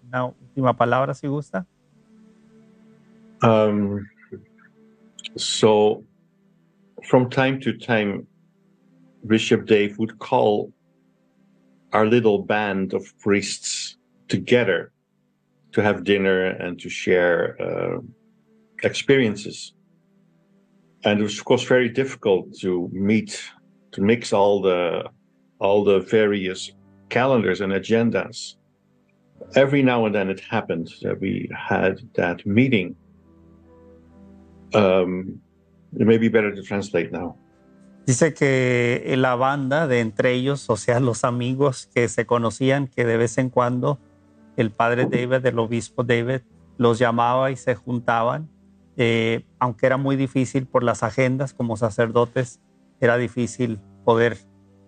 Una 0.08 0.34
última 0.34 0.74
palabra, 0.74 1.16
si 1.16 1.28
gusta. 1.28 1.66
Um, 3.42 4.08
so, 5.36 6.04
from 7.04 7.30
time 7.30 7.60
to 7.62 7.78
time, 7.78 8.26
Bishop 9.26 9.66
Dave 9.66 9.98
would 10.00 10.18
call 10.20 10.72
our 11.94 12.06
little 12.06 12.40
band 12.40 12.94
of 12.94 13.18
priests 13.20 13.98
together 14.28 14.92
to 15.72 15.82
have 15.82 16.04
dinner 16.04 16.46
and 16.46 16.80
to 16.80 16.90
share 16.90 17.62
uh, 17.62 18.00
experiences. 18.84 19.74
And 21.04 21.20
it 21.20 21.24
was, 21.24 21.38
of 21.38 21.46
course, 21.46 21.64
very 21.64 21.90
difficult 21.90 22.58
to 22.60 22.90
meet, 22.92 23.42
to 23.92 24.02
mix 24.02 24.34
all 24.34 24.62
the 24.62 25.10
all 25.60 25.84
the 25.84 26.00
various 26.00 26.72
calendars 27.10 27.62
and 27.62 27.74
agendas. 27.74 28.56
Every 29.56 29.84
now 29.84 30.06
and 30.06 30.16
then, 30.16 30.30
it 30.30 30.40
happened 30.40 30.90
that 31.04 31.20
we 31.20 31.50
had 31.56 32.02
that 32.16 32.46
meeting 32.46 32.96
Um, 34.74 35.42
it 35.98 36.06
may 36.06 36.18
be 36.18 36.30
better 36.30 36.54
to 36.54 36.62
translate 36.62 37.12
now. 37.12 37.38
Dice 38.06 38.34
que 38.34 39.14
la 39.18 39.36
banda 39.36 39.88
de 39.88 40.00
entre 40.00 40.32
ellos, 40.34 40.70
o 40.70 40.78
sea, 40.78 41.00
los 41.00 41.24
amigos 41.24 41.90
que 41.94 42.08
se 42.08 42.26
conocían, 42.26 42.88
que 42.88 43.06
de 43.06 43.18
vez 43.18 43.38
en 43.38 43.50
cuando 43.50 44.00
el 44.56 44.72
padre 44.72 45.06
David, 45.06 45.46
el 45.46 45.60
obispo 45.60 46.04
David, 46.04 46.42
los 46.78 47.00
llamaba 47.00 47.52
y 47.52 47.58
se 47.58 47.76
juntaban, 47.76 48.50
eh, 48.96 49.46
aunque 49.60 49.86
era 49.86 49.98
muy 49.98 50.16
difícil 50.16 50.68
por 50.68 50.84
las 50.84 51.04
agendas 51.04 51.54
como 51.54 51.76
sacerdotes, 51.76 52.62
era 53.02 53.18
difícil 53.18 53.80
poder 54.06 54.38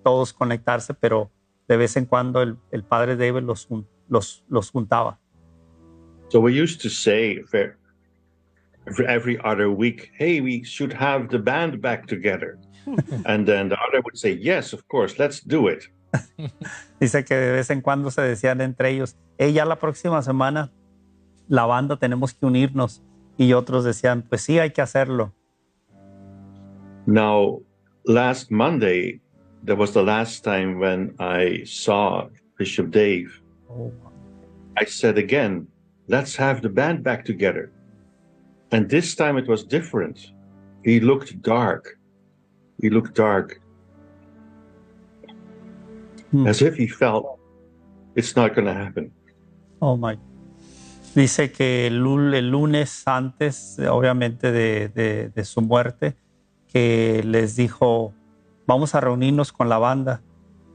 todos 0.04 0.32
conectarse, 0.32 0.94
pero 0.94 1.30
de 1.70 1.78
vez 1.78 1.96
en 1.96 2.06
cuando 2.06 2.42
el, 2.42 2.58
el 2.72 2.84
padre 2.84 3.16
David 3.16 3.44
los, 3.44 3.70
los, 4.10 4.44
los 4.50 4.72
juntaba. 4.72 5.20
So 6.30 6.40
we 6.40 6.52
used 6.52 6.82
to 6.82 6.90
say 6.90 7.40
every 9.08 9.38
other 9.44 9.70
week, 9.70 10.12
hey, 10.18 10.42
we 10.42 10.64
should 10.64 10.94
have 10.94 11.30
the 11.30 11.38
band 11.38 11.80
back 11.82 12.08
together. 12.08 12.58
and 13.26 13.48
then 13.48 13.70
the 13.70 13.78
other 13.88 14.02
would 14.04 14.18
say, 14.18 14.32
yes, 14.32 14.74
of 14.74 14.88
course, 14.88 15.20
let's 15.20 15.42
do 15.42 15.68
it. 15.68 15.86
Dice 17.00 17.24
que 17.24 17.36
de 17.36 17.52
vez 17.52 17.70
en 17.70 17.82
cuando 17.82 18.10
se 18.10 18.22
decían 18.22 18.62
entre 18.62 18.90
ellos, 18.90 19.16
hey, 19.38 19.54
ya 19.54 19.66
la 19.66 19.78
próxima 19.78 20.22
semana 20.24 20.72
la 21.48 21.66
banda 21.66 21.98
tenemos 21.98 22.34
que 22.34 22.46
unirnos. 22.46 23.04
Y 23.38 23.54
otros 23.54 23.86
decían, 23.86 24.24
pues 24.28 24.42
sí, 24.42 24.60
hay 24.60 24.72
que 24.72 24.82
hacerlo. 24.82 25.34
Now, 27.06 27.64
last 28.06 28.52
Monday, 28.52 29.22
that 29.64 29.78
was 29.78 29.94
the 29.94 30.04
last 30.04 30.44
time 30.44 30.80
when 30.80 31.16
I 31.20 31.64
saw 31.66 32.28
Bishop 32.58 32.92
Dave. 32.92 33.42
Oh. 33.70 33.92
I 34.78 34.86
said 34.86 35.18
again, 35.18 35.68
let's 36.08 36.36
have 36.36 36.62
the 36.62 36.70
band 36.70 37.04
back 37.04 37.26
together. 37.26 37.72
And 38.72 38.90
this 38.90 39.16
time 39.16 39.38
it 39.38 39.48
was 39.48 39.64
different. 39.64 40.32
He 40.84 41.00
looked 41.00 41.42
dark. 41.42 41.98
He 42.82 42.90
looked 42.90 43.16
dark. 43.16 43.62
Hmm. 46.32 46.48
As 46.48 46.62
if 46.62 46.76
he 46.76 46.88
felt 46.88 47.40
it's 48.16 48.36
not 48.36 48.56
going 48.56 48.66
to 48.66 48.74
happen. 48.74 49.12
Oh 49.82 49.98
my. 49.98 50.18
Dice 51.16 51.52
que 51.52 51.88
el, 51.88 52.04
lunes 52.52 53.04
antes, 53.08 53.80
obviamente, 53.80 54.52
de, 54.52 54.90
de, 54.90 55.30
de, 55.30 55.44
su 55.44 55.62
muerte, 55.62 56.16
que 56.68 57.24
les 57.26 57.56
dijo, 57.56 58.14
vamos 58.70 58.96
a 58.96 59.02
reunirnos 59.02 59.52
con 59.52 59.68
la 59.68 59.78
banda. 59.78 60.22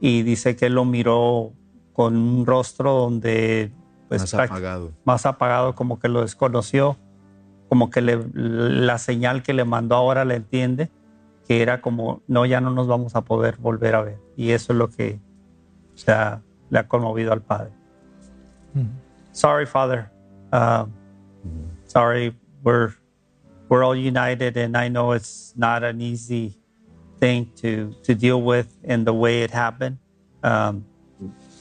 Y 0.00 0.22
dice 0.22 0.54
que 0.56 0.66
él 0.66 0.74
lo 0.74 0.84
miró 0.84 1.52
con 1.92 2.16
un 2.16 2.44
rostro 2.44 2.92
donde... 2.92 3.72
Pues, 4.08 4.20
más 4.20 4.34
apagado. 4.34 4.92
Más 5.04 5.24
apagado, 5.24 5.74
como 5.74 5.98
que 5.98 6.08
lo 6.08 6.20
desconoció 6.20 6.98
como 7.68 7.90
que 7.90 8.02
le, 8.02 8.24
la 8.34 8.98
señal 8.98 9.42
que 9.42 9.52
le 9.52 9.64
mandó 9.64 9.96
ahora 9.96 10.24
la 10.24 10.36
entiende, 10.36 10.90
que 11.46 11.60
era 11.60 11.80
como, 11.80 12.22
no, 12.28 12.46
ya 12.46 12.60
no 12.60 12.70
nos 12.70 12.86
vamos 12.86 13.16
a 13.16 13.22
poder 13.22 13.56
volver 13.56 13.96
a 13.96 14.02
ver. 14.02 14.18
Y 14.36 14.50
eso 14.50 14.72
es 14.72 14.78
lo 14.78 14.88
que 14.88 15.18
o 15.94 15.98
sea, 15.98 16.42
le 16.70 16.78
ha 16.78 16.88
conmovido 16.88 17.32
al 17.32 17.42
padre. 17.42 17.72
Mm 18.74 18.80
-hmm. 18.80 18.90
Sorry, 19.32 19.66
Father. 19.66 20.10
Uh, 20.52 20.86
sorry, 21.86 22.32
we're 22.62 22.92
we're 23.68 23.84
all 23.84 23.96
united, 23.96 24.56
and 24.56 24.76
I 24.76 24.88
know 24.88 25.12
it's 25.12 25.52
not 25.56 25.82
an 25.82 26.00
easy 26.00 26.56
thing 27.24 27.50
to 27.62 27.70
to 28.06 28.12
deal 28.14 28.40
with 28.52 28.68
in 28.92 29.04
the 29.08 29.14
way 29.24 29.34
it 29.46 29.52
happened. 29.64 29.96
Um, 30.50 30.84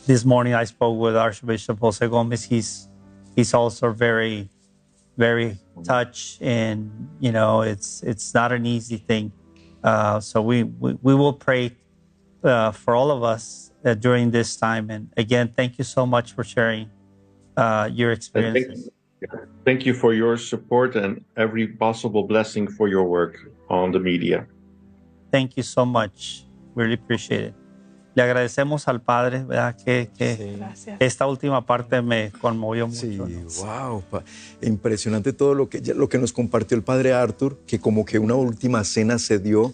this 0.09 0.21
morning, 0.25 0.53
I 0.63 0.65
spoke 0.65 0.97
with 1.05 1.15
Archbishop 1.15 1.79
Jose 1.79 2.05
Gomez. 2.13 2.43
He's 2.53 2.69
he's 3.35 3.53
also 3.53 3.85
very 4.07 4.49
very 5.17 5.49
touch 5.83 6.17
and 6.41 6.77
you 7.25 7.31
know 7.37 7.61
it's 7.71 8.01
it's 8.11 8.33
not 8.33 8.49
an 8.51 8.65
easy 8.65 8.97
thing 8.97 9.31
uh, 9.83 10.19
so 10.19 10.41
we, 10.41 10.63
we, 10.63 10.89
we 11.07 11.13
will 11.13 11.37
pray 11.47 11.63
uh, 12.43 12.71
for 12.71 12.95
all 12.95 13.11
of 13.11 13.21
us 13.21 13.71
uh, 13.85 13.93
during 13.93 14.31
this 14.31 14.57
time 14.57 14.89
and 14.89 15.03
again 15.17 15.47
thank 15.55 15.77
you 15.77 15.83
so 15.83 16.03
much 16.15 16.33
for 16.33 16.43
sharing 16.43 16.89
uh, 17.57 17.87
your 17.93 18.11
experiences 18.11 18.89
thank 19.65 19.85
you 19.85 19.93
for 19.93 20.15
your 20.15 20.35
support 20.35 20.95
and 20.95 21.23
every 21.37 21.67
possible 21.67 22.23
blessing 22.23 22.65
for 22.67 22.87
your 22.87 23.03
work 23.03 23.37
on 23.69 23.91
the 23.91 23.99
media 23.99 24.47
thank 25.33 25.55
you 25.55 25.63
so 25.63 25.83
much. 25.83 26.45
Really 26.75 26.93
appreciate 26.93 27.47
it. 27.47 27.55
Le 28.15 28.21
agradecemos 28.21 28.87
al 28.87 29.01
Padre, 29.01 29.43
¿verdad? 29.43 29.75
Que, 29.75 30.11
esta 30.99 31.25
última 31.25 31.65
parte 31.65 31.99
me 32.03 32.31
conmovió 32.39 32.87
mucho. 32.87 32.99
Sí, 32.99 33.17
wow, 33.17 34.03
impresionante 34.61 35.33
todo 35.33 35.55
lo 35.55 35.67
que, 35.67 35.81
lo 35.95 36.07
que 36.07 36.19
nos 36.19 36.31
compartió 36.31 36.77
el 36.77 36.83
Padre 36.83 37.13
Arthur, 37.13 37.57
que 37.65 37.79
como 37.79 38.05
que 38.05 38.19
una 38.19 38.35
última 38.35 38.83
cena 38.83 39.17
se 39.17 39.39
dio 39.39 39.73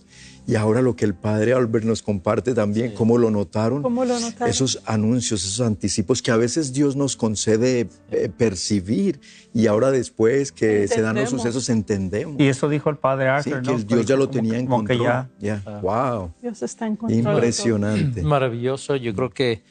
y 0.50 0.56
ahora 0.56 0.82
lo 0.82 0.95
que 0.95 1.06
el 1.06 1.14
padre 1.14 1.54
Albert 1.54 1.86
nos 1.86 2.02
comparte 2.02 2.56
también, 2.56 2.95
cómo 2.95 3.20
lo 3.20 3.30
notaron. 3.30 3.84
¿Cómo 3.84 4.04
lo 4.04 4.20
notaron? 4.20 4.50
Esos 4.50 4.82
anuncios, 4.88 5.45
esos 5.45 5.62
anticipos 5.62 6.24
que 6.24 6.32
a 6.32 6.38
veces 6.38 6.74
Dios 6.74 6.95
nos 6.95 7.16
concede 7.16 7.88
eh, 8.10 8.32
percibir 8.36 9.20
y 9.54 9.68
ahora 9.68 9.91
después 9.91 10.52
que 10.52 10.88
se 10.88 11.02
dan 11.02 11.18
los 11.18 11.30
sucesos 11.30 11.70
entendemos. 11.70 12.38
Y 12.39 12.47
eso 12.47 12.68
dijo 12.68 12.89
el 12.89 12.97
padre 12.97 13.28
Arthur, 13.28 13.62
sí, 13.64 13.86
que 13.86 13.93
Dios 13.93 14.08
ya 14.08 14.16
lo 14.16 14.28
tenía 14.28 14.58
en 14.58 14.66
control. 14.66 15.28
ya, 15.39 15.62
wow. 15.84 16.34
Dios 16.41 16.64
está 16.64 16.88
en 16.88 16.95
control. 16.95 17.20
Impresionante. 17.20 18.24
Maravilloso. 18.24 18.95
Yo 18.95 19.14
creo 19.14 19.30
que 19.30 19.62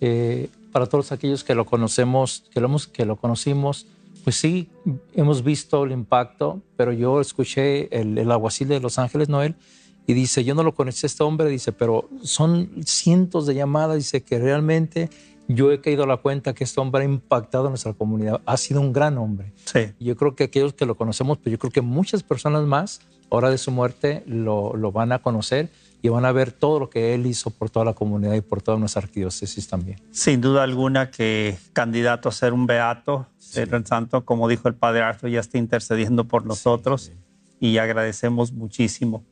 eh, 0.00 0.48
para 0.72 0.86
todos 0.86 1.12
aquellos 1.12 1.44
que 1.44 1.54
lo 1.54 1.66
conocemos, 1.66 2.44
que 2.50 2.60
lo, 2.60 2.68
hemos, 2.68 2.86
que 2.86 3.04
lo 3.04 3.16
conocimos, 3.16 3.88
pues 4.24 4.36
sí, 4.36 4.70
hemos 5.14 5.44
visto 5.44 5.84
el 5.84 5.92
impacto, 5.92 6.62
pero 6.78 6.94
yo 6.94 7.20
escuché 7.20 7.94
el, 7.94 8.16
el 8.16 8.32
aguacil 8.32 8.68
de 8.68 8.80
Los 8.80 8.98
Ángeles, 8.98 9.28
Noel, 9.28 9.54
y 10.06 10.12
dice, 10.12 10.44
yo 10.44 10.54
no 10.54 10.62
lo 10.62 10.74
conocí 10.74 11.06
a 11.06 11.08
este 11.08 11.22
hombre, 11.22 11.48
dice, 11.48 11.72
pero 11.72 12.08
son 12.22 12.70
cientos 12.84 13.46
de 13.46 13.54
llamadas, 13.54 13.96
dice 13.96 14.22
que 14.22 14.38
realmente 14.38 15.08
yo 15.48 15.72
he 15.72 15.80
caído 15.80 16.04
a 16.04 16.06
la 16.06 16.18
cuenta 16.18 16.54
que 16.54 16.64
este 16.64 16.80
hombre 16.80 17.02
ha 17.02 17.04
impactado 17.04 17.66
en 17.66 17.72
nuestra 17.72 17.92
comunidad, 17.92 18.40
ha 18.46 18.56
sido 18.56 18.80
un 18.80 18.92
gran 18.92 19.18
hombre. 19.18 19.52
Sí. 19.64 19.92
Yo 20.00 20.16
creo 20.16 20.34
que 20.34 20.44
aquellos 20.44 20.74
que 20.74 20.86
lo 20.86 20.94
conocemos, 20.94 21.38
pues 21.38 21.52
yo 21.52 21.58
creo 21.58 21.70
que 21.70 21.80
muchas 21.80 22.22
personas 22.22 22.64
más, 22.64 23.00
hora 23.28 23.50
de 23.50 23.58
su 23.58 23.70
muerte, 23.70 24.22
lo, 24.26 24.76
lo 24.76 24.92
van 24.92 25.12
a 25.12 25.20
conocer 25.20 25.70
y 26.02 26.08
van 26.10 26.26
a 26.26 26.32
ver 26.32 26.52
todo 26.52 26.78
lo 26.78 26.90
que 26.90 27.14
él 27.14 27.24
hizo 27.24 27.48
por 27.48 27.70
toda 27.70 27.86
la 27.86 27.94
comunidad 27.94 28.34
y 28.34 28.42
por 28.42 28.60
toda 28.60 28.78
nuestra 28.78 29.02
arquidiócesis 29.02 29.66
también. 29.68 29.98
Sin 30.10 30.42
duda 30.42 30.62
alguna 30.62 31.10
que 31.10 31.56
candidato 31.72 32.28
a 32.28 32.32
ser 32.32 32.52
un 32.52 32.66
beato, 32.66 33.26
ser 33.38 33.74
el 33.74 33.86
santo, 33.86 34.24
como 34.24 34.48
dijo 34.48 34.68
el 34.68 34.74
padre 34.74 35.00
Arthur, 35.00 35.30
ya 35.30 35.40
está 35.40 35.56
intercediendo 35.56 36.24
por 36.24 36.44
nosotros 36.44 37.10
y 37.58 37.78
agradecemos 37.78 38.52
muchísimo. 38.52 39.24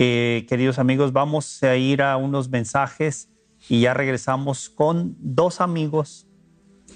Eh, 0.00 0.46
queridos 0.48 0.78
amigos, 0.78 1.12
vamos 1.12 1.60
a 1.64 1.74
ir 1.74 2.02
a 2.02 2.16
unos 2.16 2.48
mensajes 2.48 3.32
y 3.68 3.80
ya 3.80 3.94
regresamos 3.94 4.68
con 4.70 5.16
dos 5.18 5.60
amigos 5.60 6.28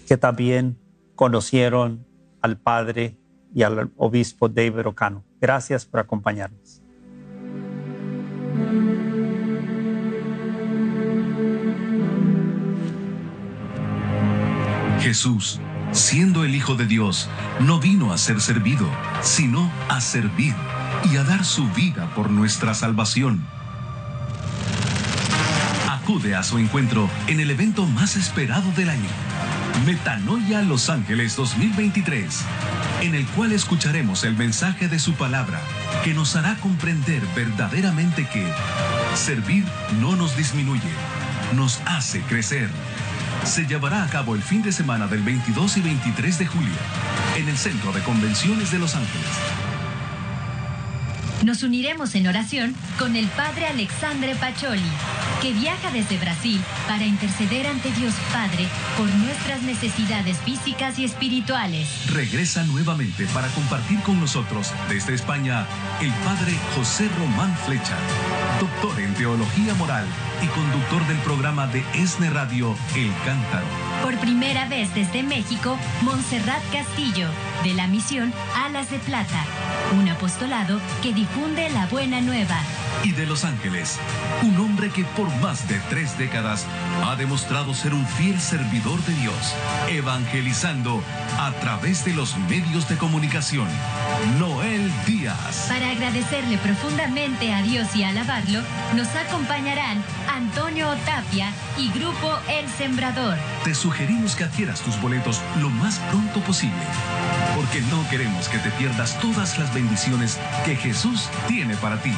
que 0.07 0.17
también 0.17 0.79
conocieron 1.17 2.07
al 2.41 2.61
padre 2.61 3.19
y 3.53 3.65
al 3.65 3.91
obispo 3.97 4.49
David 4.49 4.87
Ocano. 4.87 5.25
Gracias 5.41 5.85
por 5.85 5.99
acompañarnos. 5.99 6.81
Jesús, 15.01 15.61
siendo 15.91 16.45
el 16.45 16.55
Hijo 16.55 16.77
de 16.77 16.87
Dios, 16.87 17.29
no 17.59 17.81
vino 17.81 18.13
a 18.13 18.19
ser 18.19 18.41
servido, 18.41 18.87
sino 19.23 19.73
a 19.89 20.01
servir 20.01 20.55
y 21.11 21.17
a 21.17 21.25
dar 21.25 21.45
su 21.45 21.69
vida 21.71 22.07
por 22.15 22.31
nuestra 22.31 22.75
salvación. 22.75 23.43
Acude 25.91 26.35
a 26.35 26.43
su 26.43 26.59
encuentro 26.59 27.09
en 27.27 27.41
el 27.41 27.51
evento 27.51 27.87
más 27.87 28.17
esperado 28.17 28.71
del 28.73 28.91
año, 28.91 29.09
Metanoia 29.87 30.63
Los 30.63 30.91
Ángeles 30.91 31.37
2023, 31.37 32.41
en 33.03 33.15
el 33.15 33.27
cual 33.29 33.53
escucharemos 33.53 34.25
el 34.25 34.37
mensaje 34.37 34.89
de 34.89 34.99
su 34.99 35.15
palabra 35.15 35.61
que 36.05 36.15
nos 36.15 36.37
hará 36.37 36.57
comprender 36.57 37.23
verdaderamente 37.35 38.27
que 38.29 38.47
servir 39.15 39.65
no 40.01 40.17
nos 40.17 40.37
disminuye, 40.37 40.91
nos 41.55 41.81
hace 41.87 42.21
crecer. 42.23 42.69
Se 43.45 43.67
llevará 43.67 44.05
a 44.05 44.09
cabo 44.09 44.35
el 44.35 44.43
fin 44.43 44.63
de 44.63 44.73
semana 44.73 45.07
del 45.07 45.23
22 45.23 45.77
y 45.79 45.81
23 45.81 46.39
de 46.39 46.47
julio 46.47 46.75
en 47.37 47.49
el 47.49 47.57
Centro 47.57 47.93
de 47.93 48.01
Convenciones 48.03 48.71
de 48.71 48.79
Los 48.79 48.95
Ángeles. 48.95 49.72
Nos 51.43 51.64
uniremos 51.64 52.14
en 52.14 52.28
oración 52.28 52.74
con 53.01 53.16
el 53.16 53.26
Padre 53.26 53.66
Alexandre 53.66 54.36
Pacholi, 54.36 54.80
que 55.40 55.53
viaja 55.53 55.90
desde 55.90 56.16
Brasil 56.16 56.61
para 56.86 57.05
interceder 57.05 57.66
ante 57.66 57.90
Dios 57.93 58.14
Padre 58.32 58.68
por 58.97 59.09
nuestras 59.09 59.62
necesidades 59.62 60.36
físicas 60.38 61.01
y 61.01 61.05
espirituales. 61.05 61.88
Regresa 62.12 62.62
nuevamente 62.64 63.26
para 63.34 63.49
compartir 63.49 63.99
con 64.03 64.20
nosotros 64.20 64.72
desde 64.88 65.14
España 65.14 65.66
el 66.01 66.12
Padre 66.24 66.53
José 66.76 67.09
Román 67.18 67.57
Flecha, 67.66 67.97
doctor 68.61 69.01
en 69.01 69.12
Teología 69.14 69.74
Moral 69.74 70.07
y 70.43 70.47
conductor 70.47 71.05
del 71.09 71.18
programa 71.18 71.66
de 71.66 71.84
ESNE 71.95 72.30
Radio 72.30 72.76
El 72.95 73.12
Cántaro. 73.24 73.91
Por 74.03 74.19
primera 74.19 74.67
vez 74.67 74.93
desde 74.95 75.23
México, 75.23 75.79
Montserrat 76.03 76.63
Castillo, 76.73 77.29
de 77.63 77.73
la 77.75 77.87
misión 77.87 78.33
Alas 78.57 78.91
de 78.91 78.99
Plata, 78.99 79.45
un 79.97 80.09
apostolado 80.09 80.81
que 81.03 81.15
difunde 81.15 81.71
la 81.71 81.87
buena 81.87 82.21
nueva. 82.21 82.57
Y 83.05 83.12
de 83.12 83.26
Los 83.26 83.45
Ángeles, 83.45 83.99
un 84.43 84.59
hombre 84.59 84.90
que 84.90 85.05
por 85.05 85.28
más 85.36 85.68
de 85.68 85.80
tres 85.90 86.16
décadas 86.18 86.66
ha 87.05 87.16
demostrado 87.16 87.74
ser 87.74 87.95
un 87.95 88.07
fiel 88.07 88.40
servidor 88.40 89.01
de 89.05 89.14
Dios, 89.14 89.55
evangelizando 89.90 91.03
a 91.38 91.53
través 91.61 92.05
de 92.05 92.12
los 92.12 92.36
medios 92.49 92.88
de 92.88 92.97
comunicación. 92.97 93.68
Noel 94.38 94.90
Díaz. 95.07 95.66
Para 95.68 95.90
agradecerle 95.90 96.59
profundamente 96.59 97.53
a 97.53 97.62
Dios 97.62 97.95
y 97.95 98.05
alabarlo, 98.05 98.61
nos 98.95 99.09
acompañarán 99.16 100.03
Antonio 100.28 100.90
Otapia 100.90 101.53
y 101.76 101.90
Grupo 101.90 102.38
El 102.49 102.68
Sembrador. 102.68 103.36
Te 103.64 103.74
sugerimos 103.74 104.36
que 104.36 104.45
adquieras 104.45 104.80
tus 104.80 105.01
boletos 105.01 105.40
lo 105.61 105.70
más 105.70 105.99
pronto 106.11 106.40
posible, 106.40 106.82
porque 107.57 107.80
no 107.82 108.09
queremos 108.09 108.49
que 108.49 108.59
te 108.59 108.70
pierdas 108.72 109.18
todas 109.20 109.59
las 109.59 109.72
bendiciones 109.74 110.38
que 110.64 110.76
Jesús 110.76 111.28
tiene 111.49 111.76
para 111.76 111.97
ti. 112.03 112.12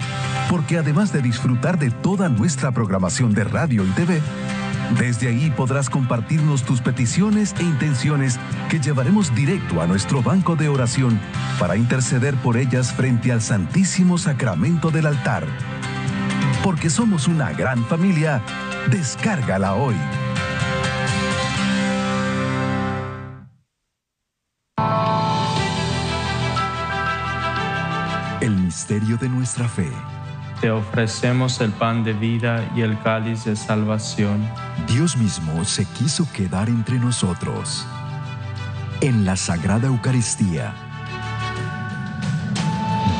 porque 0.48 0.78
además 0.78 1.12
de 1.12 1.22
disfrutar 1.22 1.78
de 1.78 1.90
toda 1.90 2.28
nuestra 2.28 2.72
programación 2.72 3.34
de 3.34 3.44
radio 3.44 3.84
y 3.84 3.90
TV, 3.90 4.20
desde 4.98 5.28
ahí 5.28 5.50
podrás 5.50 5.88
compartirnos 5.88 6.62
tus 6.62 6.80
peticiones 6.80 7.54
e 7.58 7.62
intenciones 7.62 8.38
que 8.68 8.80
llevaremos 8.80 9.34
directo 9.34 9.80
a 9.80 9.86
nuestro 9.86 10.22
banco 10.22 10.56
de 10.56 10.68
oración 10.68 11.18
para 11.58 11.76
interceder 11.76 12.34
por 12.36 12.56
ellas 12.56 12.92
frente 12.92 13.32
al 13.32 13.40
Santísimo 13.40 14.18
Sacramento 14.18 14.90
del 14.90 15.06
altar 15.06 15.46
porque 16.64 16.88
somos 16.88 17.28
una 17.28 17.52
gran 17.52 17.84
familia, 17.84 18.40
descárgala 18.90 19.74
hoy. 19.74 19.94
Misterio 28.84 29.16
de 29.16 29.30
nuestra 29.30 29.66
fe. 29.66 29.90
Te 30.60 30.70
ofrecemos 30.70 31.58
el 31.62 31.72
pan 31.72 32.04
de 32.04 32.12
vida 32.12 32.70
y 32.76 32.82
el 32.82 33.00
cáliz 33.00 33.44
de 33.44 33.56
salvación. 33.56 34.46
Dios 34.86 35.16
mismo 35.16 35.64
se 35.64 35.86
quiso 35.86 36.30
quedar 36.34 36.68
entre 36.68 36.98
nosotros. 36.98 37.86
En 39.00 39.24
la 39.24 39.36
Sagrada 39.36 39.86
Eucaristía. 39.86 40.74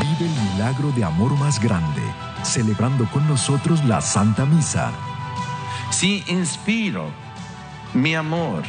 Vive 0.03 0.31
el 0.31 0.53
milagro 0.53 0.93
de 0.93 1.05
amor 1.05 1.35
más 1.39 1.59
grande 1.59 2.03
celebrando 2.43 3.07
con 3.11 3.27
nosotros 3.27 3.83
la 3.87 4.03
Santa 4.03 4.45
Misa. 4.45 4.93
Si 5.91 6.23
inspiro 6.27 7.07
mi 7.95 8.15
amor 8.15 8.65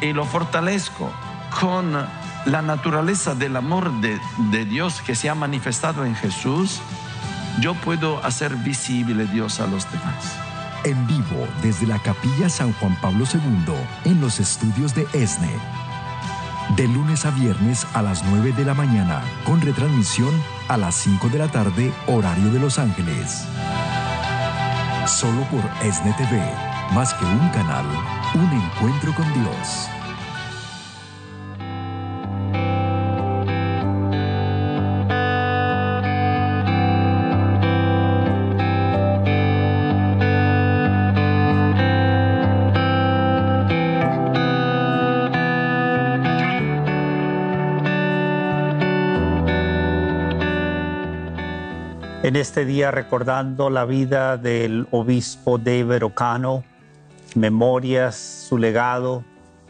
y 0.00 0.12
lo 0.12 0.24
fortalezco 0.24 1.12
con 1.60 1.94
la 2.46 2.62
naturaleza 2.62 3.34
del 3.34 3.56
amor 3.56 3.92
de, 4.00 4.18
de, 4.50 4.64
Dios 4.64 5.02
que 5.02 5.14
se 5.14 5.28
ha 5.28 5.34
manifestado 5.34 6.04
en 6.04 6.14
Jesús, 6.14 6.80
yo 7.60 7.74
puedo 7.74 8.24
hacer 8.24 8.56
visible 8.56 9.26
Dios 9.26 9.60
a 9.60 9.66
los 9.66 9.90
demás. 9.90 10.36
En 10.84 11.06
vivo 11.06 11.46
desde 11.62 11.86
la 11.86 11.98
Capilla 11.98 12.48
San 12.48 12.72
Juan 12.74 12.96
Pablo 13.00 13.24
II 13.32 13.74
en 14.04 14.20
los 14.20 14.40
estudios 14.40 14.94
de 14.94 15.06
ESNE. 15.12 15.54
de 16.76 16.86
lunes 16.86 17.26
a 17.26 17.30
viernes 17.32 17.84
a 17.94 18.02
las 18.02 18.22
9 18.22 18.52
de 18.52 18.64
la 18.64 18.74
mañana, 18.74 19.22
con 19.44 19.60
retransmisión 19.60 20.32
a 20.68 20.76
las 20.76 20.94
5 20.94 21.28
de 21.28 21.38
la 21.38 21.48
tarde, 21.48 21.92
horario 22.06 22.52
de 22.52 22.60
Los 22.60 22.78
Ángeles. 22.78 23.44
Solo 25.04 25.42
por 25.50 25.68
ESNE 25.82 26.12
TV, 26.12 26.40
más 26.94 27.12
que 27.14 27.24
un 27.24 27.48
canal, 27.48 27.84
un 28.34 28.52
encuentro 28.52 29.12
con 29.16 29.26
Dios. 29.34 29.90
En 52.30 52.36
este 52.36 52.64
día 52.64 52.92
recordando 52.92 53.70
la 53.70 53.84
vida 53.84 54.36
del 54.36 54.86
obispo 54.92 55.58
David 55.58 56.04
Ocano, 56.04 56.62
memorias, 57.34 58.14
su 58.48 58.56
legado. 58.56 59.24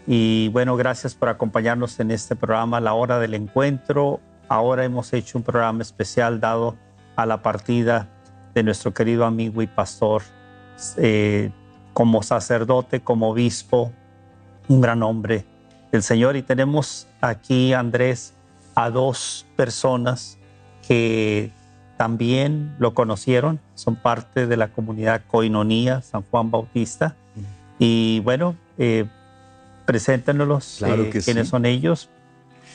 Y 0.07 0.49
bueno, 0.49 0.77
gracias 0.77 1.15
por 1.15 1.31
acompañarnos 1.31 1.99
en 2.01 2.11
este 2.11 2.37
programa, 2.37 2.79
La 2.79 2.93
Hora 2.93 3.19
del 3.19 3.33
Encuentro. 3.33 4.21
Ahora 4.47 4.85
hemos 4.85 5.11
hecho 5.15 5.39
un 5.39 5.45
programa 5.45 5.81
especial 5.81 6.39
dado 6.39 6.77
a 7.17 7.25
la 7.25 7.41
partida 7.41 8.11
de 8.53 8.63
nuestro 8.63 8.93
querido 8.93 9.25
amigo 9.25 9.63
y 9.63 9.67
pastor 9.67 10.21
eh, 10.99 11.51
como 11.95 12.23
sacerdote, 12.23 13.01
como 13.01 13.31
obispo, 13.31 13.91
un 14.69 14.83
gran 14.83 15.03
hombre 15.03 15.47
del 15.91 16.03
Señor. 16.03 16.37
Y 16.37 16.43
tenemos 16.43 17.09
aquí, 17.23 17.73
Andrés, 17.73 18.35
a 18.75 18.91
dos 18.91 19.47
personas 19.57 20.37
que 20.87 21.59
también 22.01 22.75
lo 22.79 22.95
conocieron, 22.95 23.61
son 23.75 23.95
parte 23.95 24.47
de 24.47 24.57
la 24.57 24.69
comunidad 24.69 25.21
Coinonía 25.29 26.01
San 26.01 26.23
Juan 26.23 26.51
Bautista. 26.51 27.15
Y 27.79 28.21
bueno, 28.21 28.57
eh, 28.79 29.05
preséntenos 29.85 30.77
Claro 30.79 31.03
eh, 31.03 31.11
que 31.11 31.21
quiénes 31.21 31.49
sí. 31.49 31.51
son 31.51 31.67
ellos. 31.67 32.09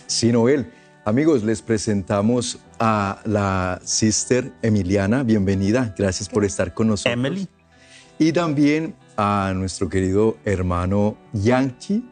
Sí, 0.06 0.32
Noel. 0.32 0.72
Amigos, 1.06 1.44
les 1.44 1.64
presentamos 1.64 2.60
a 2.78 3.20
la 3.26 3.82
sister 3.84 4.52
Emiliana. 4.62 5.24
Bienvenida. 5.24 5.96
Gracias 5.98 6.30
por 6.30 6.46
estar 6.46 6.76
con 6.76 6.90
nosotros. 6.90 7.12
Emily. 7.12 7.48
Y 8.20 8.32
también 8.32 8.94
a 9.18 9.54
nuestro 9.56 9.90
querido 9.90 10.38
hermano 10.46 11.18
Yanchi, 11.34 12.08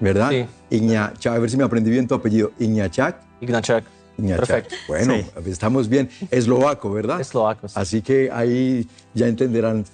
¿verdad? 0.00 0.28
Sí. 0.68 1.28
A 1.28 1.38
ver 1.38 1.50
si 1.50 1.56
me 1.56 1.64
aprendí 1.64 1.90
bien 1.90 2.06
tu 2.06 2.14
apellido. 2.14 2.52
Ignachac. 2.58 3.22
Ignachak. 3.40 3.95
Perfecto. 4.16 4.74
Bueno, 4.88 5.14
Sí. 5.14 5.50
estamos 5.50 5.88
bien. 5.88 6.08
Eslovaco, 6.30 6.90
¿verdad? 6.90 7.20
Eslovaco. 7.20 7.66
Así 7.74 8.02
que 8.02 8.30
ahí 8.32 8.88
ya 9.14 9.28
entenderán 9.28 9.84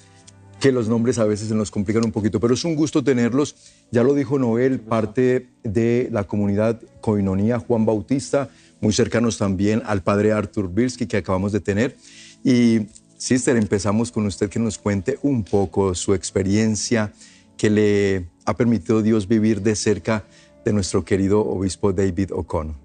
que 0.61 0.71
los 0.71 0.89
nombres 0.89 1.19
a 1.19 1.25
veces 1.25 1.49
se 1.49 1.55
nos 1.57 1.73
complican 1.73 2.05
un 2.05 2.13
poquito, 2.13 2.39
pero 2.39 2.55
es 2.55 2.65
un 2.65 2.77
gusto 2.77 3.03
tenerlos. 3.03 3.57
Ya 3.91 4.05
lo 4.05 4.15
dijo 4.15 4.39
Noel, 4.39 4.79
parte 4.79 5.49
de 5.65 6.09
la 6.13 6.23
comunidad 6.25 6.81
Coinonía 7.01 7.59
Juan 7.59 7.85
Bautista, 7.85 8.49
muy 8.81 8.93
cercanos 8.93 9.39
también 9.39 9.83
al 9.85 10.03
padre 10.03 10.31
Arthur 10.33 10.69
Birsky 10.73 11.07
que 11.07 11.17
acabamos 11.17 11.51
de 11.51 11.59
tener. 11.61 11.97
Y 12.45 12.83
Sister, 13.17 13.57
empezamos 13.57 14.13
con 14.13 14.27
usted 14.27 14.49
que 14.49 14.59
nos 14.61 14.79
cuente 14.79 15.19
un 15.23 15.43
poco 15.43 15.95
su 15.97 16.15
experiencia 16.15 17.13
que 17.57 17.71
le 17.71 18.27
ha 18.45 18.57
permitido 18.57 19.03
Dios 19.03 19.27
vivir 19.29 19.63
de 19.63 19.75
cerca 19.77 20.25
de 20.65 20.73
nuestro 20.73 21.05
querido 21.05 21.41
obispo 21.41 21.93
David 21.93 22.33
O'Connor. 22.33 22.82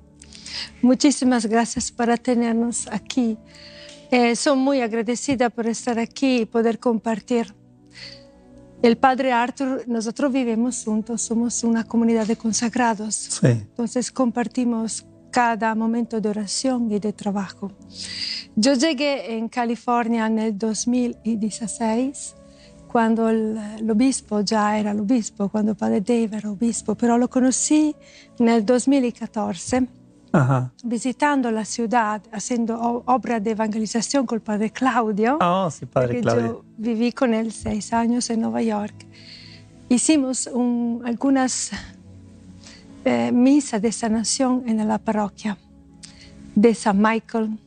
Muchísimas 0.82 1.46
gracias 1.46 1.92
por 1.92 2.18
tenernos 2.20 2.88
aquí. 2.92 3.38
Eh, 4.10 4.36
soy 4.36 4.58
muy 4.58 4.82
agradecida 4.82 5.50
por 5.50 5.68
estar 5.68 6.00
aquí 6.00 6.42
y 6.42 6.46
poder 6.46 6.80
compartir. 6.80 7.54
El 8.82 8.96
padre 8.98 9.34
Arthur, 9.34 9.84
nosotros 9.88 10.32
vivimos 10.32 10.84
juntos, 10.86 11.22
somos 11.24 11.64
una 11.64 11.84
comunidad 11.84 12.28
de 12.28 12.36
consagrados. 12.36 13.16
Sí. 13.16 13.48
Entonces 13.48 14.12
compartimos 14.12 15.06
cada 15.32 15.76
momento 15.76 16.22
de 16.22 16.30
oración 16.30 16.90
y 16.92 17.00
de 17.00 17.12
trabajo. 17.12 17.72
Yo 18.56 18.74
llegué 18.74 19.36
en 19.36 19.50
California 19.50 20.28
en 20.28 20.40
el 20.40 20.58
2016, 20.58 22.36
cuando 22.88 23.30
el, 23.30 23.58
el 23.80 23.92
obispo 23.92 24.42
ya 24.42 24.80
era 24.80 24.92
el 24.92 25.02
obispo, 25.02 25.50
cuando 25.50 25.76
padre 25.76 26.02
Dave 26.02 26.38
era 26.38 26.50
obispo, 26.50 26.96
pero 26.96 27.18
lo 27.18 27.30
conocí 27.30 27.96
en 28.40 28.48
el 28.48 28.66
2014 28.66 29.88
Ajá. 30.32 30.72
visitando 30.84 31.50
la 31.52 31.64
ciudad, 31.66 32.22
haciendo 32.32 32.80
obra 33.06 33.40
de 33.40 33.52
evangelización 33.52 34.26
con 34.26 34.36
el 34.38 34.42
padre 34.42 34.72
Claudio. 34.72 35.38
Oh, 35.42 35.70
sí, 35.72 35.86
padre 35.86 36.22
Claudio. 36.22 36.48
Yo 36.48 36.64
viví 36.78 37.12
con 37.12 37.34
él 37.34 37.52
seis 37.52 37.94
años 37.94 38.30
en 38.30 38.42
Nueva 38.42 38.62
York. 38.62 38.94
Hicimos 39.90 40.48
un- 40.48 41.02
algunas 41.06 41.72
eh, 43.06 43.32
misas 43.32 43.82
de 43.82 43.92
sanación 43.92 44.64
en 44.68 44.86
la 44.86 44.98
parroquia 44.98 45.58
de 46.56 46.76
San 46.76 47.02
Michael, 47.02 47.58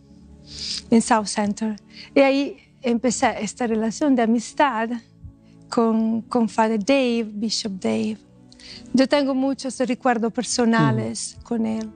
en 0.91 1.01
South 1.03 1.27
Center. 1.27 1.77
Y 2.15 2.21
ahí 2.21 2.57
empecé 2.83 3.35
esta 3.43 3.67
relación 3.67 4.15
de 4.15 4.23
amistad 4.23 4.91
con, 5.71 6.21
con 6.23 6.49
Father 6.49 6.85
Dave, 6.85 7.25
Bishop 7.33 7.73
Dave. 7.81 8.19
Yo 8.93 9.09
tengo 9.09 9.35
muchos 9.35 9.79
recuerdos 9.79 10.31
personales 10.33 11.39
con 11.43 11.65
él 11.65 11.91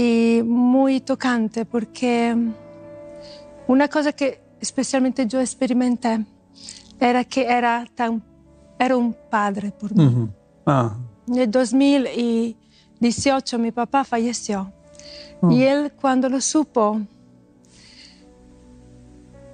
y 0.00 0.42
muy 0.42 1.00
tocante 1.00 1.64
porque 1.66 2.34
una 3.66 3.88
cosa 3.88 4.12
que 4.12 4.40
especialmente 4.60 5.26
yo 5.26 5.40
experimenté 5.40 6.24
era 6.98 7.24
que 7.24 7.44
era, 7.46 7.84
tan, 7.94 8.22
era 8.78 8.96
un 8.96 9.14
padre 9.30 9.70
por 9.72 9.94
mí. 9.94 10.04
Ujú. 10.06 10.28
Ah, 10.66 10.96
En 11.28 11.36
el 11.38 11.50
2018 11.50 13.58
mi 13.58 13.72
papá 13.72 14.04
falleció 14.04 14.72
Oh. 15.42 15.50
y 15.50 15.62
él 15.62 15.90
cuando 15.98 16.28
lo 16.28 16.38
supo, 16.38 17.00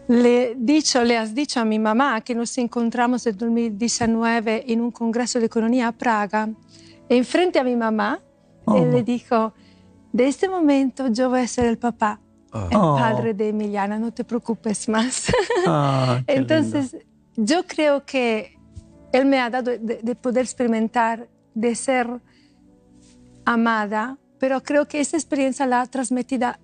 le, 0.09 0.57
dicho, 0.57 1.05
le 1.05 1.16
has 1.16 1.32
dicho 1.32 1.61
a 1.61 1.64
mi 1.64 1.78
mamá 1.78 2.20
que 2.22 2.34
nos 2.34 2.59
encontramos 2.59 3.24
en 3.26 3.36
2019 3.38 4.64
en 4.72 4.80
un 4.80 4.90
congreso 4.90 5.38
de 5.38 5.47
economía 5.47 5.86
a 5.88 5.92
Praga, 5.92 6.49
e 7.09 7.16
enfrente 7.16 7.61
a 7.61 7.64
mi 7.64 7.76
mamá, 7.76 8.18
él 8.74 8.90
le 8.90 9.05
dijo, 9.05 9.53
de 10.17 10.29
este 10.29 10.49
momento 10.49 11.09
yo 11.09 11.29
voy 11.31 11.41
a 11.41 11.47
ser 11.47 11.67
el 11.67 11.79
papá, 11.79 12.21
el 12.71 12.77
Oh. 12.77 12.97
padre 12.97 13.35
de 13.35 13.51
Emiliana, 13.51 13.99
no 13.99 14.11
te 14.12 14.25
preocupes 14.25 14.89
más. 14.89 15.31
ah, 15.67 16.23
lindo. 16.27 16.33
Entonces, 16.55 16.97
yo 17.37 17.67
creo 17.67 18.05
que 18.07 18.57
Él 19.12 19.27
me 19.27 19.39
ha 19.41 19.51
dado 19.51 19.73
de, 19.73 20.01
de 20.03 20.14
poder 20.14 20.45
experimentar, 20.45 21.29
de 21.55 21.75
ser 21.75 22.09
amada, 23.45 24.17
pero 24.39 24.62
creo 24.62 24.87
que 24.89 25.01
esa 25.01 25.17
experiencia 25.17 25.67
la 25.67 25.83
ha 25.83 25.87
transmitida 25.87 26.59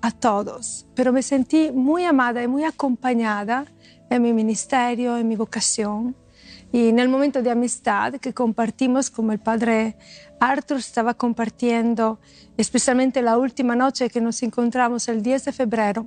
a 0.00 0.10
todos. 0.10 0.86
Pero 0.94 1.12
me 1.12 1.22
sentí 1.22 1.70
muy 1.72 2.04
amada 2.04 2.42
y 2.42 2.48
muy 2.48 2.64
acompañada 2.64 3.66
en 4.10 4.22
mi 4.22 4.32
ministerio, 4.32 5.16
en 5.16 5.26
mi 5.28 5.36
vocación. 5.36 6.14
Y 6.72 6.88
en 6.88 6.98
el 6.98 7.08
momento 7.08 7.42
de 7.42 7.50
amistad 7.50 8.14
que 8.14 8.32
compartimos, 8.32 9.10
como 9.10 9.32
el 9.32 9.38
padre 9.38 9.96
Arthur 10.42 10.78
estaba 10.78 11.14
compartiendo, 11.14 12.18
especialmente 12.56 13.22
la 13.22 13.38
última 13.38 13.76
noche 13.76 14.10
que 14.10 14.20
nos 14.20 14.42
encontramos 14.42 15.06
el 15.08 15.22
10 15.22 15.44
de 15.44 15.52
febrero, 15.52 16.06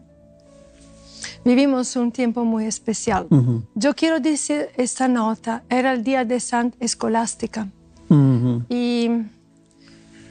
vivimos 1.45 1.95
un 1.95 2.11
tiempo 2.11 2.43
muy 2.43 2.65
especial. 2.65 3.27
Ujú. 3.29 3.63
Yo 3.75 3.95
quiero 3.95 4.19
decir 4.19 4.69
esta 4.77 5.07
nota, 5.07 5.63
era 5.69 5.93
el 5.93 6.03
día 6.03 6.25
de 6.25 6.39
Santa 6.39 6.75
Escolástica 6.79 7.67
Ujú. 8.09 8.63
y 8.69 9.09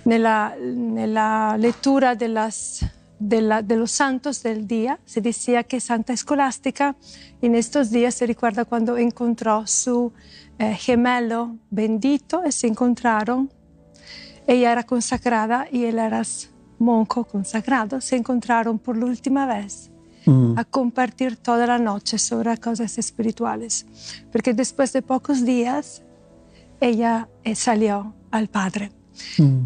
nella, 0.04 0.54
nella 0.60 1.56
lettura 1.56 2.14
de, 2.14 2.28
las, 2.28 2.84
de, 3.18 3.40
la- 3.40 3.62
de 3.62 3.76
los 3.76 3.90
santos 3.90 4.42
del 4.42 4.66
día 4.66 4.98
se 5.06 5.20
decía 5.22 5.62
que 5.62 5.80
Santa 5.80 6.12
Escolástica 6.12 6.94
en 7.40 7.54
estos 7.54 7.90
días 7.90 8.14
se 8.14 8.26
recuerda 8.26 8.64
cuando 8.66 8.98
encontró 8.98 9.66
su 9.66 10.12
eh, 10.58 10.74
gemelo 10.74 11.56
bendito 11.70 12.42
y 12.46 12.52
se 12.52 12.66
encontraron. 12.66 13.50
Ella 14.46 14.72
era 14.72 14.84
consagrada 14.84 15.66
y 15.70 15.84
él 15.84 15.98
era 15.98 16.22
monco 16.78 17.24
consagrado. 17.24 18.00
Se 18.00 18.16
encontraron 18.16 18.78
por 18.78 18.96
la 18.96 19.06
última 19.06 19.46
vez 19.46 19.90
Ujú. 20.26 20.54
a 20.56 20.64
compartir 20.64 21.36
toda 21.36 21.66
la 21.66 21.78
noche 21.78 22.18
sobre 22.18 22.56
cosas 22.58 22.98
espirituales. 22.98 23.86
Porque 24.32 24.54
después 24.54 24.92
de 24.92 25.02
pocos 25.02 25.44
días, 25.44 26.02
ella 26.80 27.28
eh, 27.44 27.54
salió 27.54 28.14
al 28.30 28.48
Padre. 28.48 28.92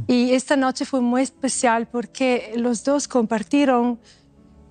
Y 0.07 0.33
esta 0.33 0.57
noche 0.57 0.85
fue 0.85 1.01
muy 1.01 1.23
especial 1.23 1.87
porque 1.87 2.53
los 2.57 2.85
dos 2.85 3.09
compartieron 3.09 3.99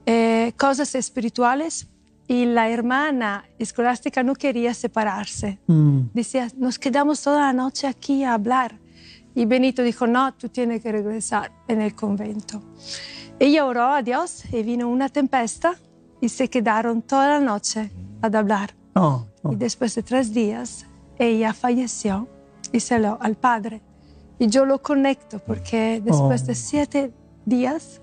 eh, 0.05 0.53
cosas 0.55 0.93
espirituales 0.93 1.87
y 2.27 2.45
la 2.45 2.69
hermana 2.69 3.45
escolástica 3.57 4.21
no 4.21 4.35
quería 4.35 4.73
separarse. 4.73 5.59
Mm. 5.67 6.01
Decía, 6.13 6.49
nos 6.57 6.77
quedamos 6.77 7.21
toda 7.21 7.41
la 7.41 7.53
noche 7.53 7.87
aquí 7.87 8.23
a 8.23 8.33
hablar. 8.33 8.77
Y 9.37 9.45
Benito 9.45 9.83
dijo, 9.83 10.07
no, 10.07 10.33
tú 10.33 10.49
tienes 10.49 10.81
que 10.81 10.91
regresar 10.91 11.51
en 11.67 11.79
el 11.79 11.93
convento. 11.93 12.59
Ella 13.37 13.67
oró 13.67 13.83
a 13.83 14.01
Dios 14.01 14.43
y 14.51 14.63
vino 14.63 14.89
una 14.89 15.09
tempesta 15.09 15.75
y 16.19 16.29
se 16.29 16.49
quedaron 16.49 17.03
toda 17.03 17.27
la 17.27 17.39
noche 17.39 17.91
a 18.23 18.35
hablar. 18.35 18.73
Y 19.51 19.55
después 19.55 19.93
de 19.93 20.01
tres 20.01 20.33
días, 20.33 20.87
ella 21.19 21.53
falleció 21.53 22.27
y 22.71 22.79
se 22.79 22.97
lo 22.97 23.19
al 23.21 23.35
Padre. 23.35 23.83
Y 24.39 24.47
yo 24.47 24.65
lo 24.65 24.81
conecto 24.81 25.37
porque 25.37 26.01
después 26.03 26.47
de 26.47 26.55
siete 26.55 27.13
días, 27.45 28.01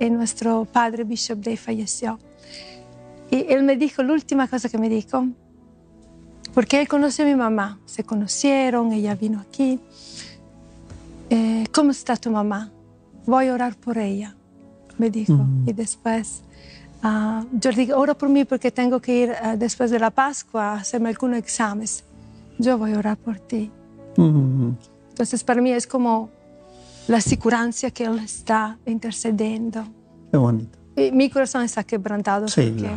eh, 0.00 0.10
nuestro 0.10 0.64
Padre 0.64 1.04
Bishop 1.04 1.38
Day 1.38 1.56
falleció. 1.56 2.18
Y 3.30 3.46
él 3.52 3.62
me 3.62 3.76
dijo, 3.76 4.02
la 4.02 4.14
última 4.14 4.48
cosa 4.48 4.68
que 4.68 4.78
me 4.78 4.88
dijo, 4.88 5.28
porque 6.52 6.80
él 6.80 6.88
conoció 6.88 7.24
a 7.24 7.28
mi 7.28 7.36
mamá, 7.36 7.78
se 7.84 8.02
conocieron, 8.02 8.92
ella 8.92 9.14
vino 9.14 9.38
aquí. 9.38 9.78
Eh, 11.34 11.64
¿Cómo 11.72 11.92
está 11.92 12.14
tu 12.14 12.30
mamá? 12.30 12.70
Voy 13.24 13.46
a 13.46 13.54
orar 13.54 13.74
por 13.74 13.96
ella, 13.96 14.36
me 14.98 15.08
dijo. 15.08 15.46
Y 15.64 15.72
después 15.72 16.42
uh, 17.02 17.46
yo 17.52 17.70
le 17.70 17.76
dije, 17.76 17.94
ora 17.94 18.12
por 18.12 18.28
mí 18.28 18.44
porque 18.44 18.70
tengo 18.70 19.00
que 19.00 19.14
ir 19.22 19.30
uh, 19.30 19.56
después 19.56 19.90
de 19.90 19.98
la 19.98 20.10
Pascua 20.10 20.72
a 20.72 20.74
hacerme 20.74 21.08
algunos 21.08 21.38
exámenes. 21.38 22.04
Yo 22.58 22.76
voy 22.76 22.92
a 22.92 22.98
orar 22.98 23.16
por 23.16 23.38
ti. 23.38 23.70
Entonces 24.18 25.42
para 25.42 25.62
mí 25.62 25.72
es 25.72 25.86
como 25.86 26.28
la 27.08 27.22
seguridad 27.22 27.72
que 27.94 28.04
Él 28.04 28.18
está 28.18 28.76
intercediendo. 28.84 29.86
Qué 30.30 30.36
bonito. 30.36 30.78
Y 30.96 31.12
mi 31.12 31.30
corazón 31.30 31.64
está 31.64 31.82
quebrantado 31.82 32.46
Sí, 32.46 32.74
porque 32.76 32.94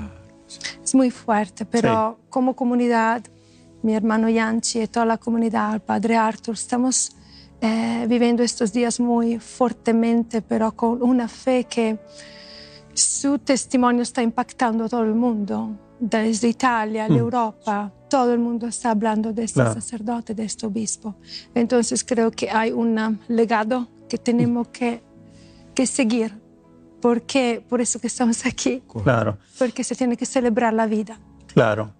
es 0.83 0.93
muy 0.93 1.09
fuerte, 1.09 1.65
pero 1.65 2.19
como 2.29 2.53
comunidad, 2.53 3.23
mi 3.81 3.93
hermano 3.93 4.27
Yanchi 4.27 4.81
y 4.81 4.88
toda 4.88 5.05
la 5.05 5.17
comunidad, 5.17 5.75
el 5.75 5.79
padre 5.79 6.17
Arthur, 6.17 6.55
estamos 6.55 7.14
eh, 7.66 8.05
viviendo 8.07 8.43
estos 8.43 8.72
días 8.74 8.99
muy 8.99 9.39
fuertemente, 9.39 10.41
pero 10.41 10.72
con 10.76 11.01
una 11.01 11.28
fe 11.28 11.66
que 11.66 11.97
su 12.93 13.39
testimonio 13.39 14.03
está 14.03 14.22
impactando 14.22 14.86
a 14.86 14.89
todo 14.89 15.03
el 15.03 15.16
mundo, 15.16 15.55
desde 15.99 16.47
Italia, 16.49 17.07
Mm. 17.09 17.16
Europa, 17.18 17.91
todo 18.09 18.34
el 18.34 18.39
mundo 18.39 18.68
está 18.68 18.91
hablando 18.91 19.34
de 19.34 19.43
este 19.43 19.61
Claro. 19.61 19.74
sacerdote, 19.74 20.34
de 20.36 20.43
este 20.45 20.66
obispo. 20.66 21.16
Entonces 21.53 22.03
creo 22.03 22.30
que 22.32 22.49
hay 22.49 22.72
un 22.72 22.97
um, 22.99 23.18
legado 23.28 23.88
que 24.09 24.18
tenemos 24.18 24.68
que, 24.70 25.01
que 25.74 25.86
seguir, 25.88 26.32
porque 27.01 27.63
por 27.70 27.80
eso 27.82 27.99
que 27.99 28.07
estamos 28.07 28.45
aquí, 28.45 28.84
Claro, 29.03 29.38
porque 29.59 29.84
se 29.84 29.95
tiene 29.95 30.16
que 30.18 30.26
celebrar 30.26 30.74
la 30.74 30.86
vida. 30.86 31.20
claro. 31.53 31.91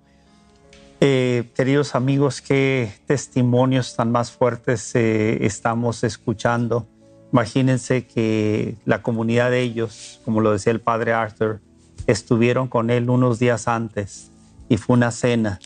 Eh, 1.02 1.52
queridos 1.56 1.94
amigos, 1.94 2.42
qué 2.42 2.92
testimonios 3.06 3.96
tan 3.96 4.12
más 4.12 4.32
fuertes 4.32 4.96
eh, 4.96 5.46
estamos 5.46 6.04
escuchando. 6.04 6.88
Imagínense 7.34 8.08
que 8.08 8.76
la 8.86 9.02
comunidad 9.02 9.52
de 9.52 9.62
ellos, 9.62 10.22
como 10.24 10.40
lo 10.42 10.52
decía 10.54 10.72
el 10.72 10.80
padre 10.80 11.14
Arthur, 11.14 11.60
estuvieron 12.08 12.68
con 12.68 12.90
él 12.90 13.10
unos 13.10 13.40
días 13.40 13.68
antes 13.68 14.32
y 14.70 14.78
fue 14.78 14.96
una 14.96 15.12
cena. 15.12 15.60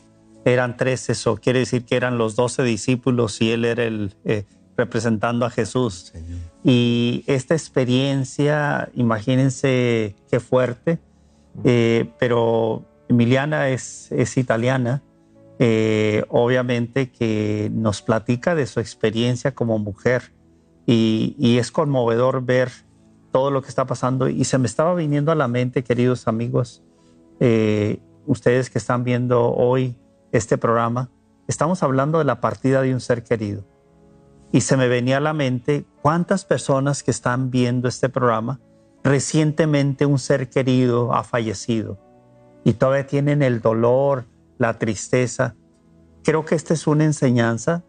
Eran 0.45 0.77
tres, 0.77 1.09
eso 1.09 1.37
quiere 1.37 1.59
decir 1.59 1.85
que 1.85 1.95
eran 1.95 2.17
los 2.17 2.35
doce 2.35 2.63
discípulos 2.63 3.39
y 3.41 3.51
él 3.51 3.65
era 3.65 3.83
el 3.83 4.15
eh, 4.25 4.45
representando 4.77 5.45
a 5.45 5.49
Jesús. 5.49 6.13
Y 6.63 7.23
esta 7.27 7.53
experiencia, 7.53 8.89
imagínense 8.95 10.15
qué 10.31 10.39
fuerte, 10.39 10.99
eh, 11.65 12.09
pero 12.17 12.85
Emiliana 13.09 13.69
es, 13.69 14.11
es 14.11 14.37
italiana, 14.37 15.03
eh, 15.61 16.23
obviamente 16.29 17.11
que 17.11 17.69
nos 17.73 18.01
platica 18.01 18.55
de 18.55 18.65
su 18.65 18.79
experiencia 18.79 19.53
como 19.53 19.77
mujer. 19.77 20.31
Y, 20.85 21.57
es 21.59 21.71
conmovedor 21.71 22.43
ver 22.43 22.71
todo 23.31 23.51
lo 23.51 23.61
que 23.61 23.67
está 23.67 23.85
pasando. 23.85 24.29
Y 24.29 24.45
se 24.45 24.57
me 24.57 24.65
estaba 24.65 24.95
viniendo 24.95 25.31
a 25.31 25.35
la 25.35 25.47
mente, 25.47 25.83
queridos 25.83 26.27
amigos, 26.27 26.81
eh, 27.39 27.99
ustedes 28.25 28.69
que 28.69 28.79
están 28.79 29.03
viendo 29.03 29.53
hoy 29.53 29.95
este 30.31 30.57
programa, 30.57 31.11
estamos 31.47 31.83
hablando 31.83 32.17
de 32.17 32.23
la 32.23 32.41
partida 32.41 32.81
de 32.81 32.93
un 32.93 33.01
ser 33.01 33.23
querido. 33.23 33.65
Y 34.51 34.61
se 34.61 34.77
me 34.77 34.87
venía 34.87 35.17
a 35.17 35.21
la 35.21 35.33
mente 35.33 35.85
cuántas 36.01 36.45
personas 36.45 37.03
que 37.03 37.11
están 37.11 37.51
viendo 37.51 37.87
este 37.87 38.09
programa 38.09 38.59
recientemente 39.03 40.05
un 40.05 40.19
ser 40.19 40.49
querido 40.49 41.13
ha 41.13 41.23
fallecido. 41.23 41.99
Y 42.63 42.73
todavía 42.73 43.07
tienen 43.07 43.41
el 43.41 43.61
dolor, 43.61 44.25
la 44.59 44.77
tristeza. 44.77 45.55
Creo 46.23 46.45
que 46.45 46.53
esta 46.53 46.75
es 46.75 46.85
una 46.85 47.05
enseñanza 47.05 47.83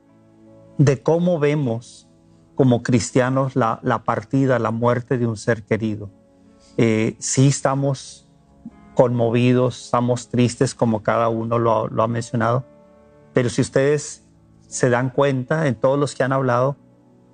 de 0.79 1.03
cómo 1.03 1.39
vemos 1.39 2.09
como 2.55 2.83
cristianos 2.83 3.57
la, 3.57 4.03
partida, 4.05 4.59
la 4.59 4.71
muerte 4.71 5.19
de 5.19 5.27
un 5.27 5.37
ser 5.37 5.65
querido. 5.65 6.11
Eh, 6.79 7.17
sí 7.19 7.49
estamos 7.49 8.31
conmovidos, 8.95 9.85
estamos 9.85 10.29
tristes 10.29 10.75
como 10.75 11.03
cada 11.03 11.29
uno 11.29 11.59
lo, 11.59 12.03
ha 12.03 12.09
mencionado, 12.09 12.65
pero 13.35 13.49
si 13.51 13.61
ustedes 13.61 14.27
se 14.69 14.89
dan 14.89 15.11
cuenta, 15.11 15.67
en 15.67 15.75
todos 15.75 15.99
los 15.99 16.15
que 16.15 16.23
han 16.23 16.33
hablado, 16.33 16.77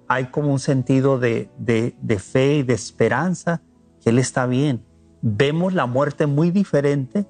hay 0.08 0.26
como 0.26 0.52
un 0.52 0.60
sentido 0.60 1.18
de, 1.18 1.50
de 1.58 2.18
fe 2.18 2.58
y 2.58 2.62
de 2.62 2.74
esperanza 2.74 3.62
que 4.00 4.10
Él 4.10 4.18
está 4.18 4.46
bien. 4.46 4.84
Vemos 5.20 5.74
la 5.74 5.86
muerte 5.86 6.26
muy 6.26 6.50
diferente 6.50 7.26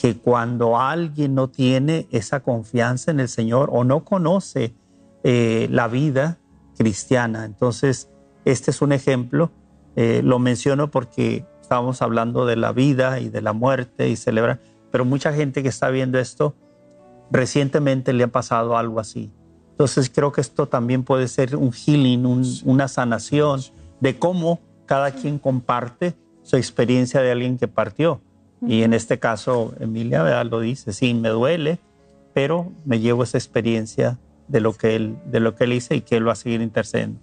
que 0.00 0.16
cuando 0.16 0.78
alguien 0.78 1.34
no 1.34 1.48
tiene 1.48 2.06
esa 2.10 2.40
confianza 2.40 3.10
en 3.10 3.20
el 3.20 3.28
Señor 3.28 3.68
o 3.72 3.84
no 3.84 4.02
conoce 4.04 4.72
eh, 5.24 5.68
la 5.70 5.88
vida 5.88 6.38
cristiana. 6.78 7.44
Entonces, 7.44 8.08
este 8.46 8.70
es 8.70 8.80
un 8.80 8.92
ejemplo. 8.92 9.50
Eh, 9.96 10.22
lo 10.24 10.38
menciono 10.38 10.90
porque 10.90 11.44
estábamos 11.60 12.00
hablando 12.00 12.46
de 12.46 12.56
la 12.56 12.72
vida 12.72 13.20
y 13.20 13.28
de 13.28 13.42
la 13.42 13.52
muerte 13.52 14.08
y 14.08 14.16
celebrar, 14.16 14.58
pero 14.90 15.04
mucha 15.04 15.32
gente 15.34 15.62
que 15.62 15.68
está 15.68 15.90
viendo 15.90 16.18
esto 16.18 16.54
recientemente 17.30 18.12
le 18.12 18.24
ha 18.24 18.28
pasado 18.28 18.76
algo 18.78 19.00
así. 19.00 19.30
Entonces 19.72 20.10
creo 20.10 20.32
que 20.32 20.40
esto 20.40 20.66
también 20.66 21.04
puede 21.04 21.28
ser 21.28 21.56
un 21.56 21.72
healing, 21.72 22.26
un- 22.26 22.44
una 22.64 22.88
sanación 22.88 23.60
de 24.00 24.18
cómo 24.18 24.60
cada 24.86 25.10
quien 25.12 25.38
comparte 25.38 26.14
su 26.42 26.56
experiencia 26.56 27.20
de 27.20 27.30
alguien 27.32 27.58
que 27.58 27.68
partió. 27.68 28.20
Y 28.66 28.82
en 28.82 28.92
este 28.92 29.18
caso, 29.18 29.74
Emilia 29.80 30.22
¿verdad? 30.22 30.46
lo 30.46 30.60
dice, 30.60 30.92
sí, 30.92 31.14
me 31.14 31.30
duele, 31.30 31.78
pero 32.34 32.72
me 32.84 33.00
llevo 33.00 33.22
esa 33.22 33.38
experiencia 33.38 34.18
de 34.48 34.60
lo 34.60 34.74
que 34.74 34.96
él, 34.96 35.16
de 35.26 35.40
lo 35.40 35.54
que 35.54 35.64
él 35.64 35.72
hizo 35.72 35.94
y 35.94 36.02
que 36.02 36.16
él 36.16 36.28
va 36.28 36.32
a 36.32 36.36
seguir 36.36 36.60
intercediendo. 36.60 37.18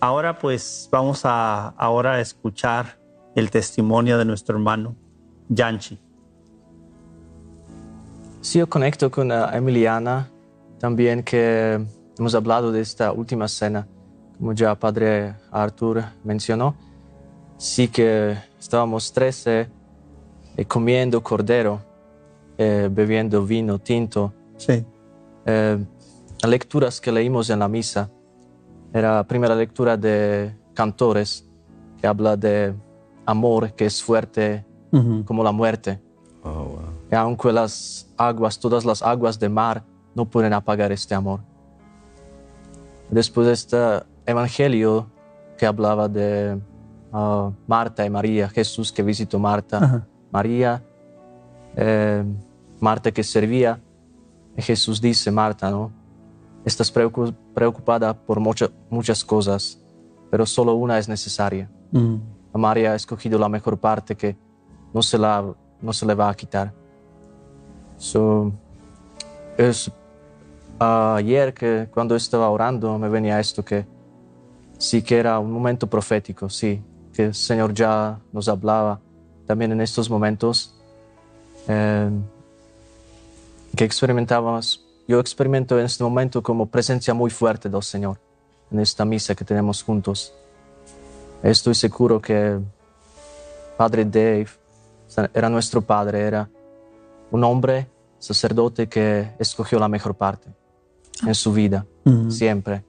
Ahora 0.00 0.38
pues 0.38 0.88
vamos 0.92 1.24
a 1.24 1.68
ahora 1.70 2.14
a 2.14 2.20
escuchar 2.20 2.98
el 3.34 3.50
testimonio 3.50 4.18
de 4.18 4.24
nuestro 4.24 4.56
hermano 4.56 4.94
Yanchi. 5.48 5.98
Sí, 8.40 8.60
yo 8.60 8.68
conecto 8.68 9.10
con 9.10 9.32
eh, 9.32 9.44
Emiliana 9.52 10.28
también 10.78 11.24
que 11.24 11.84
hemos 12.18 12.34
hablado 12.34 12.70
de 12.70 12.80
esta 12.80 13.10
última 13.10 13.48
cena, 13.48 13.88
como 14.38 14.52
ya 14.52 14.74
Padre 14.76 15.34
Arthur 15.50 16.04
mencionó. 16.22 16.76
Sí 17.56 17.88
que 17.88 18.38
estábamos 18.60 19.12
13 19.12 19.68
eh, 20.58 20.64
comiendo 20.64 21.22
cordero, 21.22 21.80
eh, 22.58 22.88
bebiendo 22.90 23.46
vino 23.46 23.78
tinto. 23.78 24.34
Sí. 24.56 24.84
Eh, 25.46 25.78
las 26.42 26.50
lecturas 26.50 27.00
que 27.00 27.12
leímos 27.12 27.48
en 27.50 27.60
la 27.60 27.68
misa 27.68 28.10
era 28.92 29.14
la 29.14 29.24
primera 29.24 29.54
lectura 29.54 29.96
de 29.96 30.52
Cantores, 30.74 31.48
que 32.00 32.08
habla 32.08 32.36
de 32.36 32.74
amor 33.24 33.72
que 33.74 33.86
es 33.86 34.02
fuerte 34.02 34.64
como 35.26 35.44
la 35.44 35.52
muerte. 35.52 36.00
Y 37.10 37.14
aunque 37.14 37.52
las 37.52 38.08
aguas, 38.16 38.58
todas 38.58 38.84
las 38.84 39.02
aguas 39.02 39.38
del 39.38 39.50
mar 39.50 39.84
no 40.14 40.24
pueden 40.24 40.54
apagar 40.54 40.90
este 40.90 41.14
amor. 41.14 41.40
Después 43.10 43.46
de 43.46 43.52
este 43.52 43.76
evangelio 44.26 45.08
que 45.56 45.66
hablaba 45.66 46.08
de 46.08 46.58
ah, 47.12 47.50
Marta 47.66 48.04
y 48.04 48.10
María, 48.10 48.48
Jesús 48.48 48.90
que 48.90 49.02
visitó 49.02 49.38
Marta, 49.38 49.78
Ajá. 49.78 50.07
María, 50.30 50.82
eh, 51.76 52.24
Marta 52.80 53.10
que 53.12 53.22
servía, 53.22 53.80
Jesús 54.56 55.00
dice, 55.00 55.30
Marta, 55.30 55.70
¿no? 55.70 55.90
Estás 56.64 56.92
preocu- 56.94 57.34
preocupada 57.54 58.12
por 58.14 58.40
mucha- 58.40 58.70
muchas 58.90 59.24
cosas, 59.24 59.80
pero 60.30 60.44
solo 60.46 60.74
una 60.74 60.98
es 60.98 61.08
necesaria. 61.08 61.68
Mm. 61.92 62.16
María 62.54 62.92
ha 62.92 62.94
escogido 62.96 63.38
la 63.38 63.48
mejor 63.48 63.78
parte 63.78 64.16
que 64.16 64.36
no 64.92 65.00
se, 65.02 65.16
la, 65.18 65.44
no 65.80 65.92
se 65.92 66.04
le 66.06 66.14
va 66.14 66.28
a 66.28 66.34
quitar. 66.34 66.72
So, 67.96 68.52
es, 69.56 69.90
ah, 70.80 71.14
ayer 71.16 71.54
que 71.54 71.88
cuando 71.92 72.16
estaba 72.16 72.48
orando 72.50 72.98
me 72.98 73.08
venía 73.08 73.38
esto 73.40 73.64
que 73.64 73.86
sí 74.76 75.02
que 75.02 75.18
era 75.18 75.38
un 75.38 75.50
momento 75.52 75.86
profético, 75.88 76.48
sí, 76.48 76.82
que 77.12 77.26
el 77.26 77.34
Señor 77.34 77.72
ya 77.74 78.18
nos 78.32 78.48
hablaba 78.48 79.00
también 79.48 79.72
en 79.72 79.80
estos 79.80 80.10
momentos 80.10 80.74
eh, 81.66 82.10
que 83.74 83.84
experimentábamos, 83.84 84.84
yo 85.08 85.18
experimento 85.18 85.78
en 85.78 85.86
este 85.86 86.04
momento 86.04 86.42
como 86.42 86.66
presencia 86.66 87.14
muy 87.14 87.30
fuerte 87.30 87.70
del 87.70 87.82
Señor. 87.82 88.18
en 88.70 88.80
esta 88.80 89.06
misa 89.06 89.34
que 89.34 89.46
tenemos 89.46 89.82
juntos. 89.82 90.34
Estoy 91.42 91.74
seguro 91.74 92.20
que 92.20 92.58
Padre 93.78 94.04
Dave 94.04 94.48
era 95.32 95.48
nuestro 95.48 95.80
padre, 95.80 96.20
era 96.20 96.50
un 97.30 97.42
hombre 97.44 97.86
sacerdote 98.18 98.86
que 98.86 99.30
escogió 99.38 99.78
la 99.78 99.88
mejor 99.88 100.14
parte 100.14 100.50
en 101.26 101.34
su 101.34 101.54
vida, 101.54 101.86
siempre, 102.28 102.84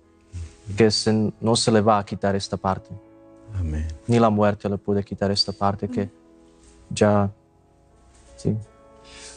que 0.76 0.90
no 1.40 1.56
se 1.56 1.72
le 1.72 1.80
va 1.80 2.00
a 2.00 2.06
quitar 2.06 2.36
esta 2.36 2.58
parte. 2.58 2.90
Ni 4.08 4.20
la 4.20 4.30
muerte 4.30 4.68
le 4.68 4.78
puede 4.78 5.06
quitar 5.06 5.32
esta 5.32 5.54
parte 5.54 5.88
que 5.88 6.10
ya, 6.90 7.32
sí. 8.36 8.56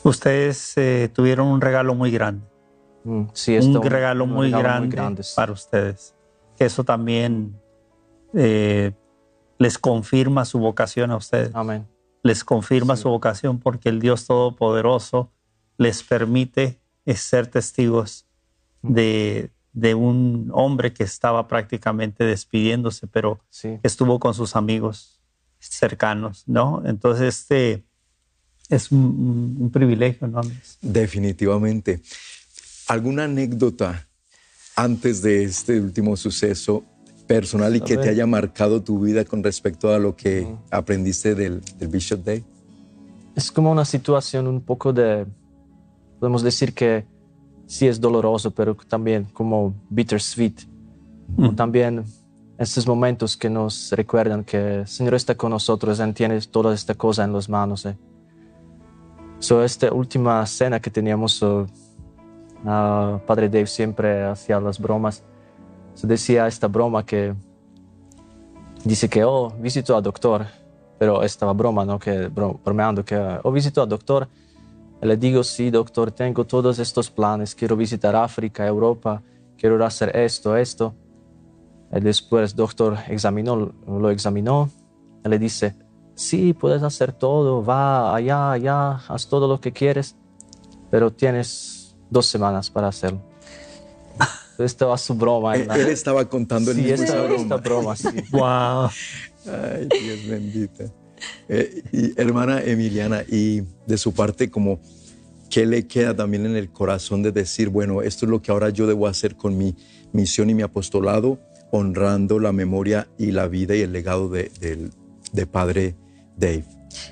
Ustedes 0.05 0.77
eh, 0.77 1.11
tuvieron 1.13 1.49
un 1.49 1.61
regalo 1.61 1.95
muy 1.95 2.11
grande. 2.11 2.45
Mm, 3.05 3.25
sí, 3.33 3.57
un 3.57 3.83
regalo, 3.83 4.27
muy, 4.27 4.51
grande 4.51 5.23
para 5.35 5.53
ustedes. 5.53 6.15
Eso 6.59 6.85
también 6.85 7.61
eh, 8.35 8.93
les 9.59 9.79
confirma 9.79 10.45
su 10.45 10.59
vocación 10.59 11.11
a 11.11 11.17
ustedes. 11.17 11.55
Amén. 11.55 11.87
Les 12.23 12.45
confirma 12.45 12.97
su 12.97 13.09
vocación 13.09 13.59
porque 13.59 13.89
el 13.89 14.01
Dios 14.01 14.27
Todopoderoso 14.27 15.31
les 15.77 16.03
permite 16.03 16.81
ser 17.15 17.49
testigos 17.49 18.27
de, 18.83 19.51
un 19.97 20.51
hombre 20.55 20.93
que 20.93 21.03
estaba 21.03 21.49
prácticamente 21.49 22.25
despidiéndose, 22.25 23.07
pero 23.07 23.41
estuvo 23.83 24.21
con 24.21 24.35
sus 24.35 24.55
amigos 24.55 25.12
cercanos, 25.69 26.45
¿no? 26.47 26.83
Entonces, 26.85 27.39
este 27.39 27.85
es 28.69 28.91
un, 28.91 29.71
privilegio, 29.73 30.27
¿no? 30.27 30.41
Definitivamente. 30.81 32.01
¿Alguna 32.89 33.25
anécdota 33.25 34.09
antes 34.77 35.23
de 35.23 35.45
este 35.45 35.81
último 35.81 36.17
suceso 36.17 36.85
personal 37.27 37.77
y 37.77 37.81
que 37.81 37.97
te 37.97 38.09
haya 38.09 38.27
marcado 38.27 38.83
tu 38.83 39.01
vida 39.01 39.25
con 39.25 39.43
respecto 39.43 39.93
a 39.95 39.99
lo 39.99 40.17
que 40.17 40.47
aprendiste 40.71 41.35
del, 41.35 41.61
del 41.79 41.89
Bishop 41.89 42.25
Day? 42.25 42.45
Es 43.35 43.51
como 43.51 43.71
una 43.71 43.85
situación 43.85 44.47
un 44.47 44.61
poco 44.61 44.93
de, 44.93 45.27
podemos 46.19 46.43
decir 46.43 46.75
que 46.75 47.07
sí 47.67 47.87
es 47.87 48.01
doloroso, 48.01 48.51
pero 48.51 48.75
también 48.75 49.25
como 49.33 49.75
bittersweet. 49.89 50.55
Mm. 51.37 51.55
También 51.55 52.05
estos 52.63 52.87
momentos 52.87 53.37
que 53.37 53.51
nos 53.51 53.93
recuerdan 53.93 54.45
que 54.45 54.81
el 54.81 54.89
Señor 54.89 55.15
está 55.15 55.35
con 55.35 55.51
nosotros 55.51 56.01
y 56.01 56.13
tiene 56.13 56.41
toda 56.43 56.75
esta 56.75 56.95
cosa 56.95 57.25
en 57.25 57.33
las 57.33 57.49
manos. 57.49 57.85
Eh. 57.87 57.97
So, 59.39 59.63
esta 59.63 59.93
última 59.93 60.47
cena 60.47 60.81
que 60.81 60.91
teníamos, 60.91 61.45
Padre 62.65 63.49
Dave 63.49 63.67
siempre 63.67 64.25
hacía 64.25 64.61
las 64.61 64.79
bromas. 64.79 65.23
Se 65.95 66.07
decía 66.07 66.47
esta 66.47 66.69
broma 66.69 67.05
que 67.05 67.35
dice 68.85 69.09
que, 69.09 69.25
oh, 69.25 69.51
visito 69.59 69.97
al 69.97 70.03
doctor, 70.03 70.47
pero 70.99 71.23
estaba 71.23 71.53
broma, 71.53 71.85
¿no? 71.85 71.99
Que, 71.99 72.29
bromeando, 72.29 73.05
que, 73.05 73.17
oh, 73.43 73.51
visito 73.51 73.83
al 73.83 73.89
doctor. 73.89 74.29
Le 75.01 75.17
digo, 75.17 75.43
sí, 75.43 75.71
doctor, 75.71 76.13
tengo 76.13 76.45
todos 76.45 76.79
estos 76.79 77.11
planes, 77.11 77.57
quiero 77.57 77.77
visitar 77.77 78.15
África, 78.15 78.65
Europa, 78.65 79.21
quiero 79.59 79.85
hacer 79.85 80.17
esto, 80.17 80.57
esto. 80.57 80.95
Después 81.93 82.53
el 82.53 82.57
doctor 82.57 82.99
examinó, 83.09 83.73
lo 83.87 84.11
examinó 84.11 84.71
le 85.29 85.39
dice, 85.39 85.75
sí, 86.15 86.53
puedes 86.53 86.83
hacer 86.83 87.13
todo, 87.13 87.65
va 87.65 88.15
allá, 88.15 88.53
allá, 88.53 88.93
haz 89.09 89.29
todo 89.29 89.47
lo 89.49 89.61
que 89.61 89.73
quieres, 89.73 90.17
pero 90.91 91.13
tienes 91.13 91.97
dos 92.11 92.27
semanas 92.27 92.71
para 92.71 92.89
hacerlo. 92.89 93.21
Estaba 94.59 94.99
su 94.99 95.15
broma. 95.15 95.57
Él, 95.57 95.69
él 95.71 95.89
estaba 95.89 96.25
contando 96.29 96.71
el 96.71 96.77
sí, 96.77 96.83
mismo 96.83 97.05
esta, 97.05 97.23
broma. 97.23 97.43
esta 97.43 97.57
broma. 97.57 97.97
Sí. 97.97 98.09
wow. 98.31 98.91
Ay, 99.47 99.89
Dios 99.89 100.27
bendito. 100.29 100.85
Eh, 101.49 101.83
y, 101.93 102.21
hermana 102.21 102.63
Emiliana, 102.63 103.25
y 103.29 103.63
de 103.87 103.97
su 103.97 104.13
parte, 104.13 104.51
como, 104.51 104.81
¿qué 105.51 105.67
le 105.67 105.87
queda 105.87 106.15
también 106.15 106.47
en 106.47 106.57
el 106.57 106.71
corazón 106.71 107.23
de 107.23 107.33
decir, 107.33 107.71
bueno, 107.71 108.03
esto 108.03 108.27
es 108.27 108.31
lo 108.31 108.43
que 108.43 108.53
ahora 108.53 108.71
yo 108.71 108.87
debo 108.87 109.07
hacer 109.07 109.37
con 109.37 109.57
mi 109.57 109.75
misión 110.13 110.51
y 110.51 110.55
mi 110.55 110.63
apostolado, 110.63 111.39
honrando 111.73 112.39
la 112.39 112.53
memoria 112.53 113.09
y 113.19 113.33
la 113.33 113.49
vida 113.49 113.75
y 113.75 113.81
el 113.81 113.93
legado 113.93 114.29
de, 114.29 114.91
de 115.33 115.47
Padre 115.47 115.97
Dave? 116.37 116.65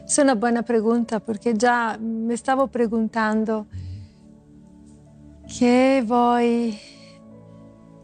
Es 0.07 0.19
una 0.19 0.35
buena 0.35 0.63
pregunta 0.63 1.21
porque 1.21 1.55
ya 1.55 1.99
me 2.01 2.35
estaba 2.35 2.67
preguntando 2.67 3.67
qué 5.59 6.05
voy, 6.07 6.79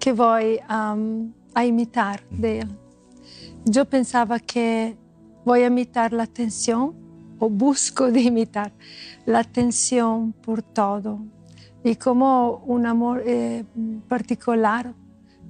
qué 0.01 0.13
voy 0.13 0.59
um, 0.69 1.33
a 1.55 1.65
imitar 1.65 2.23
de 2.31 2.61
él. 2.61 2.69
Yo 3.65 3.85
pensaba 3.85 4.39
que 4.39 4.97
voy 5.45 5.63
a 5.63 5.67
imitar 5.67 6.13
la 6.13 6.23
atención 6.23 6.95
o 7.39 7.51
busco 7.51 8.11
de 8.11 8.21
imitar 8.21 8.73
la 9.27 9.41
atención 9.41 10.33
por 10.33 10.63
todo 10.63 11.21
y 11.85 11.97
como 11.97 12.63
un 12.67 12.87
amor 12.87 13.23
eh, 13.27 13.65
particular 14.09 14.95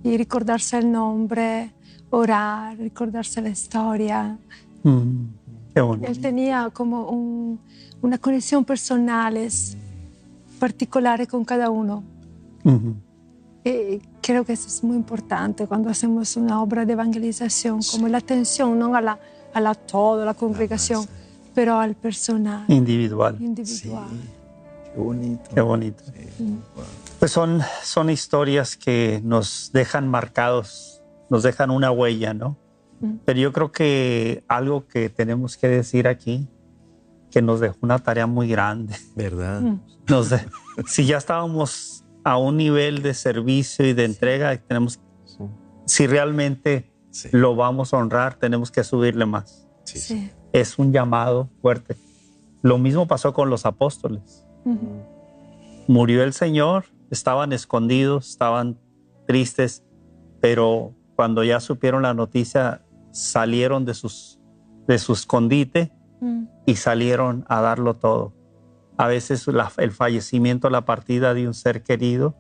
y 0.07 0.17
recordarse 0.17 0.79
el 0.79 0.93
nombre, 0.93 1.73
orar, 2.11 2.79
recordarse 2.79 3.43
la 3.43 3.49
historia. 3.49 4.39
Mm, 4.85 5.25
qué 5.75 5.81
bonito. 5.81 6.09
Él 6.09 6.21
tenía 6.21 6.71
como 6.73 7.09
un, 7.09 7.59
una 8.03 8.19
conexión 8.19 8.65
personal 8.65 9.37
particular 10.61 11.27
con 11.27 11.45
cada 11.45 11.71
uno. 11.71 12.05
Y 13.65 14.01
creo 14.23 14.45
que 14.45 14.53
eso 14.53 14.69
es 14.69 14.83
muy 14.85 14.97
importante 14.97 15.67
cuando 15.67 15.91
hacemos 15.91 16.37
una 16.37 16.63
obra 16.63 16.85
de 16.85 16.93
evangelización, 16.93 17.81
como 17.91 18.07
la 18.07 18.19
atención 18.19 18.79
no 18.79 18.95
a 18.95 19.01
la, 19.01 19.19
a 19.53 19.61
la 19.61 19.75
toda 19.75 20.25
la 20.25 20.35
congregación, 20.35 21.05
pero 21.55 21.79
al 21.79 21.97
personal. 21.97 22.65
Individual. 22.69 23.37
Individual. 23.41 24.07
Qué 24.95 25.01
bonito. 25.01 25.51
Qué 25.53 25.61
bonito. 25.61 26.05
Pues 27.19 27.33
son, 27.33 27.61
son 27.83 28.11
historias 28.11 28.77
que 28.77 29.21
nos 29.25 29.71
dejan 29.73 30.09
marcados, 30.09 31.03
nos 31.31 31.43
dejan 31.43 31.71
una 31.71 31.91
huella, 31.91 32.35
¿no? 32.35 32.59
Pero 33.25 33.39
yo 33.39 33.53
creo 33.53 33.73
que 33.73 34.45
algo 34.49 34.87
que 34.87 35.11
tenemos 35.11 35.57
que 35.57 35.69
decir 35.69 36.09
aquí, 36.09 36.49
que 37.31 37.43
nos 37.43 37.61
dejó 37.61 37.77
una 37.83 37.99
tarea 37.99 38.27
muy 38.27 38.49
grande. 38.49 38.97
¿Verdad? 39.15 39.61
Nos 40.09 40.31
de, 40.31 40.41
si 40.87 41.05
ya 41.05 41.19
estábamos 41.19 42.05
a 42.25 42.39
un 42.39 42.57
nivel 42.57 43.03
de 43.03 43.13
servicio 43.13 43.87
y 43.87 43.93
de 43.93 44.05
entrega, 44.05 44.57
tenemos, 44.57 45.01
si 45.85 46.07
realmente 46.07 46.91
lo 47.33 47.55
vamos 47.55 47.93
a 47.93 47.99
honrar, 47.99 48.35
tenemos 48.35 48.71
que 48.71 48.83
subirle 48.83 49.27
más. 49.27 49.67
Sí. 49.85 50.31
Es 50.53 50.79
un 50.79 50.93
llamado 50.93 51.51
fuerte. 51.61 51.97
Lo 52.63 52.79
mismo 52.79 53.07
pasó 53.07 53.33
con 53.33 53.51
los 53.51 53.67
apóstoles. 53.67 54.45
Murió 55.87 56.25
el 56.25 56.33
Señor, 56.33 56.87
estaban 57.11 57.53
escondidos, 57.53 58.31
estaban 58.31 58.79
tristes, 59.27 59.85
pero 60.41 60.95
cuando 61.15 61.45
ya 61.45 61.61
supieron 61.61 62.03
la 62.03 62.15
noticia, 62.15 62.83
salieron 63.11 63.85
de, 63.85 63.95
sus, 63.95 64.39
de 64.87 64.99
su 64.99 65.13
escondite 65.13 65.93
y 66.67 66.77
salieron 66.77 67.45
a 67.49 67.61
darlo 67.61 67.95
todo. 67.95 68.33
A 68.97 69.07
veces 69.07 69.47
la, 69.47 69.71
el 69.79 69.93
fallecimiento, 69.93 70.71
la 70.71 70.85
partida 70.85 71.35
de 71.35 71.47
un 71.47 71.55
ser 71.55 71.83
querido 71.83 72.35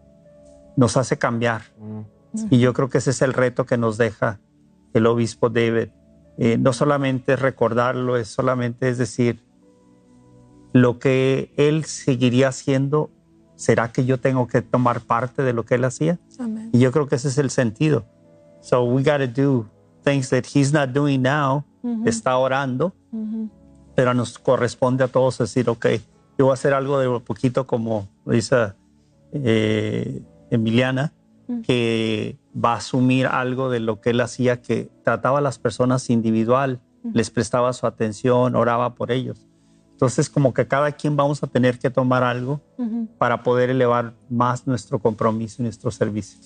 nos 0.77 0.97
hace 0.97 1.19
cambiar. 1.19 1.63
Y 2.51 2.59
yo 2.59 2.73
creo 2.73 2.89
que 2.89 2.99
ese 2.99 3.11
es 3.11 3.23
el 3.23 3.33
reto 3.33 3.65
que 3.65 3.79
nos 3.79 3.97
deja 3.97 4.41
el 4.93 5.07
obispo 5.07 5.49
David. 5.49 5.89
Eh, 6.39 6.59
no 6.59 6.73
solamente 6.73 7.35
es 7.35 7.41
recordarlo, 7.41 8.17
es 8.17 8.29
solamente 8.29 8.89
es 8.89 8.99
decir, 8.99 9.43
lo 10.73 10.99
que 10.99 11.53
él 11.57 11.85
seguiría 11.85 12.49
haciendo, 12.49 13.11
¿será 13.57 13.91
que 13.91 14.05
yo 14.05 14.19
tengo 14.19 14.47
que 14.47 14.62
tomar 14.62 15.01
parte 15.01 15.43
de 15.43 15.53
lo 15.53 15.65
que 15.65 15.74
él 15.74 15.85
hacía? 15.85 16.19
Y 16.73 16.78
yo 16.78 16.93
creo 16.93 17.09
que 17.09 17.16
ese 17.16 17.28
es 17.28 17.39
el 17.39 17.51
sentido. 17.51 18.05
So 18.61 18.85
we 18.85 19.03
got 19.03 19.19
to 19.19 19.27
do 19.27 19.66
things 20.05 20.31
that 20.31 20.45
he's 20.55 20.73
not 20.73 20.91
doing 20.91 21.23
now. 21.23 21.65
Está 22.05 22.37
orando, 22.37 22.95
pero 23.95 24.12
nos 24.12 24.39
corresponde 24.41 25.05
a 25.05 25.09
todos 25.09 25.39
decir, 25.39 25.70
ok, 25.70 25.87
yo 26.37 26.47
voy 26.47 26.51
a 26.51 26.55
hacer 26.55 26.74
algo 26.74 26.99
de 26.99 27.20
poquito 27.20 27.65
como 27.65 28.09
dice 28.24 28.73
eh, 29.33 30.20
Emiliana, 30.51 31.12
que 31.62 32.37
va 32.53 32.74
a 32.74 32.77
asumir 32.78 33.27
algo 33.27 33.70
de 33.70 33.81
lo 33.81 34.01
que 34.01 34.11
él 34.11 34.20
hacía, 34.20 34.61
que 34.61 34.91
trataba 35.05 35.39
a 35.39 35.43
las 35.43 35.59
personas 35.59 36.11
individual, 36.11 36.81
les 37.12 37.31
prestaba 37.31 37.73
su 37.73 37.87
atención, 37.87 38.57
oraba 38.57 38.95
por 38.95 39.12
ellos. 39.12 39.45
Entonces, 39.97 40.28
como 40.28 40.52
que 40.52 40.68
cada 40.68 40.93
quien 40.93 41.16
vamos 41.16 41.43
a 41.43 41.47
tener 41.47 41.78
que 41.78 41.89
tomar 41.89 42.23
algo 42.23 42.60
para 43.16 43.43
poder 43.43 43.70
elevar 43.70 44.12
más 44.28 44.66
nuestro 44.66 44.98
compromiso 44.98 45.62
y 45.62 45.64
nuestro 45.64 45.90
servicio. 45.90 46.39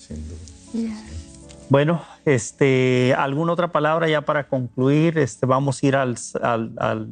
Bueno, 1.67 2.01
este, 2.23 3.13
¿alguna 3.17 3.51
otra 3.51 3.69
palabra 3.69 4.07
ya 4.07 4.21
para 4.21 4.47
concluir? 4.47 5.17
Este, 5.17 5.45
vamos 5.45 5.83
a 5.83 5.85
ir 5.85 5.97
al, 5.97 6.15
al, 6.41 6.71
al 6.77 7.09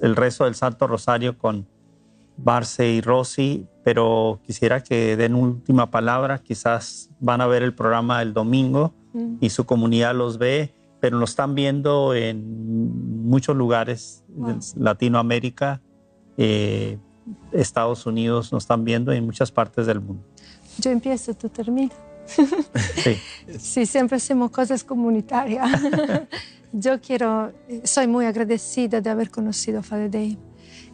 el 0.00 0.16
rezo 0.16 0.44
del 0.44 0.56
Santo 0.56 0.88
Rosario 0.88 1.38
con 1.38 1.68
Marce 2.36 2.88
y 2.88 3.00
Rosy, 3.00 3.68
pero 3.84 4.40
quisiera 4.44 4.82
que 4.82 5.16
den 5.16 5.36
última 5.36 5.92
palabra. 5.92 6.38
Quizás 6.38 7.10
van 7.20 7.40
a 7.40 7.46
ver 7.46 7.62
el 7.62 7.74
programa 7.74 8.22
el 8.22 8.32
domingo 8.32 8.92
mm. 9.12 9.36
y 9.40 9.50
su 9.50 9.66
comunidad 9.66 10.16
los 10.16 10.38
ve, 10.38 10.74
pero 11.00 11.18
nos 11.18 11.30
están 11.30 11.54
viendo 11.54 12.14
en 12.14 13.24
muchos 13.24 13.56
lugares 13.56 14.24
de 14.28 14.58
Latinoamérica, 14.76 15.80
eh, 16.36 16.98
Estados 17.52 18.06
Unidos, 18.06 18.52
nos 18.52 18.64
están 18.64 18.84
viendo 18.84 19.12
en 19.12 19.24
muchas 19.24 19.50
partes 19.50 19.86
del 19.86 20.00
mundo. 20.00 20.22
Yo 20.78 20.90
empiezo, 20.90 21.34
tú 21.34 21.48
terminas. 21.48 21.96
Sí. 22.96 23.16
sí, 23.56 23.86
siempre 23.86 24.16
hacemos 24.16 24.50
cosas 24.50 24.82
comunitarias. 24.82 25.70
Yo 26.72 27.00
quiero, 27.00 27.52
soy 27.84 28.08
muy 28.08 28.26
agradecida 28.26 29.00
de 29.00 29.08
haber 29.08 29.30
conocido 29.30 29.78
a 29.78 29.82
Father 29.82 30.10
Dave 30.10 30.36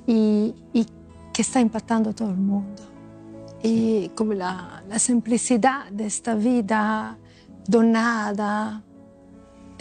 y, 0.06 0.54
y 0.74 0.86
que 1.32 1.42
está 1.42 1.60
impactando 1.60 2.10
a 2.10 2.12
todo 2.12 2.30
el 2.30 2.36
mundo. 2.36 2.82
Y 3.62 4.10
como 4.10 4.34
la, 4.34 4.82
la 4.88 4.98
simplicidad 4.98 5.90
de 5.90 6.06
esta 6.06 6.34
vida 6.34 7.16
donada 7.66 8.82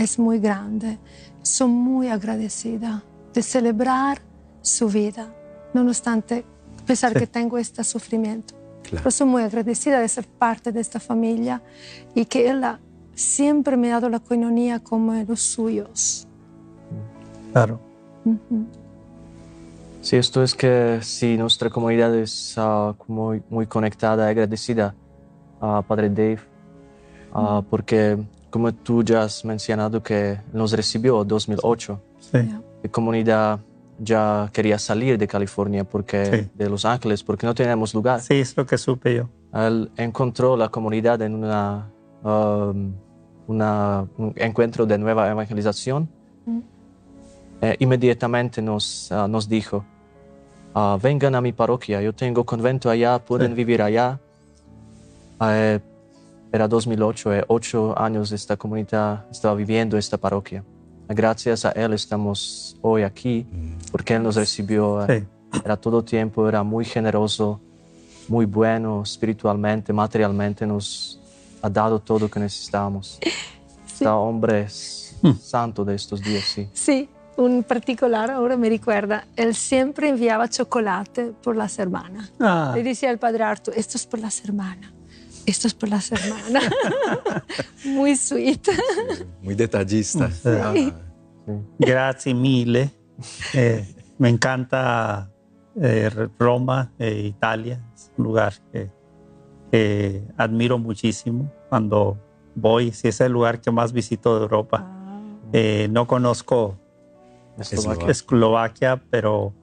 es 0.02 0.18
muy 0.18 0.40
grande. 0.40 0.98
Soy 1.42 1.70
muy 1.70 2.08
agradecida 2.08 3.04
de 3.34 3.42
celebrar 3.42 4.20
su 4.62 4.88
vida, 4.90 5.34
no 5.74 5.82
obstante, 5.82 6.44
a 6.82 6.86
pesar 6.86 7.14
que 7.14 7.28
tengo 7.28 7.58
este 7.58 7.84
sufrimiento. 7.84 8.56
Claro. 8.84 8.98
Pero 8.98 9.12
soy 9.12 9.28
muy 9.28 9.44
agradecida 9.44 10.00
de 10.00 10.08
ser 10.08 10.28
parte 10.28 10.72
de 10.72 10.82
esta 10.82 11.00
familia 11.00 11.62
y 12.16 12.26
que 12.26 12.50
Él 12.50 12.64
siempre 13.14 13.78
me 13.78 13.90
ha 13.90 13.94
dado 13.96 14.10
la 14.10 14.20
coinonía 14.20 14.80
como 14.80 15.14
los 15.14 15.42
suyos. 15.42 16.28
Claro. 17.54 17.80
Sí, 20.02 20.16
esto 20.16 20.42
es 20.42 20.56
que 20.56 21.00
si 21.02 21.38
nuestra 21.38 21.70
comunidad 21.70 22.16
es 22.16 22.56
uh, 22.58 22.96
muy, 23.08 23.44
muy 23.50 23.68
conectada 23.68 24.28
y 24.28 24.32
agradecida 24.32 24.96
a 25.60 25.84
Padre 25.84 26.10
Dave, 26.10 26.40
uh, 27.36 27.62
porque 27.70 28.18
como 28.52 28.72
tú 28.74 29.04
ya 29.04 29.24
has 29.24 29.44
mencionado 29.44 30.04
que 30.04 30.38
nos 30.54 30.74
recibió 30.74 31.22
en 31.24 31.28
2008, 31.28 32.02
sí. 32.20 32.38
la 32.84 32.92
comunidad 32.92 33.60
ya 33.98 34.50
quería 34.52 34.78
salir 34.78 35.18
de 35.18 35.28
California, 35.28 35.84
porque, 35.84 36.50
de 36.54 36.70
Los 36.70 36.86
Ángeles, 36.86 37.24
porque 37.24 37.48
no 37.48 37.56
teníamos 37.56 37.94
lugar. 37.94 38.20
Sí, 38.20 38.36
es 38.36 38.56
lo 38.58 38.66
que 38.66 38.78
supe 38.78 39.16
yo. 39.16 39.30
Él 39.54 39.92
encontró 39.96 40.58
la 40.58 40.70
comunidad 40.70 41.22
en 41.22 41.36
una, 41.36 41.88
um, 42.24 42.94
una 43.48 44.06
un 44.18 44.34
encuentro 44.36 44.86
de 44.86 44.98
nueva 44.98 45.30
evangelización. 45.30 46.10
Mm. 46.46 46.60
Eh, 47.62 47.76
inmediatamente 47.80 48.62
nos, 48.62 49.12
uh, 49.12 49.28
nos 49.28 49.48
dijo, 49.48 49.86
uh, 50.74 50.98
vengan 51.02 51.36
a 51.36 51.42
mi 51.42 51.54
parroquia, 51.54 52.02
yo 52.02 52.14
tengo 52.14 52.44
convento 52.44 52.90
allá, 52.90 53.20
pueden 53.20 53.54
vivir 53.56 53.82
allá. 53.82 54.20
Uh, 55.40 55.80
era 56.52 56.68
2008, 56.68 57.34
eh, 57.34 57.46
ocho 57.48 57.98
años 57.98 58.32
esta 58.32 58.58
comunidad 58.58 59.26
estaba 59.32 59.56
viviendo 59.56 59.98
esta 59.98 60.18
parroquia. 60.18 60.64
Gracias 61.08 61.66
a 61.66 61.72
Él 61.72 61.94
estamos 61.94 62.78
hoy 62.82 63.04
aquí, 63.04 63.46
porque 63.92 64.16
Él 64.16 64.24
nos 64.24 64.36
recibió. 64.36 65.06
Eh, 65.08 65.26
era 65.66 65.76
todo 65.76 66.04
tiempo, 66.04 66.48
era 66.48 66.64
muy 66.64 66.86
generoso, 66.86 67.60
muy 68.28 68.46
bueno 68.46 69.04
espiritualmente, 69.04 69.92
materialmente, 69.92 70.66
nos 70.66 71.20
ha 71.62 71.70
dado 71.70 72.00
todo 72.00 72.20
lo 72.20 72.30
que 72.30 72.40
necesitábamos. 72.40 73.20
Sí. 73.22 73.30
Está 73.94 74.16
hombre 74.16 74.68
hmm. 75.22 75.34
santo 75.40 75.84
de 75.84 75.96
estos 75.96 76.22
días, 76.22 76.44
sí. 76.46 76.70
Sí, 76.74 77.10
un 77.36 77.64
particular 77.64 78.32
ahora 78.32 78.56
me 78.56 78.70
recuerda, 78.70 79.28
él 79.36 79.54
siempre 79.54 80.10
enviaba 80.10 80.48
chocolate 80.48 81.34
por 81.44 81.56
las 81.56 81.78
hermanas. 81.78 82.32
Ah. 82.40 82.72
Le 82.74 82.84
decía 82.84 83.10
al 83.10 83.20
padre 83.20 83.44
Arturo, 83.44 83.76
esto 83.76 83.98
es 83.98 84.06
por 84.06 84.20
las 84.20 84.44
hermanas 84.44 84.92
esto 85.46 85.68
es 85.68 85.74
por 85.74 85.90
las 85.90 86.12
hermanas. 86.12 86.64
muy 87.86 88.16
sweet. 88.16 88.68
muy 89.42 89.56
detallista. 89.56 90.30
Gracias 91.80 92.36
mille. 92.36 92.90
Eh, 93.54 93.86
me 94.18 94.30
encanta 94.30 95.32
eh, 95.80 96.10
Roma 96.38 96.92
e 96.98 97.20
Italia. 97.20 97.84
Es 97.94 98.12
un 98.18 98.26
lugar 98.26 98.54
que, 98.72 98.90
admiro 100.38 100.78
muchísimo. 100.78 101.52
Cuando 101.70 102.18
voy, 102.56 102.92
si 102.92 103.08
es 103.08 103.22
el 103.22 103.32
lugar 103.32 103.62
que 103.62 103.72
más 103.72 103.94
visito 103.94 104.36
de 104.36 104.44
Europa. 104.44 104.86
Ah. 104.86 105.22
Eh, 105.54 105.88
no 105.90 106.08
conozco 106.08 106.78
Eslovaquia, 107.58 108.12
Eslovaquia 108.12 109.04
pero 109.10 109.54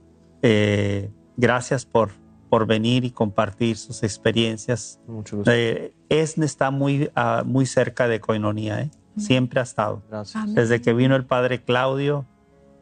gracias 1.37 1.85
por 1.85 2.11
por 2.49 2.67
venir 2.67 3.05
y 3.05 3.11
compartir 3.11 3.77
sus 3.77 4.03
experiencias. 4.03 5.01
Mucho 5.07 5.37
gusto. 5.37 5.51
Eh, 5.53 5.93
ESNE 6.09 6.47
está 6.47 6.71
muy, 6.71 7.11
uh, 7.17 7.45
muy 7.45 7.67
cerca 7.67 8.09
de 8.09 8.21
Coinonía, 8.21 8.81
¿eh? 8.83 8.91
siempre 9.17 9.61
ha 9.61 9.63
estado. 9.63 10.03
Gracias. 10.09 10.55
Desde 10.55 10.81
que 10.81 10.93
vino 10.93 11.17
el 11.17 11.25
padre 11.25 11.63
Claudio, 11.63 12.25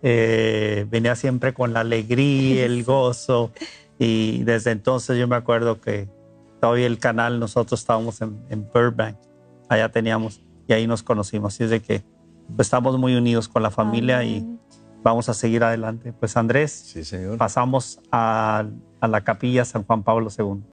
eh, 0.02 0.86
venía 0.88 1.16
siempre 1.16 1.55
con 1.55 1.72
la 1.72 1.80
alegría, 1.80 2.64
el 2.64 2.84
gozo, 2.84 3.51
y 3.98 4.44
desde 4.44 4.70
entonces 4.70 5.18
yo 5.18 5.26
me 5.26 5.36
acuerdo 5.36 5.80
que 5.80 6.09
todavía 6.60 6.86
el 6.86 6.98
canal, 6.98 7.40
nosotros 7.40 7.80
estábamos 7.80 8.20
en, 8.20 8.40
en 8.51 8.68
Burbank, 8.72 9.16
allá 9.68 9.90
teníamos, 9.90 10.43
y 10.68 10.72
ahí 10.72 10.86
nos 10.86 11.02
conocimos, 11.02 11.55
así 11.55 11.64
es 11.64 11.70
de 11.70 11.80
que 11.80 12.05
pues, 12.55 12.66
estamos 12.66 12.98
muy 12.98 13.14
unidos 13.14 13.48
con 13.48 13.62
la 13.62 13.70
familia 13.70 14.22
y 14.24 14.47
vamos 15.07 15.28
a 15.28 15.35
seguir 15.35 15.62
adelante. 15.62 16.12
Pues 16.12 16.37
Andrés, 16.37 16.73
sí, 16.93 17.05
señor. 17.05 17.39
pasamos 17.39 18.01
a, 18.11 18.65
a 19.01 19.09
la 19.09 19.20
capilla 19.23 19.65
San 19.65 19.85
Juan 19.85 20.03
Pablo 20.03 20.28
II. 20.37 20.65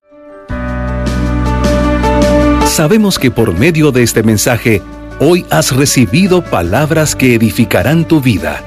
Sabemos 2.65 3.19
que 3.19 3.29
por 3.29 3.55
medio 3.55 3.91
de 3.91 4.01
este 4.01 4.23
mensaje, 4.23 4.81
hoy 5.19 5.45
has 5.51 5.75
recibido 5.75 6.43
palabras 6.43 7.15
que 7.15 7.35
edificarán 7.35 8.07
tu 8.07 8.21
vida. 8.21 8.63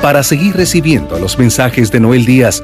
Para 0.00 0.22
seguir 0.22 0.54
recibiendo 0.54 1.18
los 1.18 1.36
mensajes 1.36 1.90
de 1.90 1.98
Noel 1.98 2.24
Díaz, 2.24 2.62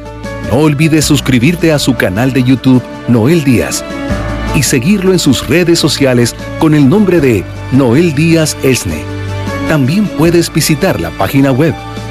no 0.49 0.59
olvides 0.59 1.05
suscribirte 1.05 1.73
a 1.73 1.81
su 1.81 1.97
canal 1.97 2.33
de 2.33 2.45
YouTube 2.45 2.85
Noel 3.09 3.43
Díaz 3.43 3.85
y 4.55 4.63
seguirlo 4.63 5.11
en 5.11 5.19
sus 5.19 5.49
redes 5.49 5.81
sociales 5.81 6.37
con 6.61 6.75
el 6.75 6.89
nombre 6.89 7.21
de 7.21 7.45
Noel 7.73 8.15
Díaz 8.15 8.57
Esne. 8.63 9.03
También 9.69 10.07
puedes 10.07 10.53
visitar 10.53 11.01
la 11.01 11.11
página 11.11 11.51
web 11.51 11.75